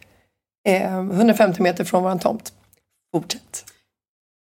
Ehm, 0.68 1.12
150 1.12 1.62
meter 1.62 1.84
från 1.84 2.04
våran 2.04 2.20
tomt. 2.20 2.54
Fortsätt. 3.16 3.66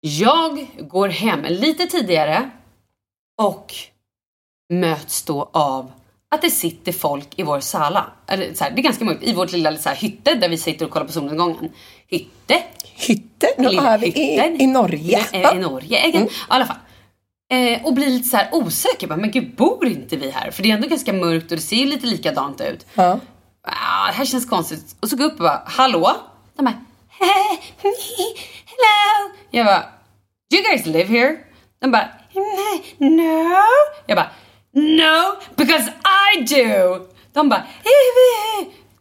Jag 0.00 0.66
går 0.78 1.08
hem 1.08 1.44
lite 1.44 1.86
tidigare 1.86 2.50
och 3.42 3.74
möts 4.72 5.22
då 5.22 5.50
av 5.52 5.92
att 6.34 6.42
det 6.42 6.50
sitter 6.50 6.92
folk 6.92 7.28
i 7.36 7.42
vår 7.42 7.60
sala. 7.60 8.06
Eller, 8.26 8.54
så 8.54 8.64
här, 8.64 8.70
det 8.70 8.80
är 8.80 8.82
ganska 8.82 9.04
mörkt. 9.04 9.22
I 9.22 9.32
vårt 9.32 9.52
lilla 9.52 9.76
så 9.76 9.88
här, 9.88 9.96
hytte 9.96 10.34
där 10.34 10.48
vi 10.48 10.58
sitter 10.58 10.84
och 10.84 10.90
kollar 10.90 11.06
på 11.06 11.12
solnedgången. 11.12 11.72
Hytte? 12.08 12.62
Hytte, 12.94 13.46
nu 13.58 13.68
är 13.68 13.98
vi 13.98 14.06
i, 14.06 14.62
i 14.62 14.66
Norge. 14.66 15.24
I, 15.32 15.56
i 15.56 15.58
Norge. 15.58 16.08
I 16.08 16.28
alla 16.48 16.66
fall. 16.66 16.76
Eh, 17.52 17.86
och 17.86 17.94
blir 17.94 18.06
lite 18.06 18.28
så 18.28 18.36
här 18.36 18.48
osäker. 18.52 19.06
Bara, 19.06 19.16
men 19.16 19.30
gud, 19.30 19.56
bor 19.56 19.86
inte 19.86 20.16
vi 20.16 20.30
här? 20.30 20.50
För 20.50 20.62
det 20.62 20.70
är 20.70 20.74
ändå 20.74 20.88
ganska 20.88 21.12
mörkt 21.12 21.50
och 21.50 21.56
det 21.56 21.62
ser 21.62 21.76
ju 21.76 21.86
lite 21.86 22.06
likadant 22.06 22.60
ut. 22.60 22.86
Ja. 22.94 23.20
Ah, 23.62 24.06
det 24.06 24.12
här 24.12 24.24
känns 24.24 24.48
konstigt. 24.48 24.96
Och 25.00 25.08
så 25.08 25.16
går 25.16 25.24
jag 25.24 25.32
upp 25.32 25.38
och 25.38 25.44
bara, 25.44 25.62
hallå? 25.66 26.16
De 26.56 26.64
bara, 26.64 26.74
hello. 27.18 27.58
Jag 29.50 29.66
bara, 29.66 29.80
do 30.50 30.56
you 30.56 30.62
guys 30.62 30.86
live 30.86 31.18
here? 31.18 31.36
De 31.80 31.90
bara, 31.90 32.08
no. 32.98 33.62
Jag 34.06 34.16
bara, 34.16 34.30
no, 34.74 35.36
because 35.56 35.92
I 36.36 36.44
do. 36.44 37.06
De 37.32 37.48
bara, 37.48 37.64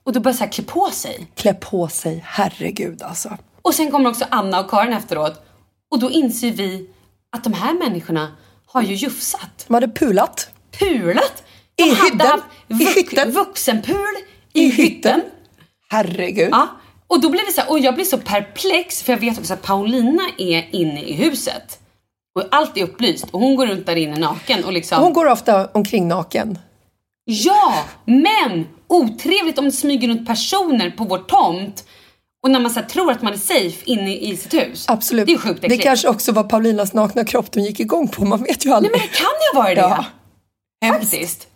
och 0.04 0.14
då 0.14 0.20
börjar 0.20 0.36
så 0.36 0.44
här 0.44 0.52
klä 0.52 0.64
på 0.64 0.90
sig. 0.92 1.28
Klä 1.36 1.54
på 1.54 1.88
sig, 1.88 2.24
herregud 2.28 3.02
alltså. 3.02 3.38
Och 3.62 3.76
sen 3.76 3.92
kommer 3.92 4.10
också 4.10 4.26
Anna 4.30 4.60
och 4.60 4.70
Karin 4.70 4.94
efteråt. 4.94 5.46
Och 5.92 6.00
då 6.00 6.12
inser 6.12 6.52
vi 6.52 6.90
att 7.32 7.44
de 7.44 7.54
här 7.54 7.74
människorna 7.74 8.32
har 8.66 8.82
ju 8.82 8.96
jufsat. 8.96 9.66
De 9.68 9.74
hade 9.74 9.88
pulat. 9.88 10.50
Pulat. 10.80 11.44
De 11.76 11.84
I 11.84 11.90
hade 11.94 12.04
hytten. 12.14 12.28
haft 12.28 12.46
I 12.68 12.74
hytten. 12.86 13.32
vuxenpul 13.32 13.96
i, 14.54 14.62
I 14.64 14.70
hytten. 14.70 14.86
hytten. 14.86 15.22
Herregud. 15.90 16.50
Ja. 16.52 16.68
Och 17.08 17.22
då 17.22 17.30
blir 17.30 17.46
det 17.46 17.52
så 17.52 17.62
här, 17.62 17.70
och 17.72 17.80
jag 17.80 17.96
blir 17.96 18.06
så 18.06 18.18
perplex 18.18 19.04
för 19.04 19.14
jag 19.14 19.20
vet 19.20 19.40
också 19.40 19.54
att 19.54 19.62
Paulina 19.62 20.24
är 20.38 20.76
inne 20.76 21.02
i 21.04 21.14
huset. 21.14 21.80
Och 22.36 22.44
allt 22.52 22.78
är 22.78 22.84
upplyst 22.84 23.26
och 23.32 23.40
hon 23.40 23.56
går 23.56 23.68
runt 23.68 23.86
där 23.86 23.96
inne 23.96 24.20
naken 24.20 24.66
och 24.66 24.74
liksom 24.74 25.04
Hon 25.04 25.14
går 25.14 25.26
ofta 25.26 25.68
omkring 25.68 26.08
naken. 26.08 26.60
Ja, 27.26 27.86
men 28.06 28.68
otrevligt 28.88 29.60
om 29.60 29.66
det 29.66 29.72
smyger 29.72 30.08
runt 30.08 30.28
personer 30.28 30.90
på 30.90 31.04
vår 31.04 31.18
tomt 31.18 31.86
och 32.44 32.52
när 32.52 32.60
man 32.60 32.72
så 32.72 32.82
tror 32.82 33.12
att 33.12 33.22
man 33.22 33.34
är 33.34 33.38
safe 33.38 33.86
inne 33.86 34.16
i 34.16 34.38
sitt 34.38 34.54
hus. 34.54 34.86
Absolut. 34.90 35.26
Det 35.26 35.32
är 35.32 35.34
ju 35.34 35.40
sjukt 35.40 35.62
det 35.62 35.68
äckligt. 35.68 35.84
kanske 35.84 36.08
också 36.08 36.32
var 36.32 36.44
Paulinas 36.44 36.94
nakna 36.94 37.26
kropp 37.26 37.52
de 37.52 37.60
gick 37.60 37.80
igång 37.80 38.08
på. 38.08 38.26
Man 38.26 38.44
vet 38.44 38.66
ju 38.66 38.70
aldrig. 38.74 38.92
Nej 38.92 39.02
men 39.02 39.10
det 39.10 39.18
kan 39.18 39.30
ju 39.52 39.80
vara 39.80 39.90
det. 39.90 40.06
Ja. 40.82 40.94
Faktiskt. 40.94 41.48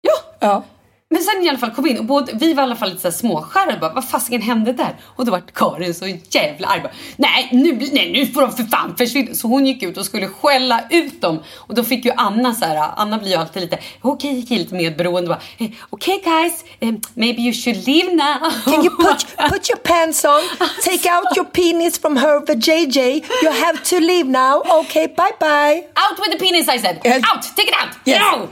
Ja, 0.00 0.12
Ja. 0.40 0.64
Men 1.12 1.22
sen 1.22 1.42
i 1.42 1.48
alla 1.48 1.58
fall 1.58 1.70
kom 1.70 1.84
vi 1.84 1.90
in 1.90 1.98
och 1.98 2.04
både, 2.04 2.32
vi 2.32 2.54
var 2.54 2.62
i 2.62 2.66
alla 2.66 2.76
fall 2.76 2.90
lite 2.90 3.12
småskärrade 3.12 3.78
bara, 3.80 3.92
vad 3.92 4.08
fasiken 4.08 4.42
hände 4.42 4.72
där? 4.72 4.96
Och 5.04 5.24
då 5.24 5.32
var 5.32 5.42
Karin 5.54 5.94
så 5.94 6.06
jävla 6.30 6.68
arg 6.68 6.80
bara, 6.80 6.92
nej 7.16 7.48
nu, 7.52 7.88
nej 7.92 8.12
nu 8.12 8.26
får 8.26 8.40
de 8.40 8.52
för 8.52 8.62
fan 8.62 8.96
försvinna. 8.96 9.34
Så 9.34 9.48
hon 9.48 9.66
gick 9.66 9.82
ut 9.82 9.96
och 9.96 10.06
skulle 10.06 10.28
skälla 10.28 10.84
ut 10.90 11.20
dem 11.20 11.42
och 11.56 11.74
då 11.74 11.84
fick 11.84 12.04
ju 12.04 12.12
Anna 12.16 12.54
så 12.54 12.64
här, 12.64 12.90
Anna 12.96 13.18
blir 13.18 13.30
ju 13.30 13.36
alltid 13.36 13.62
lite, 13.62 13.78
okej, 14.00 14.42
okay, 14.42 14.58
lite 14.58 14.74
medberoende 14.74 15.28
bara, 15.28 15.40
eh, 15.58 15.70
okej 15.90 16.22
guys, 16.24 16.64
eh, 16.80 16.94
maybe 17.14 17.42
you 17.42 17.52
should 17.52 17.86
leave 17.86 18.12
now. 18.12 18.50
Can 18.64 18.84
you 18.84 18.96
put, 18.96 19.36
put 19.50 19.70
your 19.70 19.78
pants 19.82 20.24
on? 20.24 20.40
Take 20.84 21.10
out 21.10 21.36
your 21.36 21.46
penis 21.46 21.98
from 21.98 22.16
her 22.16 22.40
JJ. 22.40 23.24
You 23.42 23.50
have 23.50 23.82
to 23.82 24.00
leave 24.00 24.28
now. 24.28 24.62
Okay, 24.80 25.06
bye 25.06 25.34
bye. 25.40 25.86
Out 25.96 26.18
with 26.18 26.30
the 26.32 26.38
penis 26.38 26.68
I 26.68 26.78
said! 26.78 26.96
Out! 27.06 27.42
Take 27.56 27.68
it 27.68 27.74
out! 27.82 27.96
Yes. 28.04 28.20
No! 28.20 28.48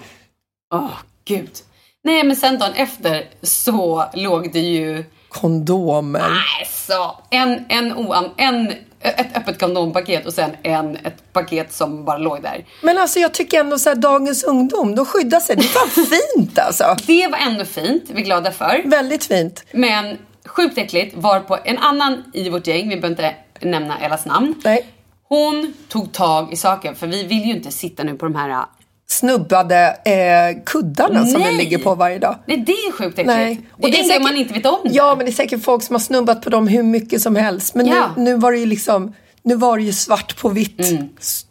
Åh, 0.70 0.98
gud. 1.24 1.67
Nej, 2.08 2.24
men 2.24 2.36
sen 2.36 2.58
dagen 2.58 2.72
efter 2.74 3.24
så 3.42 4.04
låg 4.14 4.52
det 4.52 4.60
ju 4.60 5.04
Kondomer. 5.28 6.20
alltså, 6.60 7.16
en, 7.30 7.64
en, 7.68 7.96
oan, 7.96 8.30
en, 8.36 8.72
ett 9.00 9.36
öppet 9.36 9.60
kondompaket 9.60 10.26
och 10.26 10.32
sen 10.32 10.50
en, 10.62 10.96
ett 10.96 11.32
paket 11.32 11.72
som 11.72 12.04
bara 12.04 12.18
låg 12.18 12.42
där. 12.42 12.64
Men 12.82 12.98
alltså 12.98 13.18
jag 13.18 13.34
tycker 13.34 13.60
ändå 13.60 13.78
så 13.78 13.88
här, 13.88 13.96
dagens 13.96 14.44
ungdom, 14.44 14.94
de 14.94 15.06
skyddar 15.06 15.40
sig. 15.40 15.56
Det 15.56 15.62
fan 15.62 15.88
fint 16.36 16.58
alltså. 16.58 16.96
Det 17.06 17.26
var 17.26 17.38
ändå 17.38 17.64
fint, 17.64 18.04
vi 18.06 18.20
är 18.20 18.24
glada 18.24 18.52
för. 18.52 18.82
Väldigt 18.84 19.24
fint. 19.24 19.64
Men 19.72 20.18
sjukt 20.46 20.78
äckligt 20.78 21.16
var 21.16 21.40
på 21.40 21.58
en 21.64 21.78
annan 21.78 22.24
i 22.34 22.50
vårt 22.50 22.66
gäng, 22.66 22.88
vi 22.88 22.96
behöver 22.96 23.08
inte 23.08 23.34
nämna 23.60 23.98
Ellas 23.98 24.26
namn. 24.26 24.54
Nej. 24.64 24.86
Hon 25.28 25.74
tog 25.88 26.12
tag 26.12 26.52
i 26.52 26.56
saken, 26.56 26.94
för 26.94 27.06
vi 27.06 27.24
vill 27.24 27.44
ju 27.44 27.52
inte 27.52 27.70
sitta 27.70 28.02
nu 28.02 28.14
på 28.14 28.26
de 28.26 28.34
här... 28.34 28.64
Snubbade 29.10 29.96
eh, 30.04 30.62
kuddarna 30.66 31.26
som 31.26 31.40
vi 31.42 31.46
Nej. 31.48 31.56
ligger 31.56 31.78
på 31.78 31.94
varje 31.94 32.18
dag. 32.18 32.36
Nej, 32.46 32.56
det 32.56 32.72
är 32.72 32.92
sjukt 32.92 33.18
äckligt. 33.18 33.26
Nej. 33.36 33.60
Och 33.72 33.90
det 33.90 34.00
är 34.00 34.04
säkert... 34.04 34.22
man 34.22 34.36
inte 34.36 34.54
vet 34.54 34.66
om 34.66 34.78
det. 34.84 34.90
Ja, 34.92 35.14
men 35.16 35.26
det 35.26 35.30
är 35.30 35.34
säkert 35.34 35.62
folk 35.64 35.82
som 35.82 35.94
har 35.94 36.00
snubbat 36.00 36.42
på 36.42 36.50
dem 36.50 36.68
hur 36.68 36.82
mycket 36.82 37.22
som 37.22 37.36
helst. 37.36 37.74
Men 37.74 37.86
Ja. 37.86 38.10
nu, 38.16 38.22
nu 38.22 38.36
var 38.36 38.52
det 38.52 38.58
ju 38.58 38.66
liksom, 38.66 39.14
nu 39.42 39.54
var 39.56 39.76
det 39.78 39.82
ju 39.82 39.92
svart 39.92 40.40
på 40.40 40.48
vitt. 40.48 40.80
Mm. 40.90 41.08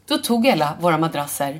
Då 0.08 0.18
tog 0.18 0.45
Ella 0.47 0.74
våra 0.82 0.97
madrasser, 0.97 1.60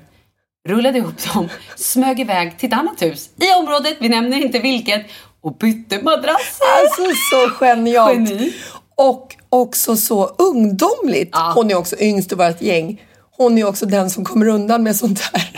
rullade 0.70 0.98
ihop 0.98 1.34
dem, 1.34 1.50
smög 1.76 2.20
iväg 2.20 2.58
till 2.60 2.68
ett 2.68 2.80
annat 2.80 3.02
hus 3.02 3.30
i 3.38 3.54
området, 3.60 3.98
vi 4.00 4.10
nämner 4.10 4.38
inte 4.38 4.60
vilket, 4.60 5.06
och 5.41 5.58
bytte 5.58 6.02
madrasser. 6.04 6.66
Alltså 6.82 7.02
så 7.32 7.50
genialt. 7.50 8.30
Geni. 8.30 8.54
Och 8.95 9.36
också 9.50 9.95
så 9.98 10.26
ungdomligt. 10.26 11.30
Ja. 11.34 11.52
Hon 11.56 11.72
är 11.72 11.76
också 11.76 11.95
yngst 12.00 12.32
i 12.32 12.36
vårt 12.36 12.62
gäng. 12.62 13.02
Hon 13.38 13.57
är 13.57 13.63
också 13.67 13.85
den 13.85 14.09
som 14.09 14.25
kommer 14.25 14.47
undan 14.47 14.83
med 14.83 14.95
sånt 14.95 15.19
här. 15.19 15.51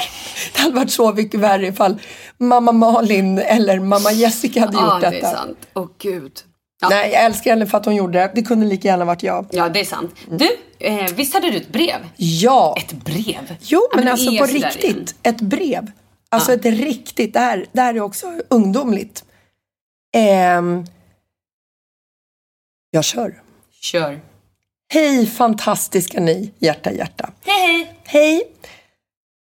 Det 0.54 0.60
hade 0.60 0.76
varit 0.76 0.92
så 0.92 1.14
mycket 1.14 1.40
värre 1.40 1.68
ifall 1.68 2.02
mamma 2.38 2.72
Malin 2.72 3.40
eller 3.40 3.80
mamma 3.80 4.12
Jessica 4.12 4.60
hade 4.60 4.74
gjort 4.74 4.84
Ja, 4.84 5.00
det 5.00 5.10
detta. 5.16 5.28
är 5.32 5.36
sant. 5.36 5.58
Åh 5.74 5.88
gud. 5.98 6.32
Ja. 6.82 6.90
Nej, 6.90 7.12
jag 7.12 7.24
älskar 7.24 7.52
henne 7.52 7.68
för 7.68 7.78
att 7.78 7.86
hon 7.86 7.96
gjorde 7.96 8.20
det. 8.20 8.32
Det 8.36 8.42
kunde 8.42 8.66
lika 8.66 8.88
gärna 8.88 9.06
varit 9.06 9.24
jag. 9.24 9.46
ja, 9.52 9.70
det 9.70 9.80
är 9.80 9.86
sant. 9.86 10.16
Du, 10.32 10.50
eh, 10.80 11.06
visst 11.16 11.34
hade 11.34 11.52
du 11.52 11.58
ett 11.58 11.70
brev? 11.72 11.96
Ja. 12.18 12.76
Ett 12.78 12.92
brev? 12.94 13.56
Jo, 13.62 13.88
Ja, 13.92 13.98
men, 13.98 14.08
alltså 14.08 14.38
på 14.38 14.46
riktigt. 14.46 15.16
Ett 15.24 15.42
brev. 15.42 15.92
Alltså 16.30 16.54
ett 16.54 16.66
riktigt. 16.66 17.34
Det 17.34 17.40
här, 17.40 17.66
det 17.72 17.82
här 17.82 17.94
är 17.94 18.02
också 18.02 18.28
ungdomligt. 18.50 19.24
Ehm, 20.16 20.86
jag 22.92 23.04
kör. 23.04 23.42
Kör. 23.82 24.20
Hej 24.92 25.26
fantastiska 25.26 26.20
ni, 26.20 26.54
hjärta 26.60 26.92
hjärta. 26.92 27.30
Hej, 27.46 27.68
hej. 27.68 27.96
Hej! 28.06 28.44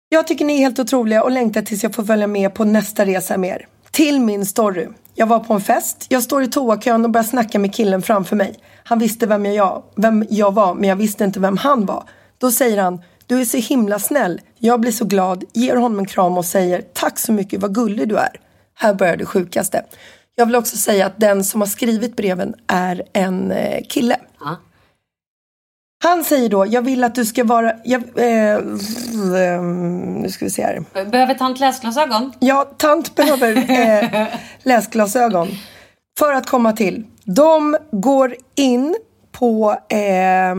Jag 0.09 0.27
tycker 0.27 0.45
ni 0.45 0.53
är 0.53 0.57
helt 0.57 0.79
otroliga 0.79 1.23
och 1.23 1.31
längtar 1.31 1.61
tills 1.61 1.83
jag 1.83 1.95
får 1.95 2.03
följa 2.03 2.27
med 2.27 2.53
på 2.53 2.63
nästa 2.63 3.05
resa 3.05 3.37
med 3.37 3.49
er. 3.49 3.67
Till 3.91 4.19
min 4.19 4.45
story. 4.45 4.87
Jag 5.15 5.27
var 5.27 5.39
på 5.39 5.53
en 5.53 5.61
fest. 5.61 6.05
Jag 6.09 6.23
står 6.23 6.43
i 6.43 6.47
toakön 6.47 7.05
och 7.05 7.11
börjar 7.11 7.23
snacka 7.23 7.59
med 7.59 7.75
killen 7.75 8.01
framför 8.01 8.35
mig. 8.35 8.55
Han 8.83 8.99
visste 8.99 9.25
vem 9.25 9.45
jag, 9.45 9.83
vem 9.95 10.25
jag 10.29 10.53
var, 10.53 10.73
men 10.73 10.89
jag 10.89 10.95
visste 10.95 11.23
inte 11.23 11.39
vem 11.39 11.57
han 11.57 11.85
var. 11.85 12.03
Då 12.37 12.51
säger 12.51 12.77
han, 12.77 13.01
du 13.27 13.41
är 13.41 13.45
så 13.45 13.57
himla 13.57 13.99
snäll. 13.99 14.41
Jag 14.57 14.79
blir 14.79 14.91
så 14.91 15.05
glad, 15.05 15.43
ger 15.53 15.75
honom 15.75 15.99
en 15.99 16.05
kram 16.05 16.37
och 16.37 16.45
säger, 16.45 16.81
tack 16.93 17.19
så 17.19 17.31
mycket, 17.31 17.61
vad 17.61 17.75
gullig 17.75 18.09
du 18.09 18.17
är. 18.17 18.39
Här 18.75 18.93
börjar 18.93 19.17
det 19.17 19.25
sjukaste. 19.25 19.85
Jag 20.35 20.45
vill 20.45 20.55
också 20.55 20.77
säga 20.77 21.05
att 21.05 21.19
den 21.19 21.43
som 21.43 21.61
har 21.61 21.67
skrivit 21.67 22.15
breven 22.15 22.55
är 22.67 23.03
en 23.13 23.51
eh, 23.51 23.83
kille. 23.89 24.17
Han 26.03 26.23
säger 26.23 26.49
då, 26.49 26.65
jag 26.65 26.81
vill 26.81 27.03
att 27.03 27.15
du 27.15 27.25
ska 27.25 27.43
vara... 27.43 27.73
Jag, 27.83 28.03
eh, 28.15 28.55
eh, 28.55 29.61
nu 29.61 30.29
ska 30.29 30.45
vi 30.45 30.51
se 30.51 30.63
här. 30.63 31.05
Behöver 31.05 31.33
tant 31.33 31.59
läsglasögon? 31.59 32.33
Ja, 32.39 32.65
tant 32.77 33.15
behöver 33.15 33.57
eh, 33.71 34.27
läsglasögon 34.63 35.47
för 36.19 36.33
att 36.33 36.49
komma 36.49 36.73
till. 36.73 37.03
De 37.23 37.77
går 37.91 38.35
in 38.55 38.95
på... 39.31 39.77
Eh, 39.89 40.55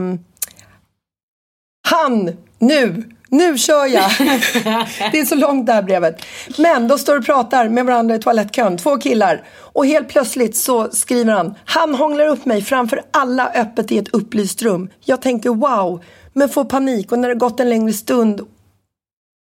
han, 1.88 2.36
nu, 2.58 3.04
nu 3.30 3.58
kör 3.58 3.86
jag. 3.86 4.10
det 5.12 5.18
är 5.20 5.24
så 5.24 5.34
långt 5.34 5.66
det 5.66 5.72
här 5.72 5.82
brevet. 5.82 6.22
Men 6.58 6.88
de 6.88 6.98
står 6.98 7.18
och 7.18 7.24
pratar 7.24 7.68
med 7.68 7.86
varandra 7.86 8.14
i 8.14 8.18
toalettkön, 8.18 8.76
två 8.76 8.98
killar. 8.98 9.42
Och 9.72 9.86
helt 9.86 10.08
plötsligt 10.08 10.56
så 10.56 10.90
skriver 10.90 11.32
han, 11.32 11.54
han 11.64 11.94
hånglar 11.94 12.26
upp 12.26 12.44
mig 12.44 12.62
framför 12.62 13.02
alla 13.10 13.52
öppet 13.54 13.92
i 13.92 13.98
ett 13.98 14.08
upplyst 14.08 14.62
rum. 14.62 14.90
Jag 15.04 15.22
tänker 15.22 15.50
wow, 15.50 16.04
men 16.32 16.48
får 16.48 16.64
panik 16.64 17.12
och 17.12 17.18
när 17.18 17.28
det 17.28 17.34
gått 17.34 17.60
en 17.60 17.70
längre 17.70 17.92
stund 17.92 18.40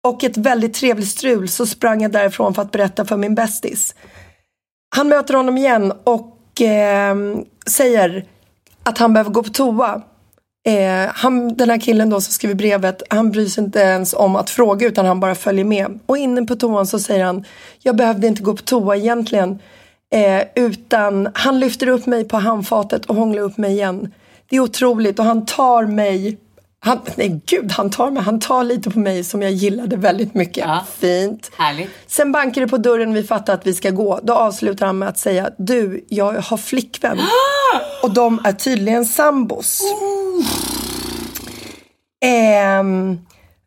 och 0.04 0.24
ett 0.24 0.36
väldigt 0.36 0.74
trevligt 0.74 1.08
strul 1.08 1.48
så 1.48 1.66
sprang 1.66 2.02
jag 2.02 2.12
därifrån 2.12 2.54
för 2.54 2.62
att 2.62 2.72
berätta 2.72 3.04
för 3.04 3.16
min 3.16 3.34
bästis. 3.34 3.94
Han 4.96 5.08
möter 5.08 5.34
honom 5.34 5.58
igen 5.58 5.92
och 6.04 6.60
eh, 6.60 7.16
säger 7.66 8.26
att 8.82 8.98
han 8.98 9.12
behöver 9.12 9.30
gå 9.30 9.42
på 9.42 9.50
toa. 9.50 10.02
Eh, 10.66 11.10
han, 11.14 11.56
den 11.56 11.70
här 11.70 11.80
killen 11.80 12.10
då 12.10 12.20
som 12.20 12.32
skriver 12.32 12.54
brevet, 12.54 13.02
han 13.10 13.30
bryr 13.30 13.46
sig 13.46 13.64
inte 13.64 13.78
ens 13.78 14.14
om 14.14 14.36
att 14.36 14.50
fråga 14.50 14.86
utan 14.86 15.06
han 15.06 15.20
bara 15.20 15.34
följer 15.34 15.64
med. 15.64 15.98
Och 16.06 16.18
inne 16.18 16.46
på 16.46 16.56
toan 16.56 16.86
så 16.86 16.98
säger 16.98 17.24
han, 17.24 17.44
jag 17.82 17.96
behövde 17.96 18.26
inte 18.26 18.42
gå 18.42 18.56
på 18.56 18.62
toa 18.62 18.96
egentligen. 18.96 19.58
Eh, 20.12 20.42
utan 20.54 21.28
han 21.34 21.60
lyfter 21.60 21.86
upp 21.86 22.06
mig 22.06 22.28
på 22.28 22.36
handfatet 22.36 23.06
och 23.06 23.16
hånglar 23.16 23.42
upp 23.42 23.58
mig 23.58 23.72
igen. 23.72 24.12
Det 24.48 24.56
är 24.56 24.60
otroligt 24.60 25.18
och 25.18 25.24
han 25.24 25.46
tar 25.46 25.86
mig 25.86 26.38
han, 26.82 27.00
nej 27.16 27.40
gud, 27.46 27.72
han 27.72 27.90
tar 27.90 28.10
mig. 28.10 28.22
Han 28.22 28.40
tar 28.40 28.64
lite 28.64 28.90
på 28.90 28.98
mig 28.98 29.24
som 29.24 29.42
jag 29.42 29.52
gillade 29.52 29.96
väldigt 29.96 30.34
mycket. 30.34 30.64
Ja. 30.66 30.86
Fint. 30.98 31.50
Härligt. 31.58 31.90
Sen 32.06 32.32
bankar 32.32 32.60
det 32.60 32.68
på 32.68 32.76
dörren 32.76 33.14
vi 33.14 33.22
fattar 33.22 33.54
att 33.54 33.66
vi 33.66 33.74
ska 33.74 33.90
gå. 33.90 34.20
Då 34.22 34.34
avslutar 34.34 34.86
han 34.86 34.98
med 34.98 35.08
att 35.08 35.18
säga 35.18 35.50
Du, 35.58 36.04
jag 36.08 36.32
har 36.32 36.56
flickvän. 36.56 37.18
Och 38.02 38.10
de 38.10 38.40
är 38.44 38.52
tydligen 38.52 39.04
sambos. 39.04 39.82
Ehm, 42.24 43.18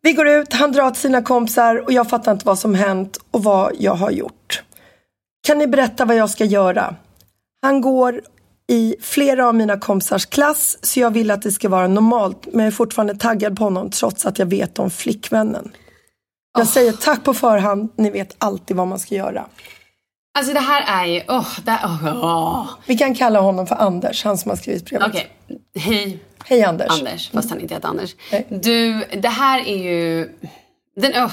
vi 0.02 0.14
går 0.14 0.28
ut, 0.28 0.54
han 0.54 0.72
drar 0.72 0.92
till 0.92 1.02
sina 1.02 1.22
kompisar 1.22 1.76
och 1.86 1.92
jag 1.92 2.10
fattar 2.10 2.32
inte 2.32 2.46
vad 2.46 2.60
som 2.60 2.76
hänt 2.76 3.18
och 3.32 3.44
vad 3.44 3.72
jag 3.80 3.96
har 3.96 4.12
gjort. 4.12 4.64
Kan 5.48 5.58
ni 5.58 5.68
berätta 5.68 6.06
vad 6.06 6.16
jag 6.16 6.30
ska 6.30 6.46
göra? 6.46 6.96
Han 7.62 7.82
går 7.82 8.22
i 8.68 8.96
flera 9.02 9.48
av 9.48 9.56
mina 9.56 9.80
kompisars 9.80 10.26
klass 10.26 10.78
så 10.82 11.00
jag 11.00 11.12
vill 11.12 11.32
att 11.32 11.42
det 11.42 11.52
ska 11.52 11.70
vara 11.70 11.88
normalt 11.88 12.48
men 12.52 12.60
jag 12.60 12.68
är 12.68 12.76
fortfarande 12.76 13.16
taggad 13.16 13.58
på 13.58 13.64
honom 13.64 13.90
trots 13.90 14.26
att 14.26 14.40
jag 14.40 14.46
vet 14.46 14.80
om 14.80 14.90
flickvännen. 14.90 15.72
Jag 16.58 16.68
säger 16.68 16.92
tack 16.92 17.24
på 17.24 17.34
förhand, 17.34 17.94
ni 17.96 18.10
vet 18.10 18.36
alltid 18.38 18.78
vad 18.78 18.88
man 18.88 19.00
ska 19.00 19.16
göra. 19.16 19.46
Alltså 20.38 20.54
det 20.54 20.60
här 20.60 21.04
är 21.04 21.06
ju... 21.06 21.22
Åh, 21.28 21.60
det 21.66 21.72
här, 21.72 21.86
åh, 21.86 22.24
åh. 22.24 22.70
Vi 22.86 22.98
kan 22.98 23.16
kalla 23.16 23.40
honom 23.40 23.68
för 23.68 23.76
Anders, 23.76 24.24
han 24.24 24.38
som 24.38 24.50
har 24.50 24.56
skrivit 24.56 24.86
brevet. 24.86 25.08
Okej, 25.08 25.32
hej 25.76 26.20
Hej 26.46 26.64
Anders. 26.64 26.88
Anders, 26.90 27.30
fast 27.30 27.50
han 27.50 27.60
inte 27.60 27.74
heter 27.74 27.88
Anders. 27.88 28.16
Nej. 28.32 28.48
Du, 28.50 29.06
det 29.22 29.30
här 29.30 29.68
är 29.68 29.78
ju... 29.78 30.30
Den, 30.96 31.12
åh. 31.16 31.32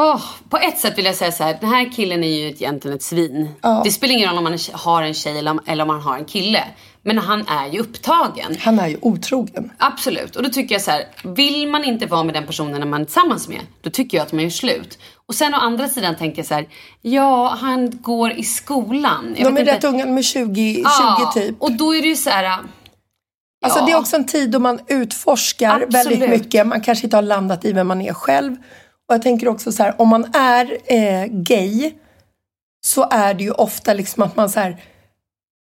Åh, 0.00 0.20
på 0.48 0.56
ett 0.58 0.78
sätt 0.78 0.98
vill 0.98 1.04
jag 1.04 1.14
säga 1.14 1.32
så 1.32 1.44
här, 1.44 1.58
den 1.60 1.70
här 1.70 1.92
killen 1.92 2.24
är 2.24 2.28
ju 2.28 2.46
egentligen 2.48 2.96
ett 2.96 3.02
svin. 3.02 3.48
Ja. 3.62 3.80
Det 3.84 3.90
spelar 3.90 4.14
ingen 4.14 4.28
roll 4.28 4.38
om 4.38 4.44
man 4.44 4.58
har 4.72 5.02
en 5.02 5.14
tjej 5.14 5.38
eller 5.38 5.82
om, 5.82 5.88
man 5.88 6.00
har 6.00 6.16
en 6.16 6.24
kille. 6.24 6.64
Men 7.02 7.18
han 7.18 7.48
är 7.48 7.68
ju 7.68 7.78
upptagen. 7.78 8.56
Han 8.60 8.78
är 8.78 8.88
ju 8.88 8.98
otrogen. 9.00 9.72
Absolut. 9.78 10.36
Och 10.36 10.42
då 10.42 10.48
tycker 10.48 10.74
jag 10.74 10.82
så 10.82 10.90
här, 10.90 11.04
vill 11.22 11.68
man 11.68 11.84
inte 11.84 12.06
vara 12.06 12.24
med 12.24 12.34
den 12.34 12.46
personen 12.46 12.80
när 12.80 12.86
man 12.86 13.00
är 13.00 13.04
tillsammans 13.04 13.48
med, 13.48 13.60
då 13.82 13.90
tycker 13.90 14.18
jag 14.18 14.26
att 14.26 14.32
man 14.32 14.42
gör 14.42 14.50
slut. 14.50 14.98
Och 15.26 15.34
sen 15.34 15.54
å 15.54 15.56
andra 15.56 15.88
sidan 15.88 16.16
tänker 16.16 16.38
jag 16.38 16.46
så 16.46 16.54
här, 16.54 16.68
ja, 17.02 17.56
han 17.60 17.90
går 18.02 18.32
i 18.32 18.42
skolan. 18.42 19.34
Jag 19.38 19.48
De 19.48 19.56
är 19.56 19.60
inte- 19.60 19.72
rätt 19.72 19.84
unga, 19.84 20.04
de 20.06 20.18
är 20.18 20.22
20, 20.22 20.74
20 20.74 20.82
Ja, 20.84 21.30
typ. 21.34 21.56
Och 21.62 21.72
då 21.72 21.94
är 21.94 22.02
det 22.02 22.08
ju 22.08 22.16
så 22.16 22.30
här... 22.30 22.58
Alltså 23.64 23.78
ja. 23.78 23.86
det 23.86 23.92
är 23.92 23.98
också 23.98 24.16
en 24.16 24.26
tid 24.26 24.50
då 24.50 24.58
man 24.58 24.80
utforskar 24.88 25.70
Absolut. 25.74 25.94
väldigt 25.94 26.30
mycket. 26.30 26.66
Man 26.66 26.80
kanske 26.80 27.06
inte 27.06 27.16
har 27.16 27.22
landat 27.22 27.64
i 27.64 27.72
vem 27.72 27.88
man 27.88 28.00
är 28.00 28.12
själv. 28.14 28.56
Och 29.08 29.14
jag 29.14 29.22
tänker 29.22 29.48
också 29.48 29.72
så 29.72 29.82
här, 29.82 30.00
om 30.00 30.08
man 30.08 30.24
är 30.34 30.78
eh, 30.86 31.24
gay 31.26 31.92
så 32.86 33.08
är 33.10 33.34
det 33.34 33.44
ju 33.44 33.50
ofta 33.50 33.94
liksom 33.94 34.22
att 34.22 34.36
man 34.36 34.50
så 34.50 34.60
här, 34.60 34.82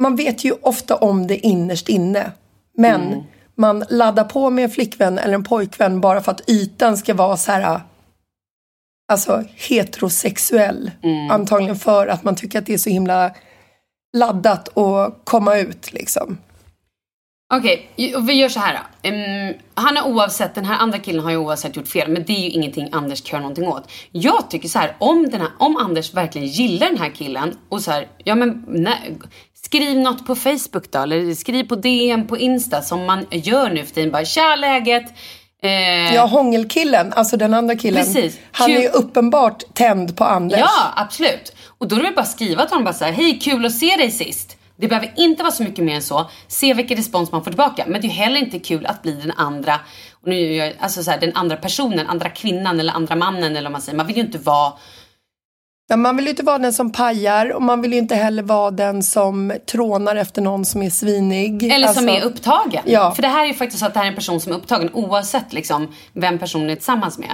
man 0.03 0.16
vet 0.16 0.45
ju 0.45 0.53
ofta 0.62 0.97
om 0.97 1.26
det 1.26 1.36
innerst 1.47 1.89
inne. 1.89 2.32
Men 2.76 3.03
Mm. 3.12 3.22
man 3.55 3.84
laddar 3.91 4.24
på 4.24 4.51
med 4.51 4.64
en 4.64 4.70
flickvän 4.70 5.18
eller 5.18 5.34
en 5.34 5.45
pojkvän 5.45 6.01
bara 6.01 6.20
för 6.20 6.32
att 6.32 6.51
ytan 6.51 6.97
ska 6.97 7.14
vara 7.14 7.36
så 7.36 7.53
här 7.53 7.80
alltså 9.12 9.45
heterosexuell. 9.55 10.91
Mm. 11.03 11.30
Antagligen 11.30 11.76
för 11.76 12.07
att 12.07 12.24
man 12.24 12.36
tycker 12.36 12.59
att 12.59 12.66
det 12.66 12.74
är 12.74 12.78
så 12.78 12.91
himla 12.91 13.30
laddat 14.16 14.78
att 14.78 15.20
komma 15.24 15.57
ut 15.59 15.93
liksom. 15.93 16.39
Okej, 17.55 17.90
och 18.16 18.28
vi 18.28 18.32
gör 18.32 18.49
så 18.49 18.61
här 18.61 18.74
då. 18.74 19.09
Ehm, 19.09 19.55
han 19.74 19.96
har 19.96 20.09
oavsett, 20.09 20.55
den 20.55 20.64
här 20.64 20.78
andra 20.78 20.99
killen 20.99 21.24
har 21.24 21.30
ju 21.30 21.36
oavsett 21.36 21.76
gjort 21.76 21.88
fel, 21.88 22.11
men 22.11 22.24
det 22.24 22.32
är 22.32 22.40
ju 22.40 22.49
ingenting 22.51 22.88
Anders 22.92 23.22
kan 23.22 23.30
göra 23.30 23.40
någonting 23.40 23.68
åt. 23.68 23.90
Jag 24.12 24.51
tycker 24.51 24.68
så 24.68 24.78
här, 24.78 24.96
om, 24.99 25.30
den 25.30 25.40
här, 25.40 25.51
om 25.59 25.76
Anders 25.76 26.14
verkligen 26.14 26.49
gillar 26.49 26.86
den 26.88 26.99
här 26.99 27.11
killen 27.11 27.59
och 27.68 27.82
så 27.82 27.90
här, 27.90 28.09
ja 28.24 28.34
men 28.34 28.64
nej, 28.68 29.18
skriv 29.64 29.99
något 29.99 30.26
på 30.26 30.34
Facebook 30.34 30.90
då, 30.90 30.99
eller 30.99 31.34
skriv 31.34 31.64
på 31.64 31.76
DM 31.76 32.26
på 32.26 32.38
Insta 32.38 32.82
som 32.82 33.07
man 33.07 33.26
gör 33.30 33.70
nu 33.70 33.84
för 33.84 33.94
tiden. 33.94 34.11
Bara, 34.11 34.24
tja 34.24 34.57
läget? 34.57 35.05
Eh, 35.62 36.14
Ja, 36.14 36.26
hångelkillen, 36.26 37.12
alltså 37.12 37.36
den 37.36 37.55
andra 37.55 37.76
killen. 37.76 38.05
Precis. 38.05 38.38
Han 38.53 38.66
Kul. 38.68 38.76
är 38.76 38.82
ju 38.82 38.88
uppenbart 38.88 39.74
tänd 39.74 40.16
på 40.16 40.24
Anders. 40.24 40.61
Ja, 40.61 40.92
absolut. 40.96 41.53
Och 41.78 41.88
då 41.88 41.96
är 41.96 42.03
det 42.03 42.12
bara 42.16 42.20
att 42.20 42.30
skriva 42.30 42.62
till 42.64 42.70
honom 42.70 42.84
bara 42.84 42.94
så 42.94 43.05
här, 43.05 43.12
hej 43.12 43.38
kul 43.38 43.66
att 43.66 43.72
se 43.72 43.96
dig 43.96 44.11
sist. 44.11 44.57
Det 44.80 44.88
behöver 44.88 45.12
inte 45.16 45.42
vara 45.42 45.52
så 45.52 45.62
mycket 45.62 45.84
mer 45.84 45.94
än 45.94 46.02
så. 46.02 46.30
Se 46.48 46.74
vilken 46.74 46.96
respons 46.96 47.32
man 47.32 47.44
får 47.44 47.50
tillbaka. 47.50 47.84
Men 47.86 48.00
det 48.00 48.06
är 48.06 48.08
ju 48.08 48.14
heller 48.14 48.40
inte 48.40 48.58
kul 48.58 48.86
att 48.86 49.02
bli 49.02 49.12
den 49.12 49.32
andra, 49.36 49.80
och 50.22 50.28
nu 50.28 50.54
jag, 50.54 50.72
alltså 50.80 51.02
så 51.02 51.10
här, 51.10 51.20
den 51.20 51.32
andra 51.34 51.56
personen, 51.56 52.06
andra 52.06 52.28
kvinnan 52.28 52.80
eller 52.80 52.92
andra 52.92 53.16
mannen 53.16 53.56
eller 53.56 53.62
vad 53.62 53.72
man 53.72 53.80
säger. 53.80 53.96
Man 53.96 54.06
vill 54.06 54.16
ju 54.16 54.22
inte 54.22 54.38
vara 54.38 54.72
Ja, 55.90 55.96
man 55.96 56.16
vill 56.16 56.24
ju 56.24 56.30
inte 56.30 56.42
vara 56.42 56.58
den 56.58 56.72
som 56.72 56.92
pajar 56.92 57.52
och 57.52 57.62
man 57.62 57.82
vill 57.82 57.92
ju 57.92 57.98
inte 57.98 58.14
heller 58.14 58.42
vara 58.42 58.70
den 58.70 59.02
som 59.02 59.52
trånar 59.70 60.16
efter 60.16 60.42
någon 60.42 60.64
som 60.64 60.82
är 60.82 60.90
svinig. 60.90 61.62
Eller 61.62 61.88
som 61.88 62.08
Alltså, 62.08 62.26
är 62.26 62.30
upptagen. 62.30 62.82
Ja. 62.86 63.14
För 63.14 63.22
det 63.22 63.28
här 63.28 63.44
är 63.44 63.48
ju 63.48 63.54
faktiskt 63.54 63.80
så 63.80 63.86
att 63.86 63.94
det 63.94 63.98
här 64.00 64.06
är 64.06 64.10
en 64.10 64.16
person 64.16 64.40
som 64.40 64.52
är 64.52 64.56
upptagen 64.56 64.90
oavsett 64.92 65.52
liksom 65.52 65.88
vem 66.12 66.38
personen 66.38 66.70
är 66.70 66.74
tillsammans 66.74 67.18
med. 67.18 67.30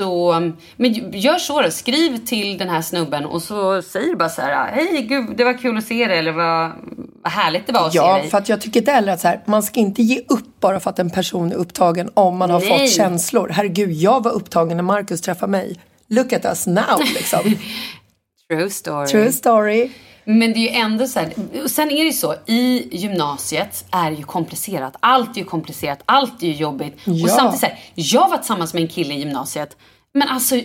Så, 0.00 0.52
men 0.76 0.92
gör 1.12 1.38
så 1.38 1.62
då. 1.62 1.70
Skriv 1.70 2.16
till 2.26 2.58
den 2.58 2.68
här 2.68 2.82
snubben 2.82 3.24
och 3.24 3.42
så 3.42 3.82
säger 3.82 4.08
du 4.08 4.16
bara 4.16 4.28
så 4.28 4.42
här. 4.42 4.72
Hej 4.72 5.02
gud, 5.02 5.36
det 5.36 5.44
var 5.44 5.58
kul 5.58 5.78
att 5.78 5.84
se 5.84 6.06
dig. 6.06 6.18
Eller 6.18 6.32
vad, 6.32 6.70
vad 7.22 7.32
härligt 7.32 7.66
det 7.66 7.72
var 7.72 7.86
att 7.86 7.92
se 7.92 7.96
Ja, 7.98 8.14
dig. 8.18 8.30
för 8.30 8.38
att 8.38 8.48
jag 8.48 8.60
tycker 8.60 8.80
inte 8.80 8.92
heller 8.92 9.12
att 9.12 9.20
så 9.20 9.28
här, 9.28 9.40
man 9.46 9.62
ska 9.62 9.80
inte 9.80 10.02
ge 10.02 10.20
upp 10.28 10.60
bara 10.60 10.80
för 10.80 10.90
att 10.90 10.98
en 10.98 11.10
person 11.10 11.52
är 11.52 11.56
upptagen 11.56 12.10
om 12.14 12.36
man 12.36 12.50
har 12.50 12.60
Nej. 12.60 12.68
fått 12.68 12.90
känslor. 12.96 13.48
Herregud, 13.48 13.92
jag 13.92 14.22
var 14.22 14.30
upptagen 14.32 14.76
när 14.76 14.84
Marcus 14.84 15.20
träffade 15.20 15.50
mig. 15.52 15.76
Look 16.08 16.32
at 16.32 16.44
us 16.44 16.66
now 16.66 17.00
liksom. 17.14 17.40
True 18.50 18.70
story. 18.70 19.06
True 19.06 19.32
story. 19.32 19.90
Men 20.24 20.52
det 20.52 20.58
är 20.58 20.62
ju 20.62 20.68
ändå 20.68 21.06
så 21.06 21.20
här, 21.20 21.32
sen 21.68 21.90
är 21.90 21.96
det 21.96 22.10
ju 22.10 22.12
så, 22.12 22.34
i 22.46 22.88
gymnasiet 22.96 23.84
är 23.90 24.10
det 24.10 24.16
ju 24.16 24.24
komplicerat. 24.24 24.96
Allt 25.00 25.36
är 25.36 25.40
ju 25.40 25.44
komplicerat, 25.44 26.02
allt 26.06 26.42
är 26.42 26.46
ju 26.46 26.52
jobbigt. 26.52 26.96
Ja. 27.04 27.24
Och 27.24 27.30
samtidigt 27.30 27.60
så 27.60 27.66
här, 27.66 27.78
jag 27.94 28.28
var 28.28 28.36
tillsammans 28.36 28.74
med 28.74 28.82
en 28.82 28.88
kille 28.88 29.14
i 29.14 29.18
gymnasiet, 29.18 29.76
men 30.12 30.28
alltså 30.28 30.60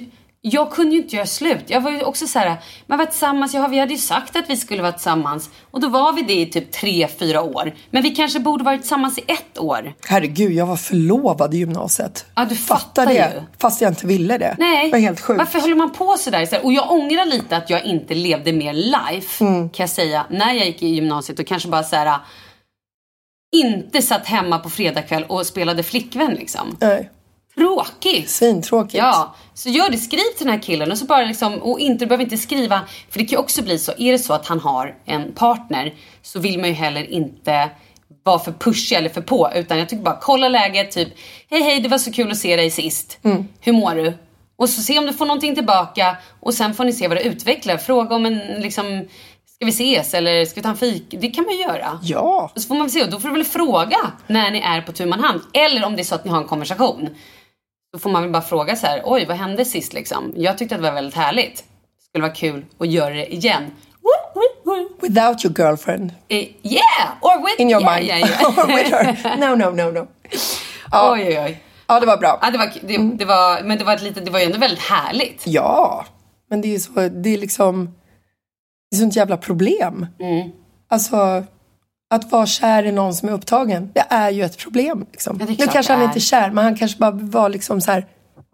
jag 0.47 0.71
kunde 0.71 0.95
ju 0.95 1.01
inte 1.01 1.15
göra 1.15 1.25
slut. 1.25 1.63
Jag 1.67 1.81
var 1.81 1.91
ju 1.91 2.03
också 2.03 2.27
så 2.27 2.39
här, 2.39 2.55
man 2.87 2.97
var 2.97 3.05
tillsammans, 3.05 3.53
ja, 3.53 3.67
vi 3.67 3.79
hade 3.79 3.91
ju 3.93 3.97
sagt 3.99 4.35
att 4.35 4.49
vi 4.49 4.57
skulle 4.57 4.81
vara 4.81 4.91
tillsammans. 4.91 5.49
Och 5.71 5.79
då 5.81 5.87
var 5.89 6.13
vi 6.13 6.21
det 6.21 6.33
i 6.41 6.45
typ 6.45 6.71
tre, 6.71 7.07
fyra 7.19 7.41
år. 7.41 7.75
Men 7.89 8.03
vi 8.03 8.09
kanske 8.15 8.39
borde 8.39 8.63
varit 8.63 8.81
tillsammans 8.81 9.17
i 9.17 9.21
ett 9.27 9.57
år. 9.59 9.93
Herregud, 10.07 10.51
jag 10.51 10.65
var 10.65 10.75
förlovad 10.75 11.53
i 11.53 11.57
gymnasiet. 11.57 12.25
Ja, 12.35 12.45
du 12.45 12.55
Fattar 12.55 12.79
fattar 12.79 13.05
det. 13.05 13.13
ju. 13.35 13.41
Fast 13.57 13.81
jag 13.81 13.91
inte 13.91 14.07
ville 14.07 14.37
det. 14.37 14.55
Nej. 14.59 14.85
Det 14.85 14.91
var 14.91 14.99
helt 14.99 15.19
sjukt. 15.21 15.37
Varför 15.37 15.59
håller 15.59 15.75
man 15.75 15.91
på 15.91 16.15
sådär? 16.19 16.45
Så 16.45 16.57
Och 16.59 16.73
jag 16.73 16.91
ångrar 16.91 17.25
lite 17.25 17.57
att 17.57 17.69
jag 17.69 17.85
inte 17.85 18.13
levde 18.15 18.53
mer 18.53 18.73
life, 18.73 19.43
Mm. 19.45 19.69
kan 19.69 19.83
jag 19.83 19.89
säga, 19.89 20.25
när 20.29 20.53
jag 20.53 20.65
gick 20.65 20.83
i 20.83 20.87
gymnasiet 20.87 21.39
och 21.39 21.47
kanske 21.47 21.69
bara 21.69 21.83
så 21.83 21.95
här 21.95 22.19
inte 23.55 24.01
satt 24.01 24.27
hemma 24.27 24.59
på 24.59 24.69
fredagkväll 24.69 25.23
och 25.27 25.45
spelade 25.45 25.83
flickvän 25.83 26.33
liksom. 26.33 26.77
Nej. 26.81 27.09
Tråkigt. 27.55 28.29
Svintråkigt. 28.29 28.93
Ja, 28.93 29.35
så 29.53 29.69
gör 29.69 29.89
det. 29.89 29.97
Skriv 29.97 30.19
till 30.37 30.45
den 30.45 30.53
här 30.53 30.61
killen 30.61 30.91
och 30.91 30.97
så 30.97 31.05
bara 31.05 31.25
liksom, 31.25 31.53
och 31.53 31.79
inte, 31.79 32.05
du 32.05 32.09
behöver 32.09 32.23
inte 32.23 32.37
skriva, 32.37 32.81
för 33.09 33.19
det 33.19 33.25
kan 33.25 33.31
ju 33.31 33.37
också 33.37 33.63
bli 33.63 33.79
så, 33.79 33.91
är 33.97 34.11
det 34.11 34.19
så 34.19 34.33
att 34.33 34.47
han 34.47 34.59
har 34.59 34.95
en 35.05 35.33
partner 35.33 35.93
så 36.21 36.39
vill 36.39 36.59
man 36.59 36.69
ju 36.69 36.75
heller 36.75 37.11
inte 37.11 37.69
vara 38.23 38.39
för 38.39 38.51
pushig 38.51 38.95
eller 38.95 39.09
för 39.09 39.21
på 39.21 39.51
utan 39.55 39.79
jag 39.79 39.89
tycker 39.89 40.03
bara 40.03 40.19
kolla 40.21 40.49
läget, 40.49 40.91
typ 40.91 41.07
hej 41.49 41.61
hej 41.61 41.79
det 41.79 41.89
var 41.89 41.97
så 41.97 42.11
kul 42.11 42.31
att 42.31 42.37
se 42.37 42.55
dig 42.55 42.71
sist. 42.71 43.17
Mm. 43.23 43.47
Hur 43.59 43.73
mår 43.73 43.95
du? 43.95 44.13
Och 44.57 44.69
så 44.69 44.81
se 44.81 44.99
om 44.99 45.05
du 45.05 45.13
får 45.13 45.25
någonting 45.25 45.55
tillbaka 45.55 46.17
och 46.39 46.53
sen 46.53 46.73
får 46.73 46.85
ni 46.85 46.93
se 46.93 47.07
vad 47.07 47.17
det 47.17 47.23
utvecklar. 47.23 47.77
Fråga 47.77 48.15
om 48.15 48.25
en 48.25 48.37
liksom, 48.37 49.07
ska 49.55 49.65
vi 49.65 49.69
ses 49.69 50.13
eller 50.13 50.45
ska 50.45 50.55
vi 50.55 50.63
ta 50.63 50.69
en 50.69 50.77
fik? 50.77 51.05
Det 51.09 51.27
kan 51.27 51.43
man 51.43 51.53
ju 51.53 51.61
göra. 51.61 51.99
Ja. 52.03 52.51
Och 52.55 52.61
så 52.61 52.67
får 52.67 52.75
man 52.75 52.89
se 52.89 53.03
och 53.03 53.09
då 53.09 53.19
får 53.19 53.27
du 53.27 53.33
väl 53.33 53.43
fråga 53.43 53.97
när 54.27 54.51
ni 54.51 54.59
är 54.59 54.81
på 54.81 54.91
tu 54.91 55.11
hand. 55.11 55.41
Eller 55.53 55.85
om 55.85 55.95
det 55.95 56.01
är 56.01 56.03
så 56.03 56.15
att 56.15 56.25
ni 56.25 56.31
har 56.31 56.37
en 56.37 56.47
konversation. 56.47 57.09
Då 57.95 57.99
får 57.99 58.09
man 58.09 58.21
väl 58.21 58.31
bara 58.31 58.41
fråga 58.41 58.75
så 58.75 58.87
här, 58.87 59.01
oj 59.05 59.25
vad 59.25 59.37
hände 59.37 59.65
sist 59.65 59.93
liksom? 59.93 60.33
Jag 60.35 60.57
tyckte 60.57 60.75
att 60.75 60.81
det 60.81 60.87
var 60.87 60.95
väldigt 60.95 61.15
härligt. 61.15 61.63
Skulle 62.09 62.21
vara 62.21 62.33
kul 62.33 62.65
att 62.79 62.87
göra 62.87 63.13
det 63.13 63.33
igen. 63.33 63.71
Without 65.01 65.45
your 65.45 65.55
girlfriend. 65.57 66.13
Eh, 66.27 66.37
Yeah! 66.61 67.11
Or 67.21 67.45
with... 67.45 67.61
In 67.61 67.69
your 67.69 67.81
yeah, 67.81 67.95
mind. 67.95 68.07
Yeah, 68.07 68.19
yeah. 68.19 68.59
Or 68.59 68.67
with 68.67 68.91
her. 68.91 69.37
No, 69.37 69.55
no, 69.55 69.69
no, 69.69 69.91
no. 69.91 70.07
Ja. 70.91 71.13
Oj, 71.13 71.27
oj, 71.27 71.39
oj. 71.39 71.61
Ja, 71.87 71.99
det 71.99 72.05
var 72.05 72.17
bra. 72.17 72.39
Ja, 72.41 72.51
det 72.51 72.57
var, 72.57 72.71
det, 72.81 73.17
det 73.17 73.25
var, 73.25 73.63
men 73.63 73.77
det 73.77 73.83
var, 73.83 73.95
ett 73.95 74.01
litet, 74.01 74.25
det 74.25 74.31
var 74.31 74.39
ju 74.39 74.45
ändå 74.45 74.57
väldigt 74.57 74.83
härligt. 74.83 75.43
Ja, 75.47 76.05
men 76.49 76.61
det 76.61 76.67
är 76.67 76.71
ju 76.71 76.79
så, 76.79 76.91
det 77.09 77.29
är 77.29 77.37
liksom, 77.37 77.95
det 78.91 78.97
är 78.97 78.99
sånt 78.99 79.15
jävla 79.15 79.37
problem. 79.37 80.07
Mm. 80.19 80.51
Alltså, 80.89 81.43
att 82.15 82.31
vara 82.31 82.45
kär 82.45 82.83
i 82.83 82.91
någon 82.91 83.13
som 83.15 83.29
är 83.29 83.33
upptagen, 83.33 83.91
det 83.93 84.05
är 84.09 84.29
ju 84.29 84.43
ett 84.43 84.57
problem. 84.57 85.05
Liksom. 85.11 85.37
Ja, 85.39 85.45
nu 85.59 85.67
kanske 85.67 85.93
han 85.93 86.01
är. 86.01 86.05
inte 86.05 86.17
är 86.17 86.21
kär, 86.21 86.51
men 86.51 86.63
han 86.63 86.75
kanske 86.75 86.97
bara 86.99 87.11
var 87.11 87.49
liksom 87.49 87.81
så 87.81 87.91
här 87.91 88.05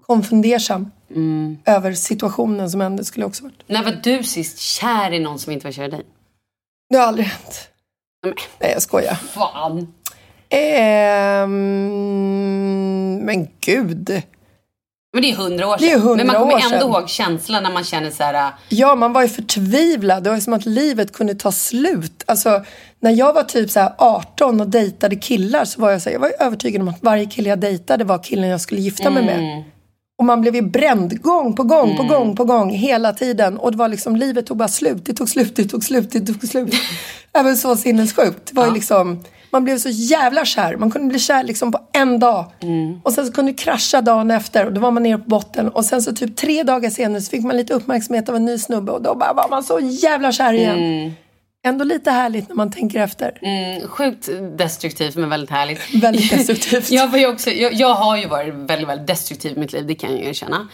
konfundersam 0.07 0.91
Mm. 1.15 1.57
över 1.65 1.93
situationen 1.93 2.71
som 2.71 2.81
hände, 2.81 3.05
skulle 3.05 3.25
också 3.25 3.43
varit. 3.43 3.63
När 3.67 3.83
var 3.83 3.91
du 4.03 4.23
sist 4.23 4.59
kär 4.59 5.11
i 5.13 5.19
någon 5.19 5.39
som 5.39 5.53
inte 5.53 5.67
var 5.67 5.71
kär 5.71 5.83
i 5.85 5.87
dig? 5.87 6.01
Det 6.89 6.97
har 6.97 7.07
aldrig 7.07 7.25
hänt. 7.27 7.67
Men, 8.23 8.33
Nej, 8.59 8.71
jag 8.71 8.81
skojar. 8.81 9.13
fan. 9.15 9.93
Ehm, 11.41 13.15
men 13.25 13.47
gud. 13.61 14.21
Men 15.13 15.21
det 15.21 15.31
är 15.31 15.35
hundra 15.35 15.67
år 15.67 15.77
sedan. 15.77 15.87
Det 15.87 15.93
är 15.93 15.97
100 15.97 16.15
men 16.15 16.27
man 16.27 16.35
kommer 16.35 16.73
ändå 16.73 16.87
ihåg 16.99 17.09
känslan 17.09 17.63
när 17.63 17.71
man 17.71 17.83
känner 17.83 18.09
så 18.11 18.23
här. 18.23 18.33
äh, 18.33 18.53
Ja, 18.69 18.95
man 18.95 19.13
var 19.13 19.21
ju 19.21 19.27
förtvivlad. 19.27 20.23
Det 20.23 20.29
var 20.29 20.39
som 20.39 20.53
att 20.53 20.65
livet 20.65 21.13
kunde 21.13 21.35
ta 21.35 21.51
slut. 21.51 22.23
Alltså, 22.27 22.63
när 22.99 23.11
jag 23.11 23.33
var 23.33 23.43
typ 23.43 23.71
så 23.71 23.79
här 23.79 23.93
18 23.97 24.61
och 24.61 24.67
dejtade 24.69 25.15
killar 25.15 25.65
så 25.65 25.81
var 25.81 25.91
jag 25.91 26.01
så 26.01 26.09
här, 26.09 26.13
jag 26.13 26.19
var 26.19 26.31
övertygad 26.39 26.81
om 26.81 26.87
att 26.87 27.03
varje 27.03 27.25
kille 27.25 27.49
jag 27.49 27.59
dejtade 27.59 28.03
var 28.03 28.23
killen 28.23 28.49
jag 28.49 28.61
skulle 28.61 28.81
gifta 28.81 29.09
mig 29.09 29.23
Mm. 29.23 29.43
med. 29.45 29.63
Och 30.19 30.25
man 30.25 30.41
blev 30.41 30.55
ju 30.55 30.61
bränd 30.61 31.21
gång 31.21 31.55
på 31.55 31.63
gång 31.63 31.97
på 31.97 32.03
gång 32.03 32.35
på 32.35 32.45
gång 32.45 32.69
hela 32.69 33.13
tiden. 33.13 33.57
Och 33.57 33.71
det 33.71 33.77
var 33.77 33.87
liksom, 33.87 34.15
livet 34.15 34.45
tog 34.45 34.57
bara 34.57 34.67
slut. 34.67 35.05
Det 35.05 35.13
tog 35.13 35.29
slut, 35.29 35.55
det 35.55 35.65
tog 35.65 35.83
slut, 35.83 36.11
det 36.11 36.19
tog 36.19 36.47
slut. 36.47 36.73
Även 37.33 37.57
så 37.57 37.75
sinnessjukt. 37.75 38.39
Det 38.45 38.53
var 38.55 38.67
ju 38.67 38.73
liksom, 38.73 39.23
man 39.51 39.63
blev 39.63 39.77
så 39.77 39.89
jävla 39.89 40.45
kär. 40.45 40.75
Man 40.77 40.91
kunde 40.91 41.07
bli 41.07 41.19
kär 41.19 41.43
liksom 41.43 41.71
på 41.71 41.79
en 41.93 42.19
dag. 42.19 42.45
Och 43.03 43.13
sen 43.13 43.25
så 43.25 43.33
kunde 43.33 43.51
det 43.51 43.57
krascha 43.57 44.01
dagen 44.01 44.31
efter 44.31 44.65
och 44.65 44.73
då 44.73 44.81
var 44.81 44.91
man 44.91 45.03
nere 45.03 45.17
på 45.17 45.29
botten. 45.29 45.69
Och 45.69 45.85
sen 45.85 46.01
så 46.01 46.15
typ 46.15 46.35
tre 46.35 46.63
dagar 46.63 46.89
senare 46.89 47.21
så 47.21 47.29
fick 47.29 47.43
man 47.43 47.57
lite 47.57 47.73
uppmärksamhet 47.73 48.29
av 48.29 48.35
en 48.35 48.45
ny 48.45 48.57
snubbe 48.57 48.91
och 48.91 49.01
då 49.01 49.15
bara 49.15 49.33
var 49.33 49.49
man 49.49 49.63
så 49.63 49.79
jävla 49.79 50.31
kär 50.31 50.53
igen. 50.53 51.13
Ändå 51.63 51.85
lite 51.85 52.11
härligt 52.11 52.49
när 52.49 52.55
man 52.55 52.71
tänker 52.71 52.99
efter. 52.99 53.39
Mm, 53.41 53.87
sjukt 53.87 54.29
destruktivt 54.57 55.15
men 55.15 55.29
väldigt 55.29 55.49
härligt. 55.49 56.03
Väldigt 56.03 56.31
destruktivt. 56.47 56.91
jag, 56.91 57.07
var 57.07 57.17
ju 57.17 57.27
också, 57.27 57.49
jag, 57.49 57.73
jag 57.73 57.93
har 57.93 58.17
ju 58.17 58.27
varit 58.27 58.53
väldigt, 58.53 58.87
väldigt 58.87 59.07
destruktiv 59.07 59.57
i 59.57 59.59
mitt 59.59 59.73
liv, 59.73 59.87
det 59.87 59.95
kan 59.95 60.11
jag 60.11 60.19
ju 60.19 60.29
erkänna. 60.29 60.67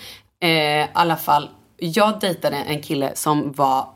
Eh, 0.44 0.50
I 0.50 0.88
alla 0.94 1.16
fall, 1.16 1.50
jag 1.78 2.20
dejtade 2.20 2.56
en 2.56 2.82
kille 2.82 3.12
som 3.16 3.52
var 3.52 3.88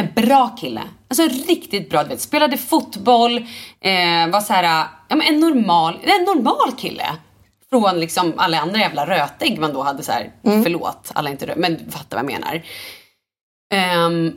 en 0.00 0.08
bra 0.14 0.48
kille. 0.48 0.82
Alltså 1.08 1.22
en 1.22 1.28
riktigt 1.28 1.90
bra, 1.90 2.02
du 2.02 2.08
vet, 2.08 2.20
spelade 2.20 2.56
fotboll, 2.56 3.36
eh, 3.80 4.28
var 4.32 4.40
så 4.40 4.52
här, 4.52 4.86
ja 5.08 5.16
men 5.16 5.22
en 5.26 5.40
normal, 5.40 5.98
en 6.02 6.24
normal 6.24 6.72
kille. 6.76 7.06
Från 7.70 8.00
liksom 8.00 8.32
alla 8.36 8.60
andra 8.60 8.78
jävla 8.78 9.06
rötägg 9.06 9.58
man 9.58 9.72
då 9.72 9.82
hade 9.82 10.02
så 10.02 10.12
här, 10.12 10.32
förlåt, 10.42 11.10
alla 11.14 11.30
inte 11.30 11.46
rö- 11.46 11.56
men 11.56 11.74
du 11.84 11.90
fattar 11.90 12.22
vad 12.22 12.32
jag 12.32 12.40
menar. 12.40 12.62
Ehm, 13.74 14.32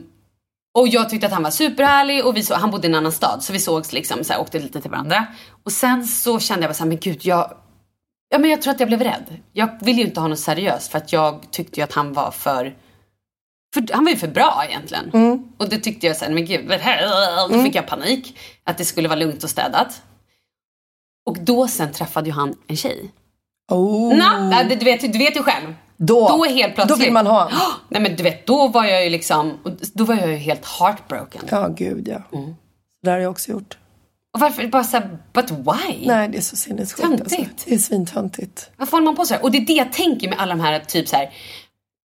och 0.78 0.88
jag 0.88 1.10
tyckte 1.10 1.26
att 1.26 1.32
han 1.32 1.42
var 1.42 1.50
superhärlig 1.50 2.26
och 2.26 2.36
vi 2.36 2.42
så, 2.42 2.54
han 2.54 2.70
bodde 2.70 2.86
i 2.86 2.90
en 2.90 2.96
annan 2.96 3.12
stad 3.12 3.42
så 3.42 3.52
vi 3.52 3.58
sågs 3.58 3.92
liksom 3.92 4.24
så 4.24 4.32
här, 4.32 4.40
åkte 4.40 4.58
lite 4.58 4.80
till 4.80 4.90
varandra. 4.90 5.26
Och 5.64 5.72
sen 5.72 6.06
så 6.06 6.38
kände 6.38 6.62
jag 6.62 6.68
bara 6.68 6.74
så 6.74 6.82
här, 6.82 6.88
men 6.88 6.98
gud 6.98 7.18
jag, 7.22 7.52
ja 8.30 8.38
men 8.38 8.50
jag 8.50 8.62
tror 8.62 8.74
att 8.74 8.80
jag 8.80 8.88
blev 8.88 9.02
rädd. 9.02 9.38
Jag 9.52 9.84
ville 9.84 10.00
ju 10.00 10.06
inte 10.06 10.20
ha 10.20 10.28
något 10.28 10.38
seriöst 10.38 10.90
för 10.90 10.98
att 10.98 11.12
jag 11.12 11.50
tyckte 11.50 11.80
ju 11.80 11.84
att 11.84 11.92
han 11.92 12.12
var 12.12 12.30
för, 12.30 12.74
för 13.74 13.92
han 13.92 14.04
var 14.04 14.10
ju 14.10 14.16
för 14.16 14.28
bra 14.28 14.64
egentligen. 14.68 15.10
Och 15.56 15.68
det 15.68 15.78
tyckte 15.78 16.06
jag 16.06 16.16
sen, 16.16 16.34
men 16.34 16.44
gud, 16.44 16.68
då 17.50 17.62
fick 17.64 17.74
jag 17.74 17.86
panik. 17.86 18.38
Att 18.64 18.78
det 18.78 18.84
skulle 18.84 19.08
vara 19.08 19.18
lugnt 19.18 19.44
och 19.44 19.50
städat. 19.50 20.02
Och 21.26 21.38
då 21.40 21.68
sen 21.68 21.92
träffade 21.92 22.26
ju 22.26 22.32
han 22.32 22.54
en 22.66 22.76
tjej. 22.76 23.12
Oh. 23.70 24.16
Nå, 24.16 24.62
du, 24.68 24.84
vet, 24.84 25.12
du 25.12 25.18
vet 25.18 25.36
ju 25.36 25.42
själv. 25.42 25.74
Då, 25.96 26.28
Då 26.28 26.44
helt 26.44 26.74
plötsligt. 26.74 26.98
då 26.98 27.04
vill 27.04 27.12
man 27.12 27.26
ha. 27.26 27.46
Oh, 27.46 27.72
Nej 27.88 28.02
men 28.02 28.16
du 28.16 28.22
vet, 28.22 28.46
då 28.46 28.68
var 28.68 28.84
jag 28.84 29.04
ju 29.04 29.10
liksom, 29.10 29.58
då 29.94 30.04
var 30.04 30.14
jag 30.14 30.28
ju 30.28 30.36
helt 30.36 30.66
heartbroken. 30.66 31.42
Ja, 31.50 31.68
gud 31.68 32.08
ja. 32.08 32.38
Mm. 32.38 32.54
Det 33.02 33.10
har 33.10 33.18
jag 33.18 33.30
också 33.30 33.50
gjort. 33.50 33.78
Och 34.34 34.40
varför, 34.40 34.66
bara 34.66 34.84
såhär, 34.84 35.18
but 35.32 35.50
why? 35.50 36.06
Nej, 36.06 36.28
det 36.28 36.38
är 36.38 36.42
så 36.42 36.56
sinnessjukt. 36.56 37.20
Alltså. 37.20 37.44
Det 37.64 37.74
är 37.74 37.78
svintöntigt. 37.78 38.70
Varför 38.76 38.92
håller 38.92 39.04
man 39.04 39.16
på 39.16 39.24
så 39.24 39.34
här? 39.34 39.42
Och 39.42 39.50
det 39.50 39.58
är 39.58 39.66
det 39.66 39.72
jag 39.72 39.92
tänker 39.92 40.28
med 40.28 40.38
alla 40.40 40.54
de 40.54 40.60
här 40.60 40.80
typ 40.80 41.08
så 41.08 41.16
här 41.16 41.30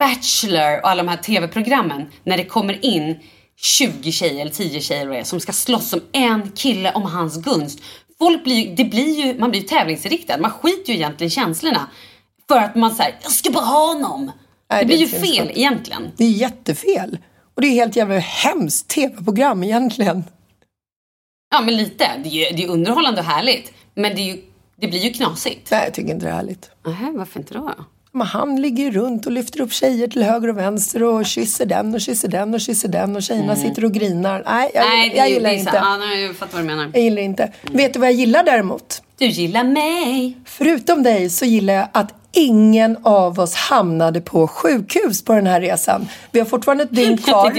Bachelor 0.03 0.81
och 0.83 0.89
alla 0.89 1.03
de 1.03 1.09
här 1.09 1.17
tv-programmen. 1.17 2.11
När 2.25 2.37
det 2.37 2.45
kommer 2.45 2.85
in 2.85 3.21
20 3.57 4.13
tjejer 4.13 4.41
eller 4.41 4.51
10 4.51 4.81
tjejer 4.81 5.07
det 5.07 5.25
som 5.25 5.41
ska 5.41 5.53
slåss 5.53 5.93
om 5.93 6.01
en 6.13 6.53
kille 6.53 6.93
om 6.93 7.03
hans 7.03 7.45
gunst. 7.45 7.81
Folk 8.19 8.45
blir 8.45 8.77
det 8.77 8.85
blir 8.85 9.27
ju, 9.27 9.39
man 9.39 9.51
blir 9.51 9.61
ju 9.61 9.67
tävlingsinriktad. 9.67 10.39
Man 10.39 10.51
skiter 10.51 10.93
ju 10.93 10.99
egentligen 10.99 11.31
känslorna. 11.31 11.91
För 12.49 12.57
att 12.59 12.75
man 12.75 12.95
säger, 12.95 13.15
jag 13.23 13.33
ska 13.33 13.51
bara 13.51 13.65
ha 13.65 13.87
honom. 13.87 14.33
Nej, 14.71 14.81
det 14.81 14.87
blir 14.87 14.97
ju 14.97 15.07
fel 15.07 15.27
sinnessjukt. 15.27 15.59
egentligen. 15.59 16.11
Det 16.17 16.25
är 16.25 16.31
jättefel. 16.31 17.19
Och 17.55 17.63
det 17.63 17.69
är 17.69 17.73
helt 17.73 17.97
jävla 17.97 18.19
hemskt 18.19 18.89
tv-program 18.89 19.65
egentligen. 19.65 20.25
Ja 21.51 21.61
men 21.61 21.77
lite. 21.77 22.09
Det 22.23 22.29
är 22.29 22.51
ju 22.51 22.57
det 22.57 22.65
är 22.65 22.69
underhållande 22.69 23.21
och 23.21 23.27
härligt. 23.27 23.73
Men 23.95 24.15
det, 24.17 24.21
är 24.23 24.27
ju, 24.27 24.43
det 24.77 24.89
blir 24.89 25.01
ju 25.01 25.13
knasigt. 25.13 25.71
Nej, 25.71 25.85
jag 25.85 25.95
tycker 25.95 26.11
inte 26.13 26.27
det 26.27 26.31
är 26.31 26.37
härligt. 26.37 26.71
Nähä, 26.85 27.13
varför 27.13 27.41
inte 27.41 27.55
då? 27.55 27.75
Men 28.15 28.27
han 28.27 28.63
ligger 28.63 28.91
runt 28.91 29.27
och 29.27 29.33
lyfter 29.33 29.61
upp 29.61 29.73
tjejer 29.73 30.09
till 30.09 30.23
höger 30.23 30.49
och 30.49 30.59
vänster 30.59 31.03
och 31.03 31.27
kysser 31.27 31.67
den 31.67 31.95
och 31.95 32.01
kysser 32.01 32.29
den 32.29 32.55
och 32.55 32.61
kysser 32.61 32.89
den 32.89 33.17
och 33.17 33.23
tjejerna 33.23 33.57
sitter 33.57 33.85
och 33.85 33.93
grinar. 33.93 34.43
Nej, 34.47 34.71
jag, 34.75 34.85
Mm. 34.85 34.99
Nej, 34.99 35.11
det, 35.11 35.17
jag 35.17 35.31
gillar 35.31 35.51
det 35.51 35.57
inte. 35.57 35.77
Ja, 35.77 36.05
jag 36.15 36.37
fattar 36.37 36.53
vad 36.53 36.63
du 36.63 36.67
menar. 36.67 36.91
Jag 36.95 37.03
gillar 37.03 37.23
inte. 37.23 37.53
Vet 37.73 37.93
du 37.93 37.99
vad 37.99 38.09
jag 38.09 38.15
gillar 38.17 38.43
däremot? 38.45 39.03
Du 39.19 39.27
gillar 39.27 39.65
mig. 39.65 40.37
Förutom 40.45 41.03
dig 41.03 41.31
så 41.31 41.45
gillar 41.45 41.75
jag 41.75 41.89
att 41.93 42.15
ingen 42.35 42.97
av 43.03 43.41
oss 43.41 43.55
hamnade 43.55 44.21
på 44.21 44.49
sjukhus 44.49 45.25
på 45.25 45.33
den 45.33 45.47
här 45.47 45.61
resan. 45.61 46.09
Vi 46.31 46.39
har 46.39 46.47
fortfarande 46.47 46.85
ett 46.85 46.95
dygn 46.95 47.19
kvar. 47.23 47.53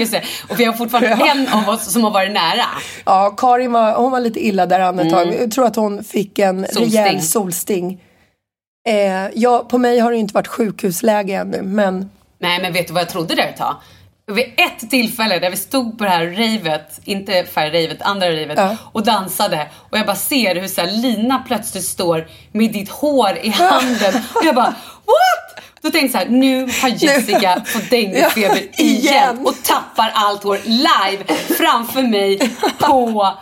och 0.48 0.60
vi 0.60 0.64
har 0.64 0.72
fortfarande 0.72 1.10
Ja. 1.10 1.30
en 1.30 1.48
av 1.48 1.68
oss 1.68 1.92
som 1.92 2.04
har 2.04 2.10
varit 2.10 2.32
nära. 2.32 2.64
Ja, 3.04 3.34
Karin 3.38 3.72
var, 3.72 3.92
hon 3.94 4.10
var 4.12 4.20
lite 4.20 4.46
illa 4.46 4.66
däran 4.66 4.98
ett 4.98 5.10
tag. 5.12 5.34
Jag 5.40 5.50
tror 5.50 5.66
att 5.66 5.76
hon 5.76 6.04
fick 6.04 6.38
en 6.38 6.58
Mm. 6.58 6.70
Solsting. 6.72 7.00
rejäl 7.02 7.22
solsting. 7.22 8.00
Eh, 8.88 9.28
ja, 9.34 9.66
på 9.68 9.78
mig 9.78 9.98
har 9.98 10.10
det 10.10 10.16
inte 10.16 10.34
varit 10.34 10.48
sjukhusläge 10.48 11.34
ännu, 11.34 11.62
men 11.62 12.10
Nej 12.40 12.62
men 12.62 12.72
vet 12.72 12.86
du 12.86 12.92
vad 12.92 13.00
jag 13.02 13.08
trodde 13.08 13.34
där 13.34 13.42
ett 13.48 13.56
tag? 13.56 13.76
Vid 14.26 14.44
ett 14.56 14.90
tillfälle 14.90 15.38
där 15.38 15.50
vi 15.50 15.56
stod 15.56 15.98
på 15.98 16.04
det 16.04 16.10
här 16.10 16.26
ravet, 16.26 17.00
inte 17.04 17.44
färgravet, 17.44 18.02
andra 18.02 18.28
ravet 18.30 18.58
Ja. 18.58 18.76
och 18.92 19.04
dansade 19.04 19.66
och 19.90 19.98
jag 19.98 20.06
bara 20.06 20.16
ser 20.16 20.54
hur 20.60 20.68
så 20.68 20.80
här, 20.80 20.90
Lina 20.90 21.38
plötsligt 21.46 21.84
står 21.84 22.26
med 22.52 22.72
ditt 22.72 22.88
hår 22.88 23.38
i 23.42 23.48
handen 23.48 24.14
och 24.34 24.44
jag 24.44 24.54
bara 24.54 24.74
what? 25.04 25.64
Då 25.82 25.90
tänkte 25.90 25.98
jag 25.98 26.10
så 26.10 26.18
här, 26.18 26.26
nu 26.40 26.60
har 26.82 26.88
Jessica 26.88 27.62
fått 27.66 27.90
denguefeber 27.90 28.56
Ja, 28.76 28.84
igen. 28.84 29.00
igen. 29.14 29.38
och 29.46 29.62
tappar 29.62 30.10
allt 30.14 30.42
hår 30.42 30.58
live 30.64 31.24
framför 31.58 32.02
mig 32.02 32.50
på 32.78 33.32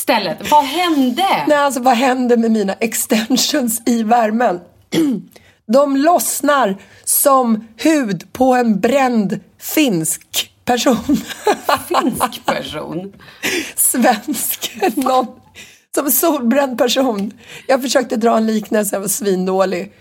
stället. 0.00 0.50
Vad 0.50 0.64
hände? 0.64 1.24
nej, 1.46 1.58
alltså, 1.58 1.80
vad 1.80 1.94
händer 1.96 2.36
med 2.36 2.50
mina 2.50 2.72
extensions 2.72 3.82
i 3.86 4.02
värmen? 4.02 4.60
De 5.72 5.96
lossnar 5.96 6.76
som 7.04 7.68
hud 7.76 8.32
på 8.32 8.54
en 8.54 8.80
bränd 8.80 9.40
finsk 9.58 10.52
person. 10.64 10.96
Finsk 11.88 12.44
person. 12.46 13.12
Svensk. 13.76 14.78
Någon, 14.96 15.26
som 15.94 16.10
solbränd 16.10 16.78
person. 16.78 17.32
Jag 17.68 17.82
försökte 17.82 18.16
dra 18.16 18.36
en 18.36 18.46
liknelse, 18.46 18.96
jag 18.96 19.00
var 19.00 19.08
svindålig. 19.08 19.92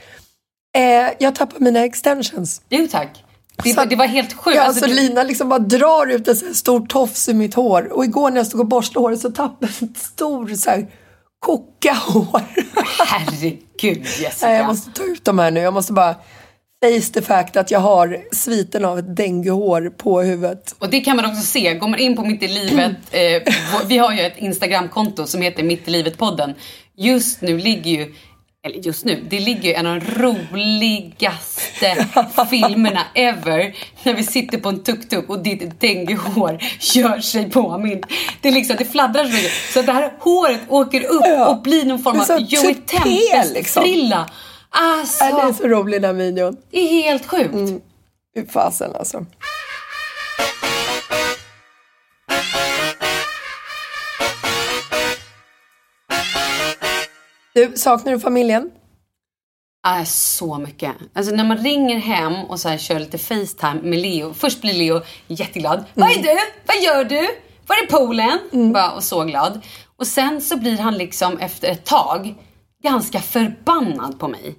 Eh, 0.78 1.14
jag 1.20 1.36
tappar 1.36 1.60
mina 1.60 1.80
extensions. 1.86 2.62
Jo 2.70 2.88
tack. 2.92 3.24
Det, 3.64 3.74
Så- 3.74 3.86
det 3.86 3.96
var 3.96 4.06
helt 4.08 4.34
sjukt. 4.34 4.56
Ja, 4.58 4.64
Alltså, 4.64 4.86
alltså, 4.86 4.96
det- 5.02 5.08
Lina 5.08 5.24
liksom 5.24 5.50
bara 5.50 5.60
drar 5.60 6.08
ut 6.08 6.28
en 6.28 6.36
sån 6.36 6.48
här 6.48 6.56
stor 6.56 6.86
tofs 6.86 7.30
i 7.30 7.34
mitt 7.34 7.54
hår. 7.54 7.94
Och 7.94 8.06
igår 8.06 8.30
när 8.30 8.38
jag 8.38 8.48
stod 8.48 8.60
och 8.60 8.68
borstade 8.68 9.00
håret 9.00 9.22
så 9.22 9.32
tappade 9.32 9.72
jag 9.80 9.90
en 9.90 9.96
stor 9.96 10.48
så 10.56 10.70
här, 10.70 10.88
koka 11.42 11.94
hår. 11.94 12.42
Herregud 13.06 14.06
Jessica. 14.22 14.54
Jag 14.54 14.68
måste 14.68 14.92
ta 14.92 15.04
ut 15.04 15.26
dem 15.26 15.40
här 15.40 15.52
nu. 15.52 15.60
Jag 15.60 15.74
måste 15.74 15.94
bara 15.94 16.16
face 16.84 17.14
the 17.14 17.22
fact 17.22 17.56
att 17.56 17.72
jag 17.72 17.80
har 17.80 18.18
sviten 18.32 18.86
av 18.86 19.00
ett 19.00 19.16
denguehår 19.16 19.94
på 19.98 20.22
huvudet. 20.22 20.76
Och 20.80 20.90
det 20.90 21.00
kan 21.00 21.16
man 21.16 21.26
också 21.26 21.42
se. 21.42 21.74
Går 21.74 21.88
man 21.88 22.00
in 22.00 22.16
på 22.16 22.24
Mitt 22.26 22.44
i 22.44 22.48
livet. 22.48 22.92
Eh, 23.12 23.42
vi 23.88 23.98
har 23.98 24.14
ju 24.14 24.20
ett 24.20 24.38
Instagramkonto 24.38 25.28
som 25.28 25.42
heter 25.42 25.64
Mitt 25.64 25.88
i 25.88 25.92
livet-podden. 25.92 26.54
Just 26.98 27.42
nu 27.42 27.58
ligger 27.58 27.92
ju 27.92 28.14
eller 28.66 28.78
just 28.80 29.06
nu, 29.06 29.24
det 29.30 29.40
ligger 29.40 29.62
ju 29.70 29.74
en 29.74 29.88
av 29.88 30.00
de 30.00 30.06
roligaste 30.22 32.08
filmerna 32.50 33.02
ever. 33.16 33.76
När 34.04 34.14
vi 34.14 34.24
sitter 34.24 34.58
på 34.58 34.70
en 34.70 34.84
tuk-tuk 34.84 35.30
och 35.30 35.44
ditt 35.44 35.80
denguehår 35.80 36.58
gör 36.96 37.20
sig 37.20 37.50
påmind. 37.50 38.06
Det, 38.42 38.48
är 38.48 38.52
liksom, 38.54 38.76
det 38.80 38.86
fladdrar 38.86 39.24
så 39.26 39.30
mycket. 39.34 39.52
Så 39.74 39.80
att 39.80 39.86
det 39.86 39.92
här 39.94 40.14
håret 40.20 40.60
åker 40.70 41.04
upp 41.04 41.48
och 41.50 41.62
blir 41.62 41.86
någon 41.86 42.04
form 42.04 42.20
av 42.20 42.42
Joey 42.42 42.76
Tempest-frilla. 42.76 43.44
liksom. 43.54 43.84
Alltså, 44.70 45.24
Äh, 45.24 45.36
det 45.36 45.42
är 45.42 45.54
så 45.54 45.68
rolig 45.68 46.02
den 46.02 46.18
videon. 46.18 46.58
det 46.72 46.80
är 46.80 47.04
helt 47.04 47.26
sjukt. 47.26 47.84
Fy 48.36 48.46
fasen 48.48 48.96
alltså. 48.96 49.26
Du, 57.54 57.74
saknar 57.76 58.12
du 58.12 58.20
familjen? 58.20 58.72
Äh, 59.88 60.04
så 60.06 60.58
mycket. 60.58 60.96
Alltså 61.14 61.36
när 61.36 61.44
man 61.44 61.58
ringer 61.58 61.98
hem 62.00 62.34
och 62.34 62.60
så 62.60 62.70
här 62.70 62.78
kör 62.78 63.00
lite 63.00 63.18
Facetime 63.18 63.80
med 63.84 64.00
Leo. 64.00 64.34
Först 64.34 64.62
blir 64.62 64.74
Leo 64.74 65.02
jätteglad. 65.28 65.84
Vad 65.94 66.10
är 66.10 66.24
du? 66.24 66.38
Vad 66.66 66.84
gör 66.84 67.04
du? 67.04 67.28
Var 67.68 67.76
är 67.76 67.88
poolen? 67.88 68.40
Bara, 68.74 68.92
och 68.92 69.04
så 69.04 69.24
glad. 69.24 69.62
Och 69.96 70.08
sen 70.08 70.42
så 70.42 70.58
blir 70.58 70.78
han 70.78 70.98
liksom 70.98 71.38
efter 71.38 71.68
ett 71.72 71.86
tag 71.86 72.36
ganska 72.84 73.20
förbannad 73.20 74.20
på 74.20 74.28
mig. 74.28 74.56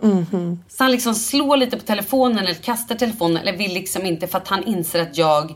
Så 0.69 0.85
han 0.85 0.91
liksom 0.91 1.15
slår 1.15 1.57
lite 1.57 1.77
på 1.79 1.85
telefonen 1.85 2.39
eller 2.39 2.55
kastar 2.55 2.95
telefonen 2.95 3.37
eller 3.37 3.57
vill 3.57 3.75
liksom 3.75 4.07
inte 4.07 4.27
för 4.27 4.39
att 4.39 4.49
han 4.49 4.65
inser 4.65 5.03
att 5.03 5.19
jag, 5.19 5.55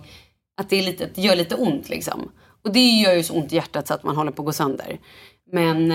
att 0.61 0.71
det, 0.71 0.77
är 0.77 0.83
lite, 0.83 1.05
att 1.05 1.15
det 1.15 1.23
gör 1.23 1.37
lite 1.37 1.55
ont 1.55 1.89
liksom. 1.89 2.33
Och 2.65 2.73
det 2.73 2.81
gör 2.89 3.13
ju 3.15 3.23
så 3.23 3.35
ont 3.35 3.53
i 3.53 3.57
hjärtat 3.57 3.89
så 3.89 3.95
att 3.95 4.03
man 4.03 4.17
håller 4.17 4.33
på 4.33 4.43
att 4.43 4.47
gå 4.47 4.53
sönder. 4.53 4.99
Men, 5.57 5.89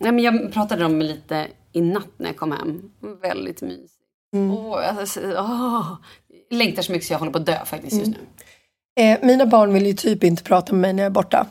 nej, 0.00 0.12
men 0.12 0.18
jag 0.18 0.52
pratade 0.52 0.84
om 0.84 1.02
lite 1.02 1.46
i 1.72 1.80
natt 1.80 2.08
när 2.16 2.26
jag 2.26 2.36
kom 2.36 2.52
hem. 2.52 2.82
Väldigt 3.22 3.62
mysigt. 3.62 3.92
Åh, 4.36 4.98
alltså, 4.98 5.20
åh. 5.20 5.86
Jag 6.48 6.56
längtar 6.56 6.82
så 6.82 6.92
mycket 6.92 7.06
så 7.06 7.12
jag 7.12 7.18
håller 7.18 7.32
på 7.32 7.38
att 7.38 7.46
dö 7.46 7.64
faktiskt 7.64 7.96
just 7.96 8.10
nu. 8.10 8.16
Eh, 9.04 9.18
mina 9.22 9.46
barn 9.46 9.72
vill 9.72 9.86
ju 9.86 9.92
typ 9.92 10.24
inte 10.24 10.42
prata 10.42 10.72
med 10.72 10.80
mig 10.80 10.92
när 10.92 11.02
jag 11.02 11.10
är 11.10 11.14
borta. 11.14 11.46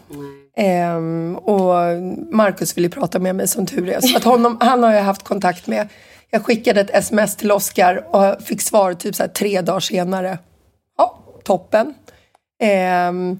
Ehm, 0.58 1.38
och 1.38 1.74
Marcus 2.32 2.78
vill 2.78 2.84
ju 2.84 2.90
prata 2.90 3.20
med 3.20 3.36
mig 3.36 3.48
som 3.48 3.66
tur 3.66 3.90
är. 3.90 4.02
Så 4.02 4.18
att 4.18 4.24
honom, 4.24 4.58
han 4.62 4.84
har 4.84 4.92
jag 4.92 5.04
haft 5.04 5.24
kontakt 5.24 5.68
med. 5.68 5.88
Jag 6.30 6.46
skickade 6.46 6.82
ett 6.82 6.90
sms 6.90 7.36
till 7.36 7.52
Oscar 7.52 8.16
och 8.16 8.42
fick 8.42 8.62
svar 8.62 8.94
typ 8.94 9.16
så 9.16 9.28
tre 9.28 9.62
dagar 9.62 9.80
senare. 9.80 10.38
Ja, 10.98 11.20
toppen. 11.44 11.94
Ehm, 12.64 13.40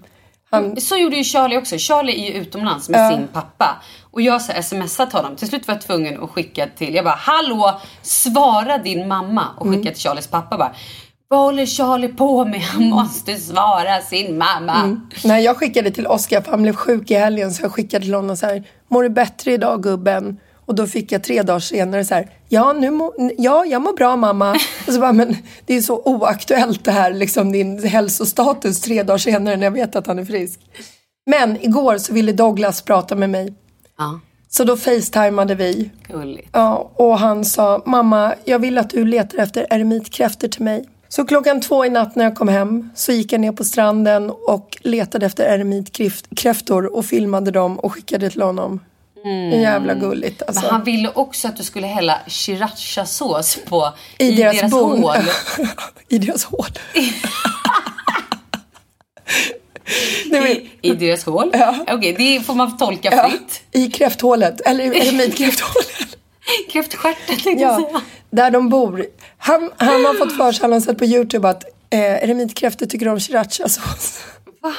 han, 0.54 0.80
Så 0.80 0.96
gjorde 0.96 1.16
ju 1.16 1.24
Charlie 1.24 1.58
också. 1.58 1.76
Charlie 1.78 2.12
är 2.12 2.32
ju 2.32 2.40
utomlands 2.40 2.88
med 2.88 3.12
sin 3.12 3.28
pappa. 3.28 3.82
Och 4.10 4.22
jag 4.22 4.42
så 4.42 4.52
smsat 4.62 5.12
honom. 5.12 5.36
Till 5.36 5.48
slut 5.48 5.68
var 5.68 5.74
jag 5.74 5.82
tvungen 5.82 6.22
att 6.22 6.30
skicka 6.30 6.66
till, 6.66 6.94
jag 6.94 7.04
bara 7.04 7.18
hallå, 7.18 7.80
svara 8.02 8.78
din 8.78 9.08
mamma. 9.08 9.46
Och 9.58 9.66
skicka 9.68 9.90
till 9.90 10.02
Charlies 10.02 10.26
pappa 10.26 10.58
bara. 10.58 10.72
Vad 11.28 11.40
håller 11.40 11.66
Charlie 11.66 12.08
på 12.08 12.44
med? 12.44 12.60
Han 12.60 12.90
måste 12.90 13.36
svara 13.36 14.00
sin 14.00 14.38
mamma. 14.38 15.00
när 15.24 15.38
jag 15.38 15.56
skickade 15.56 15.90
till 15.90 16.06
Oscar, 16.06 16.40
för 16.40 16.50
han 16.50 16.62
blev 16.62 16.76
sjuk 16.76 17.10
i 17.10 17.14
helgen, 17.14 17.52
så 17.52 17.62
jag 17.62 17.72
skickade 17.72 18.04
till 18.04 18.14
honom 18.14 18.36
så 18.36 18.46
här, 18.46 18.64
mår 18.88 19.02
du 19.02 19.08
bättre 19.08 19.52
idag 19.52 19.82
gubben? 19.82 20.40
Och 20.66 20.74
då 20.74 20.86
fick 20.86 21.12
jag 21.12 21.24
tre 21.24 21.42
dagar 21.42 21.60
senare 21.60 22.04
så 22.04 22.14
här, 22.14 22.30
ja, 22.54 22.72
nu 22.72 22.90
må, 22.90 23.14
ja 23.38 23.64
jag 23.64 23.82
mår 23.82 23.92
bra 23.92 24.16
mamma. 24.16 24.50
Och 24.86 24.92
så 24.92 25.00
bara, 25.00 25.12
men 25.12 25.36
det 25.66 25.74
är 25.76 25.80
så 25.80 26.02
oaktuellt 26.04 26.84
det 26.84 26.90
här, 26.90 27.12
liksom 27.12 27.52
din 27.52 27.84
hälsostatus 27.84 28.80
tre 28.80 29.02
dagar 29.02 29.18
senare 29.18 29.56
när 29.56 29.64
jag 29.64 29.70
vet 29.70 29.96
att 29.96 30.06
han 30.06 30.18
är 30.18 30.24
frisk. 30.24 30.60
Men 31.26 31.64
igår 31.64 31.98
så 31.98 32.12
ville 32.12 32.32
Douglas 32.32 32.82
prata 32.82 33.14
med 33.14 33.30
mig. 33.30 33.54
Ja, 33.98 34.20
Så 34.48 34.64
då 34.64 34.76
facetimade 34.76 35.54
vi. 35.54 35.90
gulligt. 36.08 36.48
Ja, 36.52 36.90
och 36.94 37.18
han 37.18 37.44
sa, 37.44 37.82
mamma, 37.86 38.34
jag 38.44 38.58
vill 38.58 38.78
att 38.78 38.90
du 38.90 39.04
letar 39.04 39.38
efter 39.38 39.66
eremitkräftor 39.70 40.48
till 40.48 40.62
mig. 40.62 40.84
Så 41.08 41.24
klockan 41.24 41.60
två 41.60 41.84
i 41.84 41.90
natt 41.90 42.16
när 42.16 42.24
jag 42.24 42.34
kom 42.34 42.48
hem 42.48 42.90
så 42.94 43.12
gick 43.12 43.32
jag 43.32 43.40
ner 43.40 43.52
på 43.52 43.64
stranden 43.64 44.30
och 44.30 44.78
letade 44.80 45.26
efter 45.26 45.44
eremitkräftor 45.44 46.96
och 46.96 47.04
filmade 47.04 47.50
dem 47.50 47.78
och 47.78 47.92
skickade 47.92 48.30
till 48.30 48.42
honom. 48.42 48.80
Mm. 49.24 49.60
Jävla 49.60 49.94
gulligt 49.94 50.42
alltså. 50.42 50.62
Men 50.62 50.70
han 50.70 50.84
ville 50.84 51.10
också 51.14 51.48
att 51.48 51.56
du 51.56 51.62
skulle 51.62 51.86
hälla 51.86 52.18
srirachasås 52.26 53.58
på 53.68 53.92
I, 54.18 54.30
deras, 54.36 54.70
bon. 54.70 55.02
hål. 55.02 55.16
I 56.08 56.18
deras 56.18 56.44
hål. 56.44 56.66
I, 60.48 60.70
I 60.82 60.90
deras 60.94 61.24
hål? 61.24 61.50
Ja. 61.52 61.74
Okej, 61.88 62.12
det 62.18 62.40
får 62.46 62.54
man 62.54 62.76
tolka 62.76 63.08
ja, 63.12 63.28
fritt. 63.28 63.62
I 63.72 63.90
kräfthålet, 63.90 64.60
eller 64.60 64.84
eremitkräfthålet. 64.84 66.16
Kräftstjärten 66.72 67.26
tänkte 67.36 67.50
jag 67.50 67.60
Ja, 67.60 67.76
säga. 67.88 68.00
där 68.30 68.50
de 68.50 68.68
bor. 68.68 69.06
Han, 69.38 69.70
han 69.76 70.04
har 70.04 70.14
fått 70.14 70.36
för 70.36 70.52
sig, 70.52 70.62
han 70.62 70.72
har 70.72 70.80
sett 70.80 70.98
på 70.98 71.04
Youtube 71.04 71.48
att 71.48 71.64
eh, 71.90 72.00
eremitkräftor 72.00 72.86
tycker 72.86 73.08
om 73.08 73.20
srirachasås. 73.20 74.20
Va? 74.62 74.72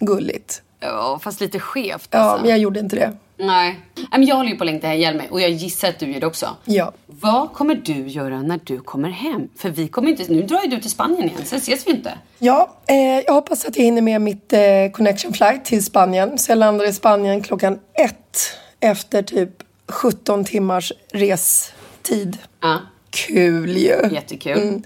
Gulligt. 0.00 0.62
Ja, 0.80 1.20
fast 1.22 1.40
lite 1.40 1.60
skevt 1.60 2.08
Ja, 2.10 2.18
alltså. 2.18 2.40
men 2.42 2.50
jag 2.50 2.58
gjorde 2.58 2.80
inte 2.80 2.96
det. 2.96 3.12
Nej. 3.40 3.80
Men 4.10 4.24
jag 4.24 4.36
håller 4.36 4.50
ju 4.50 4.56
på 4.56 4.64
att 4.64 4.66
längta 4.66 4.86
hem 4.86 5.16
mig 5.16 5.28
och 5.30 5.40
jag 5.40 5.50
gissar 5.50 5.88
att 5.88 5.98
du 5.98 6.12
gör 6.12 6.20
det 6.20 6.26
också. 6.26 6.56
Ja. 6.64 6.92
Vad 7.06 7.52
kommer 7.52 7.74
du 7.74 8.08
göra 8.08 8.42
när 8.42 8.60
du 8.64 8.80
kommer 8.80 9.10
hem? 9.10 9.48
För 9.56 9.68
vi 9.70 9.88
kommer 9.88 10.10
inte, 10.10 10.32
nu 10.32 10.42
drar 10.42 10.62
ju 10.62 10.70
du 10.70 10.80
till 10.80 10.90
Spanien 10.90 11.24
igen, 11.28 11.44
sen 11.44 11.58
ses 11.58 11.86
vi 11.86 11.90
inte. 11.90 12.18
Ja, 12.38 12.76
eh, 12.86 12.96
jag 12.96 13.32
hoppas 13.32 13.64
att 13.64 13.76
jag 13.76 13.84
hinner 13.84 14.02
med 14.02 14.20
mitt 14.20 14.52
eh, 14.52 14.60
connection 14.92 15.32
flight 15.32 15.64
till 15.64 15.84
Spanien. 15.84 16.38
Så 16.38 16.50
jag 16.52 16.58
landar 16.58 16.88
i 16.88 16.92
Spanien 16.92 17.42
klockan 17.42 17.78
ett 17.94 18.56
efter 18.80 19.22
typ 19.22 19.50
17 19.88 20.44
timmars 20.44 20.92
restid. 21.12 22.38
Ja, 22.60 22.78
Kul 23.10 23.76
ju! 23.76 24.08
jättekul. 24.12 24.82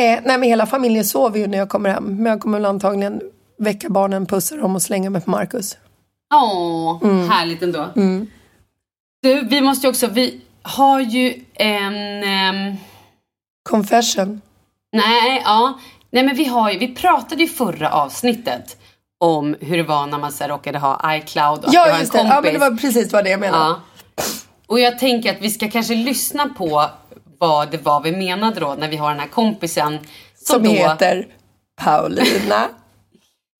Eh, 0.00 0.18
nej, 0.24 0.38
men 0.38 0.42
hela 0.42 0.66
familjen 0.66 1.04
sover 1.04 1.38
ju 1.38 1.46
när 1.46 1.58
jag 1.58 1.68
kommer 1.68 1.90
hem. 1.90 2.16
Men 2.16 2.26
jag 2.26 2.40
kommer 2.40 2.58
väl 2.58 2.64
antagligen 2.66 3.20
väcka 3.58 3.88
barnen, 3.88 4.26
pussa 4.26 4.56
dem 4.56 4.74
och 4.74 4.82
slänga 4.82 5.10
mig 5.10 5.20
på 5.20 5.30
Marcus. 5.30 5.76
Åh, 6.36 7.26
härligt 7.28 7.62
ändå. 7.62 7.88
Du, 9.22 9.40
vi 9.48 9.60
måste 9.60 9.86
ju 9.86 9.90
också, 9.90 10.06
vi 10.06 10.40
har 10.62 11.00
ju 11.00 11.44
en... 11.54 12.24
ehm, 12.24 12.76
Confession. 13.70 14.40
nej, 14.92 15.42
ja. 15.44 15.78
Nej 16.10 16.22
men 16.24 16.36
vi 16.36 16.44
har 16.44 16.70
ju, 16.70 16.78
vi 16.78 16.94
pratade 16.94 17.42
ju 17.42 17.48
förra 17.48 17.90
avsnittet 17.90 18.76
om 19.20 19.56
hur 19.60 19.76
det 19.76 19.82
var 19.82 20.06
när 20.06 20.18
man 20.18 20.32
så 20.32 20.44
här, 20.44 20.48
råkade 20.50 20.78
ha 20.78 21.16
iCloud 21.16 21.58
och 21.58 21.64
att 21.68 21.74
jag 21.74 21.88
Ja, 21.88 21.92
har 21.92 22.00
just 22.00 22.14
en 22.14 22.26
det. 22.26 22.30
kompis. 22.32 22.34
Ja, 22.34 22.40
men 22.40 22.52
det 22.60 22.70
var 22.70 22.76
precis 22.76 23.12
vad 23.12 23.24
det 23.24 23.30
jag 23.30 23.40
menade. 23.40 23.64
Ja. 23.64 23.80
Och 24.66 24.80
jag 24.80 24.98
tänker 24.98 25.30
att 25.34 25.40
vi 25.40 25.50
ska 25.50 25.70
kanske 25.70 25.94
lyssna 25.94 26.48
på 26.48 26.90
vad 27.38 27.70
det 27.70 27.84
var 27.84 28.00
vi 28.02 28.12
menade 28.12 28.60
då 28.60 28.74
när 28.78 28.88
vi 28.88 28.96
har 28.96 29.10
den 29.10 29.20
här 29.20 29.28
kompisen 29.28 29.98
som, 30.34 30.54
Som 30.54 30.62
då, 30.62 30.70
heter 30.70 31.26
Paulina. 31.84 32.68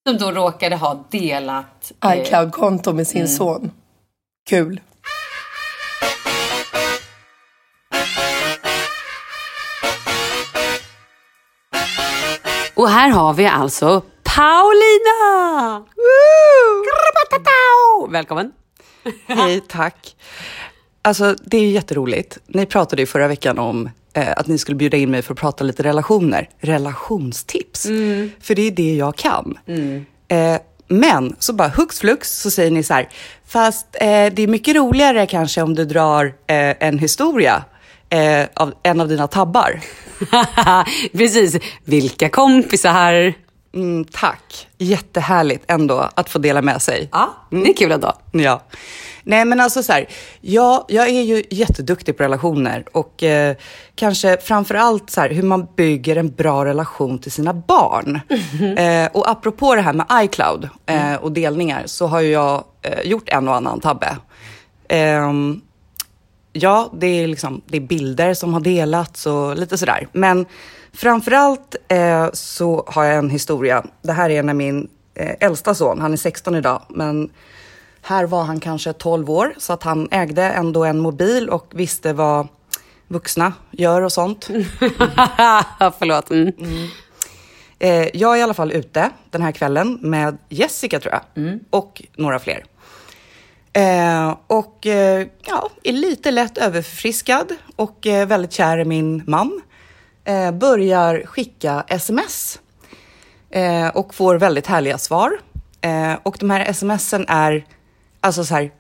Som 0.09 0.19
då 0.19 0.31
råkade 0.31 0.77
ha 0.77 1.05
delat 1.11 1.93
eh, 2.05 2.21
iCloud-konto 2.21 2.93
med 2.93 3.07
sin 3.07 3.29
son. 3.29 3.71
Kul. 4.49 4.81
Och 12.75 12.89
här 12.89 13.11
har 13.11 13.35
vi 13.35 13.47
alltså 13.47 14.03
Paulina! 14.23 15.79
Woo! 15.97 18.11
Välkommen! 18.11 18.53
Hej, 19.27 19.61
tack. 19.69 20.17
Alltså, 21.03 21.37
det 21.45 21.57
är 21.57 21.71
jätteroligt. 21.71 22.39
Ni 22.47 22.67
pratade 22.67 23.03
ju 23.03 23.07
förra 23.07 23.29
veckan 23.29 23.59
om 23.59 23.91
att 24.15 24.47
ni 24.47 24.59
skulle 24.59 24.77
bjuda 24.77 24.97
in 24.97 25.11
mig 25.11 25.23
för 25.23 25.33
att 25.35 25.41
prata 25.41 25.65
lite 25.65 25.83
relationer. 25.83 26.49
Relationstips. 26.61 27.83
För 28.41 28.55
det 28.55 28.63
är 28.67 28.71
det 28.71 28.95
jag 28.95 29.17
kan. 29.17 29.59
Eh, 30.29 30.59
men 30.89 31.37
så 31.39 31.53
bara 31.53 31.69
hux 31.69 31.99
flux 31.99 32.41
så 32.41 32.51
säger 32.51 32.71
ni 32.71 32.83
så 32.83 32.95
här, 32.95 33.09
fast 33.47 33.87
eh, 34.01 34.07
det 34.07 34.43
är 34.43 34.47
mycket 34.47 34.77
roligare 34.77 35.27
kanske 35.27 35.63
om 35.63 35.75
du 35.75 35.85
drar 35.85 36.25
eh, 36.27 36.75
en 36.81 36.99
historia 36.99 37.65
eh, 38.11 38.47
av 38.55 38.75
en 38.83 39.01
av 39.01 39.09
dina 39.09 39.27
tabbar. 39.27 39.81
Precis, 41.13 41.57
vilka 41.85 42.29
kompisar! 42.29 43.44
Mm, 43.75 44.05
tack, 44.05 44.69
jättehärligt 44.79 45.65
ändå 45.69 46.09
att 46.15 46.31
få 46.31 46.39
dela 46.39 46.63
med 46.63 46.83
sig. 46.83 47.09
Ja, 47.13 47.35
det 47.51 47.71
är 47.71 47.77
kul 47.77 47.93
ändå. 47.93 48.13
Ja. 48.33 48.63
Nej 49.23 49.45
men 49.45 49.61
alltså 49.61 49.83
så 49.83 49.93
här, 49.93 50.09
ja, 50.41 50.85
jag 50.89 51.09
är 51.09 51.23
ju 51.23 51.43
jätteduktig 51.51 52.17
på 52.17 52.23
relationer 52.23 52.85
och 52.93 53.23
eh, 53.23 53.57
kanske 53.95 54.37
framför 54.37 54.75
allt 54.75 55.11
så 55.11 55.21
här, 55.21 55.31
hur 55.31 55.43
man 55.43 55.67
bygger 55.77 56.17
en 56.17 56.31
bra 56.31 56.65
relation 56.65 57.19
till 57.19 57.33
sina 57.33 57.55
barn. 57.55 58.21
Eh, 58.79 59.09
och 59.13 59.31
apropå 59.31 59.75
det 59.75 59.81
här 59.81 59.93
med 59.93 60.07
iCloud 60.13 60.69
eh, 60.87 61.15
och 61.15 61.33
delningar 61.33 61.83
så 61.87 62.07
har 62.07 62.21
ju 62.21 62.31
jag 62.31 62.65
eh, 62.83 63.01
gjort 63.01 63.29
en 63.29 63.49
och 63.49 63.55
annan 63.55 63.81
tabbe. 63.81 64.17
Ehm, 64.89 65.61
ja, 66.53 66.93
det 66.99 67.07
är, 67.07 67.27
liksom, 67.27 67.63
det 67.67 67.77
är 67.77 67.81
bilder 67.81 68.35
som 68.35 68.55
har 68.55 68.61
delats 68.61 69.27
och 69.27 69.57
lite 69.57 69.79
sådär. 69.79 70.09
Men 70.13 70.47
framförallt 70.95 71.77
eh, 71.89 72.29
så 72.33 72.85
har 72.87 73.05
jag 73.05 73.17
en 73.17 73.31
historia. 73.31 73.85
Det 74.03 74.13
här 74.13 74.31
är 74.31 74.43
när 74.43 74.55
min 74.55 74.89
eh, 75.15 75.35
äldsta 75.41 75.75
son, 75.75 76.01
han 76.01 76.13
är 76.13 76.17
16 76.17 76.55
idag, 76.55 76.83
men 76.89 77.31
här 78.03 78.25
var 78.25 78.45
han 78.45 78.61
kanske 78.61 78.93
12 78.93 79.31
år, 79.31 79.55
så 79.59 79.73
att 79.73 79.83
han 79.83 80.09
ägde 80.11 80.43
ändå 80.43 80.85
en 80.85 80.99
mobil 80.99 81.49
och 81.49 81.67
visste 81.71 82.13
vad 82.13 82.49
vuxna 83.09 83.53
gör 83.71 84.03
och 84.03 84.13
sånt. 84.13 84.47
Förlåt. 85.99 86.31
Mm. 86.31 86.53
Eh, 87.79 88.17
jag 88.17 88.35
är 88.35 88.37
i 88.37 88.43
alla 88.43 88.55
fall 88.55 88.73
ute 88.73 89.11
den 89.31 89.43
här 89.43 89.53
kvällen 89.53 89.99
med 90.03 90.39
Jessica 90.49 91.01
tror 91.01 91.15
jag, 91.15 91.59
och 91.71 92.03
några 92.17 92.39
fler. 92.39 92.65
Eh, 93.77 94.37
och 94.47 94.87
eh, 94.87 95.27
ja, 95.47 95.71
är 95.83 95.93
lite 95.93 96.31
lätt 96.31 96.59
överförfriskad 96.59 97.53
och 97.77 98.07
eh, 98.07 98.27
väldigt 98.27 98.53
kär 98.53 98.79
i 98.79 98.85
min 98.85 99.23
man. 99.27 99.61
Eh, 100.25 100.51
börjar 100.51 101.23
skicka 101.27 101.85
sms 101.89 102.61
eh, 103.51 103.89
och 103.89 104.15
får 104.15 104.35
väldigt 104.39 104.67
härliga 104.67 104.99
svar. 104.99 105.39
Eh, 105.81 106.13
och 106.23 106.37
de 106.41 106.51
här 106.51 106.73
smsen 106.73 107.25
är 107.29 107.65
alltså 108.21 108.45
så 108.45 108.55
här, 108.55 108.71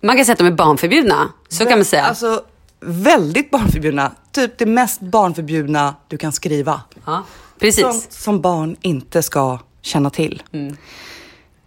Man 0.00 0.16
kan 0.16 0.24
säga 0.24 0.32
att 0.32 0.38
de 0.38 0.46
är 0.46 0.50
barnförbjudna. 0.50 1.28
Så 1.48 1.64
kan 1.64 1.78
man 1.78 1.84
säga. 1.84 2.04
Alltså 2.04 2.42
väldigt 2.80 3.50
barnförbjudna. 3.50 4.12
Typ 4.32 4.58
det 4.58 4.66
mest 4.66 5.00
barnförbjudna 5.00 5.94
du 6.08 6.18
kan 6.18 6.32
skriva. 6.32 6.80
ja, 7.06 7.24
precis. 7.58 7.82
Som, 7.82 8.00
som 8.08 8.40
barn 8.40 8.76
inte 8.80 9.22
ska 9.22 9.58
känna 9.82 10.10
till. 10.10 10.42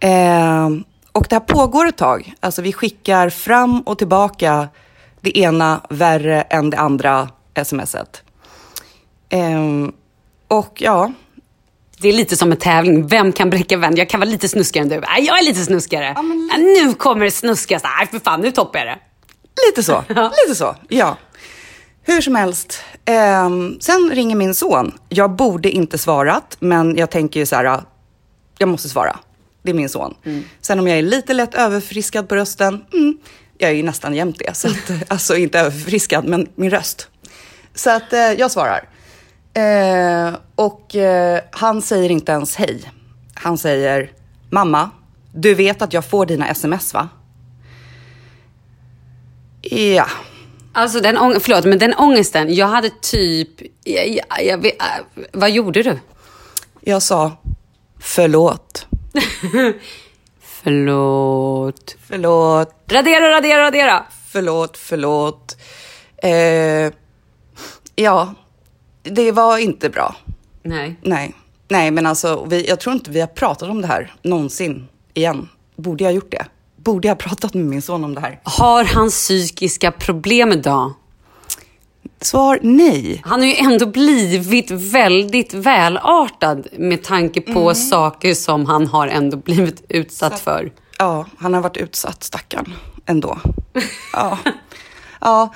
Eh, 0.00 0.68
och 1.12 1.26
det 1.28 1.34
här 1.34 1.40
pågår 1.40 1.86
ett 1.86 1.96
tag. 1.96 2.34
Alltså 2.40 2.62
vi 2.62 2.72
skickar 2.72 3.30
fram 3.30 3.80
och 3.80 3.98
tillbaka 3.98 4.68
det 5.20 5.38
ena 5.38 5.80
värre 5.88 6.42
än 6.42 6.70
det 6.70 6.78
andra 6.78 7.28
smset. 7.64 8.22
Eh, 9.30 9.88
och 10.48 10.82
ja, 10.82 11.12
Det 11.98 12.08
är 12.08 12.12
lite 12.12 12.36
som 12.36 12.52
en 12.52 12.58
tävling. 12.58 13.06
Vem 13.06 13.32
kan 13.32 13.50
bräcka 13.50 13.76
vem? 13.76 13.96
Jag 13.96 14.08
kan 14.08 14.20
vara 14.20 14.30
lite 14.30 14.48
snuskigare 14.48 14.82
än 14.84 14.88
du. 14.88 15.00
Nej, 15.00 15.24
jag 15.26 15.38
är 15.38 15.42
lite 15.44 15.60
snuskigare. 15.64 16.12
Ja, 16.16 16.22
men 16.22 16.50
Ja, 16.52 16.56
nu 16.86 16.94
kommer 16.94 17.24
det 17.24 17.30
snuskigaste. 17.30 17.88
Nej, 17.98 18.06
för 18.06 18.18
fan, 18.18 18.40
nu 18.40 18.50
toppar 18.50 18.78
jag 18.78 18.88
det. 18.88 18.98
Lite 19.68 19.82
så. 19.82 20.04
Lite 20.46 20.54
så, 20.54 20.76
ja. 20.88 21.16
Hur 22.02 22.20
som 22.20 22.34
helst. 22.34 22.82
ehm, 23.04 23.76
sen 23.80 24.10
ringer 24.14 24.36
min 24.36 24.54
son. 24.54 24.92
Jag 25.08 25.30
borde 25.30 25.70
inte 25.70 25.98
svarat, 25.98 26.56
men 26.60 26.96
jag 26.96 27.10
tänker 27.10 27.40
ju 27.40 27.46
så 27.46 27.56
här, 27.56 27.82
jag 28.58 28.68
måste 28.68 28.88
svara. 28.88 29.18
Det 29.62 29.70
är 29.70 29.74
min 29.74 29.88
son. 29.88 30.14
Sen 30.60 30.78
om 30.78 30.88
jag 30.88 30.98
är 30.98 31.02
lite 31.02 31.34
lätt 31.34 31.54
överförfriskad 31.54 32.28
på 32.28 32.36
rösten, 32.36 32.84
mm, 32.92 33.18
jag 33.58 33.70
är 33.70 33.74
ju 33.74 33.82
nästan 33.82 34.14
jämt 34.14 34.38
det. 34.38 34.56
Så 34.56 34.68
att, 34.68 34.90
alltså 35.08 35.36
inte 35.36 35.58
överförfriskad, 35.60 36.24
men 36.24 36.48
min 36.54 36.70
röst. 36.70 37.08
Så 37.74 37.90
att 37.90 38.12
eh, 38.12 38.20
jag 38.20 38.50
svarar. 38.50 38.88
Eh, 39.54 40.34
och 40.54 40.96
eh, 40.96 41.40
han 41.50 41.82
säger 41.82 42.10
inte 42.10 42.32
ens 42.32 42.56
hej. 42.56 42.90
Han 43.34 43.58
säger, 43.58 44.12
mamma, 44.50 44.90
du 45.34 45.54
vet 45.54 45.82
att 45.82 45.92
jag 45.92 46.04
får 46.04 46.26
dina 46.26 46.48
sms 46.48 46.94
va? 46.94 47.08
Ja. 49.62 50.06
Alltså 50.72 51.00
den 51.00 51.16
ång- 51.18 51.40
förlåt, 51.40 51.64
men 51.64 51.78
den 51.78 51.94
ångesten. 51.94 52.54
Jag 52.54 52.66
hade 52.66 52.90
typ... 53.02 53.48
Jag, 53.84 54.08
jag, 54.08 54.44
jag 54.44 54.66
äh, 54.66 54.72
vad 55.32 55.50
gjorde 55.50 55.82
du? 55.82 55.98
Jag 56.80 57.02
sa 57.02 57.32
förlåt. 58.00 58.86
Förlåt. 60.62 61.96
Förlåt, 62.08 62.74
Radera, 62.88 63.30
radera, 63.30 63.62
radera. 63.62 64.04
förlåt, 64.32 64.76
förlåt. 64.76 65.56
Eh, 66.22 66.92
ja, 67.94 68.34
det 69.02 69.32
var 69.32 69.58
inte 69.58 69.90
bra. 69.90 70.16
Nej. 70.62 70.96
Nej, 71.02 71.34
nej 71.68 71.90
men 71.90 72.06
alltså 72.06 72.44
vi, 72.44 72.68
jag 72.68 72.80
tror 72.80 72.94
inte 72.94 73.10
vi 73.10 73.20
har 73.20 73.26
pratat 73.26 73.68
om 73.68 73.80
det 73.80 73.86
här 73.86 74.14
någonsin 74.22 74.88
igen. 75.14 75.48
Borde 75.76 76.04
jag 76.04 76.10
ha 76.10 76.14
gjort 76.14 76.30
det? 76.30 76.46
Borde 76.76 77.08
jag 77.08 77.14
ha 77.14 77.18
pratat 77.18 77.54
med 77.54 77.64
min 77.64 77.82
son 77.82 78.04
om 78.04 78.14
det 78.14 78.20
här? 78.20 78.40
Har 78.44 78.84
han 78.84 79.08
psykiska 79.10 79.90
problem 79.90 80.52
idag? 80.52 80.92
Svar 82.20 82.58
nej. 82.62 83.22
Han 83.24 83.40
har 83.40 83.46
ju 83.46 83.54
ändå 83.54 83.86
blivit 83.86 84.70
väldigt 84.70 85.54
välartad 85.54 86.66
med 86.72 87.02
tanke 87.02 87.40
på 87.40 87.74
saker 87.74 88.34
som 88.34 88.66
han 88.66 88.86
har 88.86 89.08
ändå 89.08 89.36
blivit 89.36 89.84
utsatt 89.88 90.40
för. 90.40 90.72
Ja, 90.98 91.26
han 91.38 91.54
har 91.54 91.60
varit 91.60 91.76
utsatt, 91.76 92.22
stackarn. 92.22 92.74
Ändå. 93.06 93.38
Ja. 94.12 94.38
ja, 95.20 95.54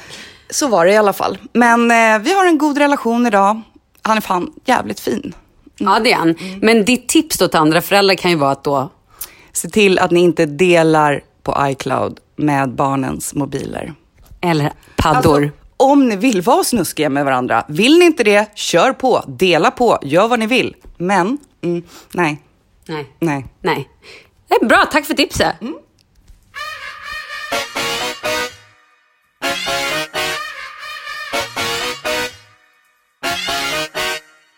så 0.51 0.68
var 0.68 0.86
det 0.86 0.92
i 0.92 0.97
alla 0.97 1.12
fall. 1.12 1.38
Men 1.53 1.90
eh, 1.90 2.18
vi 2.18 2.32
har 2.32 2.47
en 2.47 2.59
god 2.59 2.78
relation 2.78 3.26
idag. 3.26 3.62
Han 4.03 4.16
är 4.16 4.20
fan 4.20 4.53
jävligt 4.64 5.01
fin. 5.01 5.34
Ja, 5.76 6.01
det 6.05 6.12
är 6.12 6.16
han. 6.16 6.34
Men 6.62 6.84
ditt 6.84 7.09
tips 7.09 7.38
då 7.38 7.49
till 7.49 7.59
andra 7.61 7.80
föräldrar 7.80 8.14
kan 8.14 8.30
ju 8.30 8.36
vara 8.36 8.51
att 8.51 8.64
då... 8.64 8.90
Se 9.53 9.68
till 9.68 9.99
att 9.99 10.11
ni 10.11 10.20
inte 10.20 10.47
delar 10.47 11.22
på 11.42 11.57
iCloud 11.61 12.20
med 12.36 12.74
barnens 12.74 13.34
mobiler. 13.34 13.95
Eller 14.40 14.72
paddor. 14.97 15.42
Alltså, 15.42 15.59
om 15.76 16.09
ni 16.09 16.16
vill 16.16 16.42
vara 16.42 16.64
snuskiga 16.64 17.09
med 17.09 17.24
varandra, 17.24 17.64
vill 17.68 17.99
ni 17.99 18.05
inte 18.05 18.24
det, 18.24 18.51
kör 18.55 18.92
på, 18.92 19.24
dela 19.26 19.70
på, 19.70 19.99
gör 20.03 20.28
vad 20.28 20.38
ni 20.38 20.47
vill. 20.47 20.74
Men, 20.97 21.38
mm, 21.62 21.82
nej, 22.12 22.42
Nej. 22.86 23.07
nej. 23.18 23.47
Nej. 23.61 23.88
Det 24.49 24.55
är 24.55 24.66
bra, 24.66 24.84
tack 24.92 25.05
för 25.05 25.14
tipset. 25.14 25.55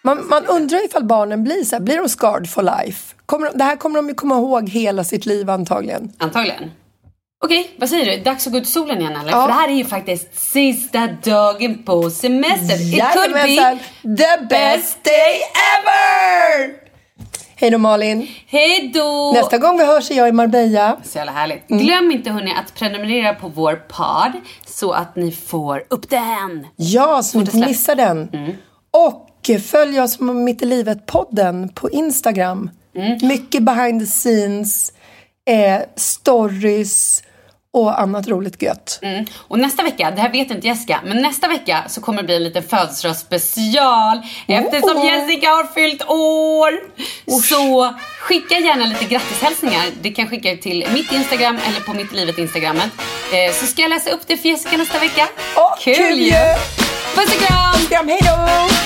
Man, 0.07 0.29
man 0.29 0.47
undrar 0.47 0.85
ifall 0.85 1.05
barnen 1.05 1.45
blir 1.45 1.65
så 1.65 1.77
här, 1.77 1.81
blir 1.81 1.97
de 1.97 2.09
scarred 2.09 2.51
for 2.51 2.63
life? 2.63 3.15
Kommer 3.27 3.51
de, 3.51 3.59
det 3.59 3.65
här 3.65 3.77
kommer 3.77 3.97
de 3.97 4.09
ju 4.09 4.15
komma 4.15 4.35
ihåg 4.35 4.69
hela 4.69 5.05
sitt 5.05 5.27
liv 5.27 5.51
antagligen. 5.51 6.13
Antagligen. 6.19 6.71
Okej, 7.45 7.71
vad 7.79 7.89
säger 7.89 8.17
du? 8.17 8.23
Dags 8.23 8.47
att 8.47 8.53
gå 8.53 8.59
ut 8.59 8.65
i 8.65 8.71
solen 8.71 9.01
igen 9.01 9.17
eller? 9.17 9.31
Ja. 9.31 9.41
För 9.41 9.49
det 9.49 9.55
här 9.55 9.69
är 9.69 9.73
ju 9.73 9.85
faktiskt 9.85 10.39
sista 10.39 11.07
dagen 11.07 11.83
på 11.85 12.11
semester. 12.11 12.75
It 12.75 13.05
could 13.15 13.33
be... 13.33 13.79
The 14.03 14.45
best 14.45 15.05
day 15.05 15.41
ever! 15.77 16.75
Hej 17.57 17.71
då 17.71 17.79
Malin. 17.79 18.29
Hej 18.47 18.91
då! 18.95 19.33
Nästa 19.35 19.59
gång 19.59 19.79
vi 19.79 19.87
hörs 19.87 20.11
är 20.11 20.15
jag 20.15 20.29
i 20.29 20.33
Marbella. 20.33 20.97
Så 21.05 21.19
jävla 21.19 21.33
härligt. 21.33 21.69
Glöm 21.69 22.11
inte 22.11 22.31
hörni 22.31 22.55
att 22.55 22.75
prenumerera 22.75 23.35
på 23.35 23.49
vår 23.49 23.75
podd 23.75 24.33
så 24.67 24.93
att 24.93 25.17
ni 25.17 25.33
får 25.33 25.85
upp 25.91 26.11
den. 26.11 26.67
Ja, 26.77 27.23
så 27.23 27.39
ni 27.39 27.45
inte 27.45 27.57
missar 27.57 27.95
den. 27.95 28.29
Och 28.91 29.27
följ 29.55 30.01
oss 30.01 30.17
på 30.17 30.25
Mitt 30.25 30.63
i 30.63 30.67
livet-podden 30.67 31.69
på 31.75 31.91
Instagram. 31.91 32.71
Mycket 33.23 33.63
behind 33.63 34.01
the 34.01 34.07
scenes, 34.07 34.93
eh, 35.49 35.81
stories 35.97 37.23
och 37.73 38.01
annat 38.01 38.29
roligt 38.29 38.63
gött. 38.63 38.99
Mm. 39.03 39.27
Och 39.37 39.59
nästa 39.59 39.83
vecka, 39.83 40.11
det 40.11 40.21
här 40.21 40.33
vet 40.33 40.51
inte 40.51 40.67
Jessica, 40.67 41.01
men 41.05 41.23
nästa 41.23 41.49
vecka 41.49 41.85
så 41.89 42.01
kommer 42.01 42.23
det 42.23 42.27
bli 42.27 42.37
en 42.37 42.45
liten 42.45 42.63
födelsedagsspecial 42.63 44.23
eftersom 44.47 44.97
Oh. 44.97 45.07
Jessica 45.07 45.49
har 45.49 45.75
fyllt 45.75 46.03
år. 46.09 46.71
Så 47.43 47.95
skicka 48.21 48.59
gärna 48.59 48.87
lite 48.87 49.05
grattishälsningar. 49.05 49.85
Det 50.03 50.11
kan 50.11 50.29
skicka 50.29 50.57
till 50.57 50.87
mitt 50.93 51.13
Instagram 51.13 51.59
eller 51.69 51.81
på 51.81 51.95
mitt 51.95 52.13
livet 52.13 52.39
Instagrammet. 52.39 52.91
Eh, 53.33 53.55
så 53.55 53.67
ska 53.67 53.83
jag 53.83 53.89
läsa 53.89 54.11
upp 54.11 54.27
det 54.27 54.37
för 54.37 54.49
Jessica 54.49 54.77
nästa 54.77 54.99
vecka. 54.99 55.29
Åh, 55.57 55.75
kul 55.81 56.19
ju! 56.19 56.55
Puss 57.15 57.35
och 57.35 57.47
kram! 57.47 57.87
Kram, 57.89 58.09
hej 58.09 58.21
då! 58.23 58.37
Imagine 58.37 58.86